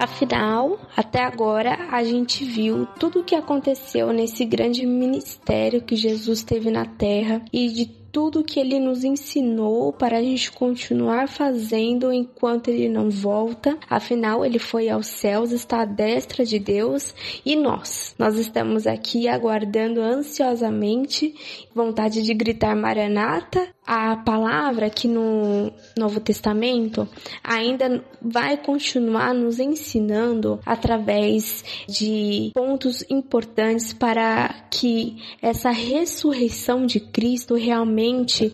Afinal, 0.00 0.78
até 0.96 1.22
agora 1.22 1.76
a 1.90 2.02
gente 2.02 2.42
viu 2.42 2.86
tudo 2.98 3.20
o 3.20 3.22
que 3.22 3.34
aconteceu 3.34 4.14
nesse 4.14 4.46
grande 4.46 4.86
ministério 4.86 5.82
que 5.82 5.94
Jesus 5.94 6.42
teve 6.42 6.70
na 6.70 6.86
terra 6.86 7.42
e 7.52 7.68
de 7.68 7.84
tudo 8.12 8.42
que 8.42 8.58
ele 8.58 8.78
nos 8.80 9.04
ensinou 9.04 9.92
para 9.92 10.18
a 10.18 10.22
gente 10.22 10.50
continuar 10.50 11.28
fazendo 11.28 12.12
enquanto 12.12 12.68
ele 12.68 12.88
não 12.88 13.10
volta. 13.10 13.78
Afinal, 13.88 14.44
ele 14.44 14.58
foi 14.58 14.88
aos 14.88 15.06
céus, 15.06 15.52
está 15.52 15.82
à 15.82 15.84
destra 15.84 16.44
de 16.44 16.58
Deus 16.58 17.14
e 17.44 17.54
nós, 17.54 18.14
nós 18.18 18.36
estamos 18.36 18.86
aqui 18.86 19.28
aguardando 19.28 20.00
ansiosamente, 20.00 21.34
vontade 21.74 22.22
de 22.22 22.34
gritar 22.34 22.74
Maranata, 22.74 23.68
a 23.86 24.16
palavra 24.16 24.88
que 24.88 25.08
no 25.08 25.72
Novo 25.96 26.20
Testamento 26.20 27.08
ainda 27.42 28.04
vai 28.20 28.56
continuar 28.56 29.34
nos 29.34 29.58
ensinando 29.58 30.60
através 30.64 31.64
de 31.88 32.52
pontos 32.54 33.04
importantes 33.10 33.92
para 33.92 34.54
que 34.70 35.16
essa 35.42 35.70
ressurreição 35.70 36.86
de 36.86 37.00
Cristo 37.00 37.54
realmente 37.54 37.99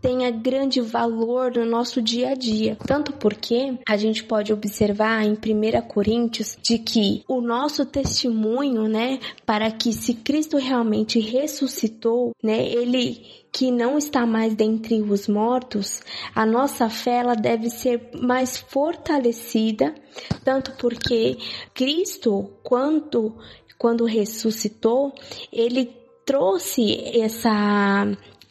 tenha 0.01 0.30
grande 0.30 0.80
valor 0.80 1.53
no 1.55 1.64
nosso 1.64 2.01
dia 2.03 2.30
a 2.30 2.34
dia. 2.34 2.76
Tanto 2.86 3.12
porque 3.12 3.78
a 3.88 3.97
gente 3.97 4.24
pode 4.24 4.53
observar 4.53 5.24
em 5.24 5.32
1 5.32 5.82
Coríntios 5.88 6.57
de 6.62 6.78
que 6.78 7.22
o 7.28 7.40
nosso 7.40 7.84
testemunho, 7.84 8.88
né, 8.88 9.18
para 9.44 9.70
que 9.70 9.92
se 9.92 10.14
Cristo 10.14 10.57
realmente 10.57 11.18
ressuscitou, 11.20 12.32
né, 12.42 12.66
ele 12.66 13.47
que 13.53 13.70
não 13.70 13.97
está 13.97 14.26
mais 14.26 14.55
dentre 14.55 15.01
os 15.01 15.26
mortos, 15.26 16.03
a 16.34 16.44
nossa 16.44 16.90
fé 16.90 17.20
ela 17.20 17.34
deve 17.34 17.70
ser 17.70 18.11
mais 18.12 18.59
fortalecida, 18.59 19.94
tanto 20.44 20.72
porque 20.72 21.38
Cristo, 21.72 22.51
quando, 22.62 23.34
quando 23.78 24.05
ressuscitou, 24.05 25.11
ele 25.51 25.90
trouxe 26.26 27.01
essa 27.18 28.07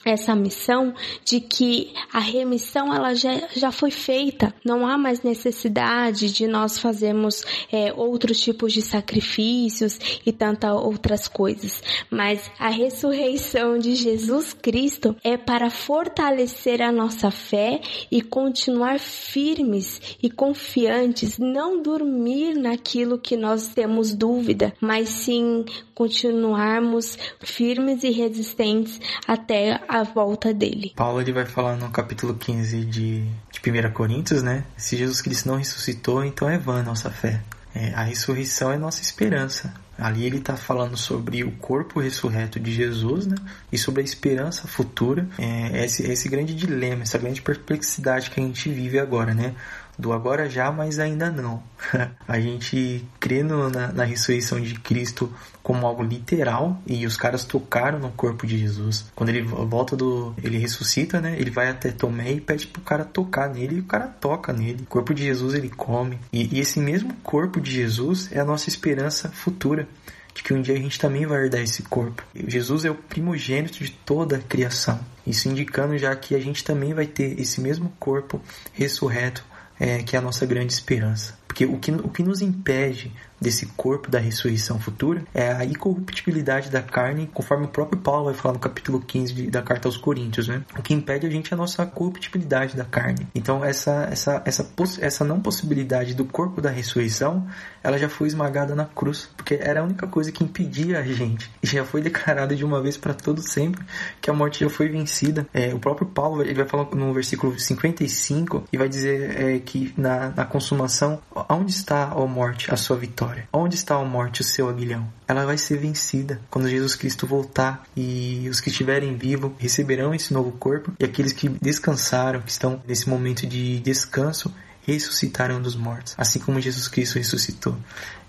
essa 0.05 0.35
missão 0.35 0.93
de 1.25 1.39
que 1.39 1.91
a 2.13 2.19
remissão 2.19 2.93
ela 2.93 3.15
já, 3.15 3.47
já 3.55 3.71
foi 3.71 3.89
feita, 3.89 4.53
não 4.63 4.87
há 4.87 4.97
mais 4.97 5.23
necessidade 5.23 6.31
de 6.31 6.45
nós 6.45 6.77
fazermos 6.77 7.43
é, 7.71 7.91
outros 7.91 8.39
tipos 8.39 8.71
de 8.71 8.83
sacrifícios 8.83 9.99
e 10.23 10.31
tantas 10.31 10.71
outras 10.71 11.27
coisas, 11.27 11.81
mas 12.09 12.51
a 12.59 12.69
ressurreição 12.69 13.79
de 13.79 13.95
Jesus 13.95 14.53
Cristo 14.53 15.15
é 15.23 15.35
para 15.35 15.71
fortalecer 15.71 16.81
a 16.81 16.91
nossa 16.91 17.31
fé 17.31 17.81
e 18.11 18.21
continuar 18.21 18.99
firmes 18.99 19.99
e 20.21 20.29
confiantes, 20.29 21.39
não 21.39 21.81
dormir 21.81 22.55
naquilo 22.55 23.17
que 23.17 23.35
nós 23.35 23.69
temos 23.69 24.13
dúvida, 24.13 24.73
mas 24.79 25.09
sim 25.09 25.65
continuarmos 25.95 27.17
firmes 27.39 28.03
e 28.03 28.09
resistentes 28.11 28.99
até 29.27 29.81
a 29.87 29.94
volta 30.03 30.53
dele. 30.53 30.93
Paulo 30.95 31.21
ele 31.21 31.31
vai 31.31 31.45
falar 31.45 31.75
no 31.75 31.89
capítulo 31.89 32.35
15 32.35 32.85
de, 32.85 33.23
de 33.23 33.87
1 33.87 33.91
Coríntios, 33.91 34.43
né? 34.43 34.63
Se 34.77 34.97
Jesus 34.97 35.21
Cristo 35.21 35.47
não 35.47 35.57
ressuscitou, 35.57 36.23
então 36.23 36.49
é 36.49 36.57
vã 36.57 36.79
a 36.79 36.83
nossa 36.83 37.09
fé. 37.09 37.41
É, 37.73 37.93
a 37.93 38.03
ressurreição 38.03 38.71
é 38.71 38.77
nossa 38.77 39.01
esperança. 39.01 39.73
Ali 39.97 40.25
ele 40.25 40.37
está 40.37 40.57
falando 40.57 40.97
sobre 40.97 41.43
o 41.43 41.51
corpo 41.51 42.01
ressurreto 42.01 42.59
de 42.59 42.71
Jesus, 42.71 43.27
né? 43.27 43.35
E 43.71 43.77
sobre 43.77 44.01
a 44.01 44.03
esperança 44.03 44.67
futura. 44.67 45.27
É 45.37 45.85
esse, 45.85 46.09
esse 46.09 46.27
grande 46.27 46.53
dilema, 46.53 47.03
essa 47.03 47.17
grande 47.17 47.41
perplexidade 47.41 48.29
que 48.29 48.39
a 48.39 48.43
gente 48.43 48.69
vive 48.69 48.99
agora, 48.99 49.33
né? 49.33 49.55
Do 49.97 50.13
agora 50.13 50.49
já, 50.49 50.71
mas 50.71 50.99
ainda 50.99 51.31
não. 51.31 51.63
a 52.27 52.39
gente 52.39 53.05
crê 53.19 53.43
no, 53.43 53.69
na, 53.69 53.91
na 53.91 54.03
ressurreição 54.03 54.59
de 54.59 54.75
Cristo 54.75 55.31
como 55.63 55.87
algo 55.87 56.03
literal 56.03 56.79
e 56.85 57.05
os 57.05 57.17
caras 57.17 57.43
tocaram 57.43 57.97
no 57.97 58.11
corpo 58.11 58.45
de 58.45 58.57
Jesus. 58.57 59.05
Quando 59.15 59.29
ele 59.29 59.41
volta 59.41 59.95
do. 59.95 60.33
ele 60.43 60.57
ressuscita, 60.57 61.19
né? 61.19 61.35
Ele 61.39 61.49
vai 61.49 61.69
até 61.69 61.91
Tomé 61.91 62.33
e 62.33 62.41
pede 62.41 62.67
pro 62.67 62.81
cara 62.81 63.03
tocar 63.03 63.49
nele 63.49 63.77
e 63.77 63.79
o 63.79 63.85
cara 63.85 64.07
toca 64.07 64.53
nele. 64.53 64.83
O 64.83 64.87
corpo 64.87 65.13
de 65.13 65.23
Jesus 65.23 65.53
ele 65.53 65.69
come. 65.69 66.19
E, 66.31 66.55
e 66.55 66.59
esse 66.59 66.79
mesmo 66.79 67.13
corpo 67.23 67.59
de 67.59 67.71
Jesus 67.71 68.29
é 68.31 68.39
a 68.39 68.45
nossa 68.45 68.69
esperança 68.69 69.29
futura 69.29 69.87
de 70.35 70.43
que 70.43 70.53
um 70.53 70.61
dia 70.61 70.75
a 70.75 70.77
gente 70.77 70.99
também 70.99 71.25
vai 71.25 71.43
herdar 71.43 71.61
esse 71.61 71.81
corpo. 71.83 72.21
Jesus 72.35 72.83
é 72.83 72.91
o 72.91 72.95
primogênito 72.95 73.83
de 73.83 73.89
toda 73.89 74.35
a 74.35 74.41
criação. 74.41 74.99
Isso 75.25 75.47
indicando 75.47 75.97
já 75.97 76.13
que 76.15 76.35
a 76.35 76.39
gente 76.39 76.63
também 76.63 76.93
vai 76.93 77.07
ter 77.07 77.39
esse 77.39 77.61
mesmo 77.61 77.91
corpo 77.97 78.41
ressurreto, 78.73 79.43
é, 79.79 80.03
que 80.03 80.15
é 80.15 80.19
a 80.19 80.21
nossa 80.21 80.45
grande 80.45 80.73
esperança. 80.73 81.37
Porque 81.47 81.65
o 81.65 81.77
que, 81.77 81.91
o 81.91 82.09
que 82.09 82.21
nos 82.21 82.41
impede 82.41 83.13
desse 83.39 83.65
corpo 83.67 84.09
da 84.09 84.19
ressurreição 84.19 84.77
futura 84.77 85.23
é 85.33 85.51
a 85.53 85.63
incorruptibilidade 85.63 86.69
da 86.69 86.81
carne, 86.81 87.29
conforme 87.33 87.65
o 87.65 87.69
próprio 87.69 88.01
Paulo 88.01 88.25
vai 88.25 88.33
falar 88.33 88.53
no 88.53 88.59
capítulo 88.59 88.99
15 88.99 89.33
de, 89.33 89.47
da 89.49 89.61
carta 89.61 89.87
aos 89.87 89.95
Coríntios, 89.95 90.49
né? 90.49 90.63
O 90.77 90.81
que 90.81 90.93
impede 90.93 91.25
a 91.25 91.29
gente 91.29 91.53
é 91.53 91.53
a 91.53 91.57
nossa 91.57 91.85
corruptibilidade 91.85 92.75
da 92.75 92.83
carne. 92.83 93.25
Então 93.33 93.63
essa 93.63 94.07
essa 94.11 94.41
essa 94.45 94.69
essa 94.99 95.23
não 95.23 95.39
possibilidade 95.39 96.13
do 96.13 96.25
corpo 96.25 96.59
da 96.59 96.69
ressurreição, 96.69 97.47
ela 97.85 97.99
já 97.99 98.09
foi 98.09 98.27
esmagada 98.27 98.73
na 98.73 98.85
cruz, 98.85 99.29
porque 99.37 99.59
era 99.61 99.81
a 99.81 99.83
única 99.83 100.07
coisa 100.07 100.31
que 100.31 100.43
impedia 100.43 100.97
a 100.97 101.03
gente. 101.03 101.51
E 101.61 101.67
já 101.67 101.85
foi 101.85 102.01
declarada 102.01 102.55
de 102.55 102.65
uma 102.65 102.81
vez 102.81 102.97
para 102.97 103.13
todo 103.13 103.41
sempre 103.41 103.85
que 104.19 104.27
a 104.27 104.33
morte 104.33 104.63
já 104.63 104.69
foi 104.71 104.89
vencida. 104.89 105.47
É, 105.53 105.71
o 105.71 105.77
próprio 105.77 106.07
Paulo 106.07 106.41
ele 106.41 106.55
vai 106.55 106.65
falar 106.65 106.87
no 106.95 107.13
versículo 107.13 107.59
55 107.59 108.63
e 108.73 108.77
vai 108.77 108.89
dizer 108.89 109.39
é, 109.39 109.59
que 109.59 109.93
na, 109.95 110.29
na 110.29 110.45
consumação, 110.45 111.21
onde 111.47 111.71
está 111.71 112.05
a 112.05 112.25
morte, 112.25 112.73
a 112.73 112.75
sua 112.75 112.97
vitória? 112.97 113.47
Onde 113.53 113.75
está 113.75 113.95
a 113.95 114.03
morte, 114.03 114.41
o 114.41 114.43
seu 114.43 114.67
aguilhão? 114.67 115.07
Ela 115.27 115.45
vai 115.45 115.57
ser 115.57 115.77
vencida 115.77 116.41
quando 116.49 116.67
Jesus 116.67 116.95
Cristo 116.95 117.27
voltar 117.27 117.83
e 117.95 118.47
os 118.49 118.59
que 118.59 118.69
estiverem 118.69 119.15
vivos 119.15 119.51
receberão 119.59 120.13
esse 120.13 120.33
novo 120.33 120.51
corpo 120.53 120.91
e 120.99 121.05
aqueles 121.05 121.33
que 121.33 121.49
descansaram, 121.49 122.41
que 122.41 122.51
estão 122.51 122.81
nesse 122.87 123.07
momento 123.07 123.45
de 123.45 123.79
descanso, 123.79 124.51
ressuscitarão 124.85 125.61
dos 125.61 125.75
mortos, 125.75 126.13
assim 126.17 126.39
como 126.39 126.61
Jesus 126.61 126.87
Cristo 126.87 127.17
ressuscitou. 127.17 127.75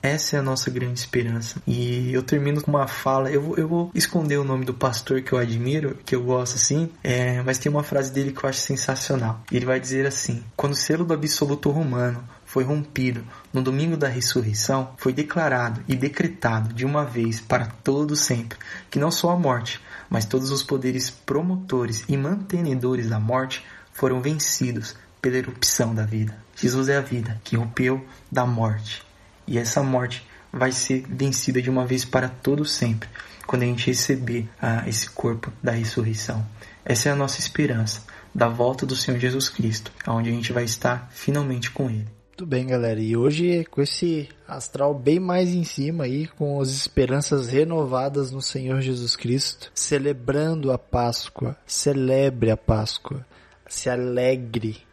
Essa 0.02 0.36
é 0.36 0.38
a 0.38 0.42
nossa 0.42 0.70
grande 0.70 1.00
esperança. 1.00 1.60
E 1.66 2.12
eu 2.12 2.22
termino 2.22 2.60
com 2.60 2.70
uma 2.70 2.86
fala. 2.86 3.30
Eu 3.30 3.54
eu 3.56 3.66
vou 3.66 3.90
esconder 3.94 4.38
o 4.38 4.44
nome 4.44 4.64
do 4.64 4.72
pastor 4.72 5.20
que 5.22 5.32
eu 5.32 5.38
admiro, 5.38 5.98
que 6.04 6.14
eu 6.14 6.22
gosto 6.22 6.54
assim, 6.54 6.88
é, 7.02 7.42
mas 7.42 7.58
tem 7.58 7.70
uma 7.70 7.82
frase 7.82 8.12
dele 8.12 8.32
que 8.32 8.44
eu 8.44 8.48
acho 8.48 8.60
sensacional. 8.60 9.42
Ele 9.50 9.66
vai 9.66 9.80
dizer 9.80 10.06
assim: 10.06 10.44
Quando 10.54 10.72
o 10.72 10.76
selo 10.76 11.04
do 11.04 11.12
absoluto 11.14 11.70
romano 11.70 12.22
foi 12.44 12.62
rompido 12.62 13.24
no 13.52 13.62
domingo 13.62 13.96
da 13.96 14.08
ressurreição, 14.08 14.94
foi 14.96 15.12
declarado 15.12 15.82
e 15.88 15.96
decretado 15.96 16.72
de 16.72 16.86
uma 16.86 17.04
vez 17.04 17.40
para 17.40 17.66
todo 17.66 18.14
sempre 18.14 18.58
que 18.90 18.98
não 18.98 19.10
só 19.10 19.30
a 19.30 19.38
morte, 19.38 19.80
mas 20.08 20.24
todos 20.24 20.50
os 20.50 20.62
poderes 20.62 21.10
promotores 21.10 22.04
e 22.08 22.16
mantenedores 22.16 23.08
da 23.08 23.18
morte 23.18 23.64
foram 23.92 24.20
vencidos 24.20 24.94
pela 25.20 25.36
erupção 25.36 25.94
da 25.94 26.04
vida. 26.04 26.45
Jesus 26.56 26.88
é 26.88 26.96
a 26.96 27.02
vida 27.02 27.40
que 27.44 27.56
rompeu 27.56 28.04
da 28.32 28.46
morte. 28.46 29.02
E 29.46 29.58
essa 29.58 29.82
morte 29.82 30.26
vai 30.52 30.72
ser 30.72 31.04
vencida 31.08 31.60
de 31.60 31.70
uma 31.70 31.86
vez 31.86 32.04
para 32.04 32.28
todo 32.28 32.64
sempre, 32.64 33.08
quando 33.46 33.62
a 33.62 33.66
gente 33.66 33.86
receber 33.86 34.48
ah, 34.60 34.84
esse 34.88 35.08
corpo 35.10 35.52
da 35.62 35.72
ressurreição. 35.72 36.44
Essa 36.84 37.10
é 37.10 37.12
a 37.12 37.16
nossa 37.16 37.38
esperança 37.38 38.02
da 38.34 38.48
volta 38.48 38.86
do 38.86 38.96
Senhor 38.96 39.18
Jesus 39.18 39.48
Cristo, 39.48 39.92
onde 40.06 40.30
a 40.30 40.32
gente 40.32 40.52
vai 40.52 40.64
estar 40.64 41.08
finalmente 41.10 41.70
com 41.70 41.90
Ele. 41.90 42.08
Tudo 42.36 42.48
bem, 42.48 42.66
galera. 42.66 43.00
E 43.00 43.16
hoje, 43.16 43.64
com 43.70 43.80
esse 43.80 44.28
astral 44.46 44.92
bem 44.94 45.18
mais 45.18 45.48
em 45.50 45.64
cima 45.64 46.04
aí, 46.04 46.26
com 46.26 46.60
as 46.60 46.68
esperanças 46.68 47.48
renovadas 47.48 48.30
no 48.30 48.42
Senhor 48.42 48.82
Jesus 48.82 49.16
Cristo, 49.16 49.70
celebrando 49.74 50.70
a 50.70 50.76
Páscoa, 50.76 51.56
celebre 51.66 52.50
a 52.50 52.56
Páscoa, 52.56 53.24
se 53.66 53.88
alegre 53.88 54.85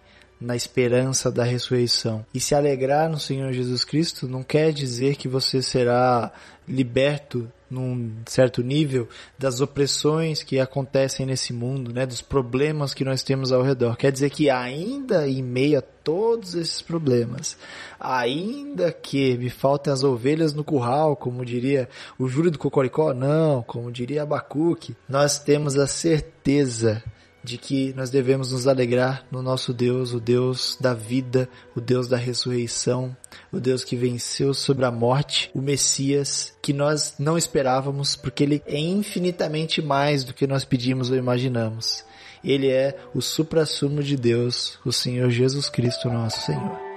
na 0.43 0.55
esperança 0.55 1.31
da 1.31 1.43
ressurreição. 1.43 2.25
E 2.33 2.39
se 2.39 2.53
alegrar 2.53 3.09
no 3.09 3.19
Senhor 3.19 3.53
Jesus 3.53 3.83
Cristo 3.83 4.27
não 4.27 4.43
quer 4.43 4.73
dizer 4.73 5.15
que 5.15 5.27
você 5.27 5.61
será 5.61 6.31
liberto 6.67 7.49
num 7.69 8.13
certo 8.27 8.61
nível 8.61 9.07
das 9.37 9.59
opressões 9.59 10.43
que 10.43 10.59
acontecem 10.59 11.25
nesse 11.25 11.51
mundo, 11.51 11.91
né, 11.91 12.05
dos 12.05 12.21
problemas 12.21 12.93
que 12.93 13.03
nós 13.03 13.23
temos 13.23 13.51
ao 13.51 13.63
redor. 13.63 13.97
Quer 13.97 14.11
dizer 14.11 14.29
que 14.29 14.49
ainda 14.49 15.27
em 15.27 15.41
meio 15.41 15.79
a 15.79 15.81
todos 15.81 16.53
esses 16.53 16.81
problemas, 16.81 17.57
ainda 17.99 18.91
que 18.91 19.37
me 19.37 19.49
faltem 19.49 19.91
as 19.91 20.03
ovelhas 20.03 20.53
no 20.53 20.63
curral, 20.63 21.15
como 21.15 21.45
diria 21.45 21.89
o 22.19 22.27
Júlio 22.27 22.51
do 22.51 22.59
Cocoricó, 22.59 23.13
não, 23.13 23.63
como 23.63 23.91
diria 23.91 24.23
Abacuque, 24.23 24.95
nós 25.09 25.39
temos 25.39 25.77
a 25.77 25.87
certeza 25.87 27.03
de 27.43 27.57
que 27.57 27.93
nós 27.93 28.09
devemos 28.09 28.51
nos 28.51 28.67
alegrar 28.67 29.25
no 29.29 29.41
nosso 29.41 29.73
Deus, 29.73 30.13
o 30.13 30.19
Deus 30.19 30.77
da 30.79 30.93
vida, 30.93 31.49
o 31.75 31.81
Deus 31.81 32.07
da 32.07 32.15
ressurreição, 32.15 33.15
o 33.51 33.59
Deus 33.59 33.83
que 33.83 33.95
venceu 33.95 34.53
sobre 34.53 34.85
a 34.85 34.91
morte, 34.91 35.51
o 35.53 35.61
Messias 35.61 36.53
que 36.61 36.71
nós 36.71 37.15
não 37.19 37.37
esperávamos, 37.37 38.15
porque 38.15 38.43
ele 38.43 38.63
é 38.65 38.79
infinitamente 38.79 39.81
mais 39.81 40.23
do 40.23 40.33
que 40.33 40.47
nós 40.47 40.63
pedimos 40.63 41.09
ou 41.09 41.17
imaginamos. 41.17 42.05
Ele 42.43 42.69
é 42.69 42.97
o 43.13 43.21
suprassumo 43.21 44.01
de 44.01 44.15
Deus, 44.15 44.77
o 44.85 44.91
Senhor 44.91 45.29
Jesus 45.29 45.69
Cristo, 45.69 46.09
nosso 46.09 46.41
Senhor. 46.45 46.93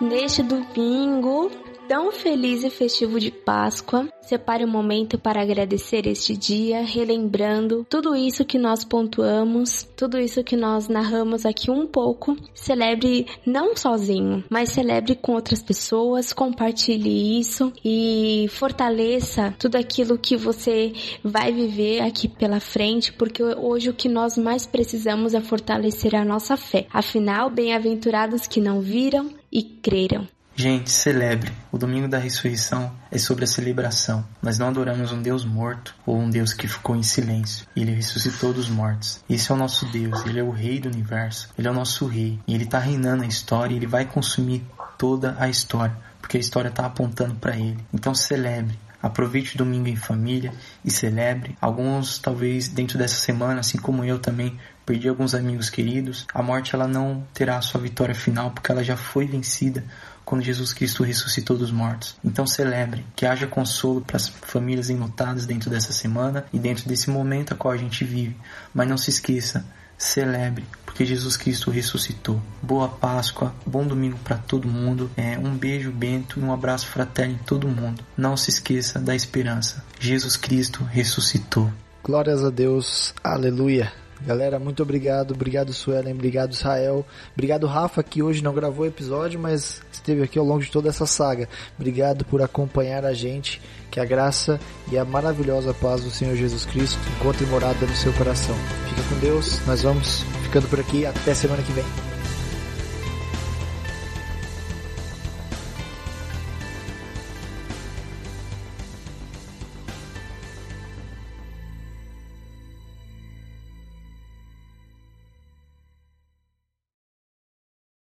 Neste 0.00 0.42
domingo, 0.42 1.50
tão 1.88 2.10
feliz 2.10 2.64
e 2.64 2.70
festivo 2.70 3.20
de 3.20 3.30
Páscoa, 3.30 4.08
separe 4.20 4.64
um 4.64 4.68
momento 4.68 5.18
para 5.18 5.40
agradecer 5.40 6.06
este 6.06 6.36
dia, 6.36 6.82
relembrando 6.82 7.86
tudo 7.88 8.16
isso 8.16 8.44
que 8.44 8.58
nós 8.58 8.84
pontuamos, 8.84 9.86
tudo 9.96 10.18
isso 10.18 10.42
que 10.42 10.56
nós 10.56 10.88
narramos 10.88 11.46
aqui 11.46 11.70
um 11.70 11.86
pouco. 11.86 12.36
Celebre 12.52 13.26
não 13.46 13.76
sozinho, 13.76 14.44
mas 14.50 14.70
celebre 14.70 15.14
com 15.14 15.32
outras 15.32 15.62
pessoas, 15.62 16.32
compartilhe 16.32 17.38
isso 17.38 17.72
e 17.84 18.46
fortaleça 18.50 19.54
tudo 19.58 19.76
aquilo 19.76 20.18
que 20.18 20.36
você 20.36 20.92
vai 21.22 21.52
viver 21.52 22.00
aqui 22.00 22.28
pela 22.28 22.58
frente, 22.58 23.12
porque 23.12 23.42
hoje 23.42 23.90
o 23.90 23.94
que 23.94 24.08
nós 24.08 24.36
mais 24.36 24.66
precisamos 24.66 25.34
é 25.34 25.40
fortalecer 25.40 26.16
a 26.16 26.24
nossa 26.24 26.56
fé. 26.56 26.86
Afinal, 26.92 27.48
bem-aventurados 27.48 28.46
que 28.46 28.60
não 28.60 28.80
viram 28.80 29.30
e 29.52 29.62
creram. 29.62 30.26
Gente, 30.58 30.90
celebre. 30.90 31.52
O 31.70 31.76
domingo 31.76 32.08
da 32.08 32.16
ressurreição 32.16 32.90
é 33.10 33.18
sobre 33.18 33.44
a 33.44 33.46
celebração. 33.46 34.24
Nós 34.40 34.58
não 34.58 34.68
adoramos 34.68 35.12
um 35.12 35.20
Deus 35.20 35.44
morto 35.44 35.94
ou 36.06 36.18
um 36.18 36.30
Deus 36.30 36.54
que 36.54 36.66
ficou 36.66 36.96
em 36.96 37.02
silêncio. 37.02 37.66
Ele 37.76 37.92
ressuscitou 37.92 38.54
dos 38.54 38.70
mortos. 38.70 39.22
Esse 39.28 39.52
é 39.52 39.54
o 39.54 39.58
nosso 39.58 39.84
Deus. 39.92 40.24
Ele 40.24 40.40
é 40.40 40.42
o 40.42 40.50
Rei 40.50 40.80
do 40.80 40.88
universo. 40.88 41.50
Ele 41.58 41.68
é 41.68 41.70
o 41.70 41.74
nosso 41.74 42.06
Rei. 42.06 42.40
E 42.48 42.54
ele 42.54 42.64
está 42.64 42.78
reinando 42.78 43.22
a 43.22 43.26
história 43.26 43.74
e 43.74 43.76
ele 43.76 43.86
vai 43.86 44.06
consumir 44.06 44.64
toda 44.96 45.36
a 45.38 45.46
história. 45.46 45.94
Porque 46.22 46.38
a 46.38 46.40
história 46.40 46.70
está 46.70 46.86
apontando 46.86 47.34
para 47.34 47.54
ele. 47.54 47.84
Então 47.92 48.14
celebre. 48.14 48.78
Aproveite 49.02 49.56
o 49.56 49.58
domingo 49.58 49.88
em 49.88 49.94
família 49.94 50.54
e 50.82 50.90
celebre. 50.90 51.54
Alguns, 51.60 52.18
talvez, 52.18 52.66
dentro 52.66 52.96
dessa 52.96 53.16
semana, 53.16 53.60
assim 53.60 53.76
como 53.76 54.06
eu 54.06 54.18
também, 54.18 54.58
perdi 54.86 55.06
alguns 55.06 55.34
amigos 55.34 55.68
queridos. 55.68 56.26
A 56.32 56.42
morte 56.42 56.74
ela 56.74 56.88
não 56.88 57.26
terá 57.34 57.58
a 57.58 57.62
sua 57.62 57.80
vitória 57.80 58.14
final 58.14 58.52
porque 58.52 58.72
ela 58.72 58.82
já 58.82 58.96
foi 58.96 59.26
vencida 59.26 59.84
quando 60.26 60.42
Jesus 60.42 60.74
Cristo 60.74 61.04
ressuscitou 61.04 61.56
dos 61.56 61.70
mortos. 61.70 62.16
Então 62.22 62.46
celebre, 62.46 63.06
que 63.14 63.24
haja 63.24 63.46
consolo 63.46 64.00
para 64.00 64.16
as 64.16 64.28
famílias 64.28 64.90
enlutadas 64.90 65.46
dentro 65.46 65.70
dessa 65.70 65.92
semana 65.92 66.44
e 66.52 66.58
dentro 66.58 66.86
desse 66.88 67.08
momento 67.08 67.54
a 67.54 67.56
qual 67.56 67.72
a 67.72 67.76
gente 67.76 68.04
vive. 68.04 68.36
Mas 68.74 68.88
não 68.88 68.98
se 68.98 69.08
esqueça, 69.08 69.64
celebre, 69.96 70.66
porque 70.84 71.06
Jesus 71.06 71.36
Cristo 71.36 71.70
ressuscitou. 71.70 72.42
Boa 72.60 72.88
Páscoa, 72.88 73.54
bom 73.64 73.86
domingo 73.86 74.18
para 74.24 74.36
todo 74.36 74.68
mundo. 74.68 75.08
É, 75.16 75.38
um 75.38 75.56
beijo, 75.56 75.92
Bento, 75.92 76.40
e 76.40 76.42
um 76.42 76.52
abraço 76.52 76.88
fraterno 76.88 77.34
em 77.34 77.44
todo 77.44 77.68
mundo. 77.68 78.04
Não 78.16 78.36
se 78.36 78.50
esqueça 78.50 78.98
da 78.98 79.14
esperança. 79.14 79.84
Jesus 80.00 80.36
Cristo 80.36 80.82
ressuscitou. 80.82 81.72
Glórias 82.02 82.44
a 82.44 82.50
Deus, 82.50 83.14
aleluia. 83.22 84.05
Galera, 84.24 84.58
muito 84.58 84.82
obrigado. 84.82 85.32
Obrigado, 85.32 85.72
Suelen. 85.72 86.14
Obrigado, 86.14 86.52
Israel. 86.52 87.04
Obrigado, 87.34 87.66
Rafa, 87.66 88.02
que 88.02 88.22
hoje 88.22 88.42
não 88.42 88.54
gravou 88.54 88.84
o 88.84 88.88
episódio, 88.88 89.38
mas 89.38 89.82
esteve 89.92 90.22
aqui 90.22 90.38
ao 90.38 90.44
longo 90.44 90.62
de 90.62 90.70
toda 90.70 90.88
essa 90.88 91.06
saga. 91.06 91.48
Obrigado 91.78 92.24
por 92.24 92.42
acompanhar 92.42 93.04
a 93.04 93.12
gente. 93.12 93.60
Que 93.90 94.00
a 94.00 94.04
graça 94.04 94.60
e 94.90 94.98
a 94.98 95.04
maravilhosa 95.04 95.72
paz 95.72 96.02
do 96.02 96.10
Senhor 96.10 96.36
Jesus 96.36 96.66
Cristo 96.66 96.98
encontre 97.16 97.46
morada 97.46 97.86
no 97.86 97.96
seu 97.96 98.12
coração. 98.12 98.54
Fica 98.88 99.02
com 99.08 99.20
Deus. 99.20 99.64
Nós 99.66 99.82
vamos 99.82 100.22
ficando 100.42 100.68
por 100.68 100.80
aqui. 100.80 101.06
Até 101.06 101.34
semana 101.34 101.62
que 101.62 101.72
vem. 101.72 102.05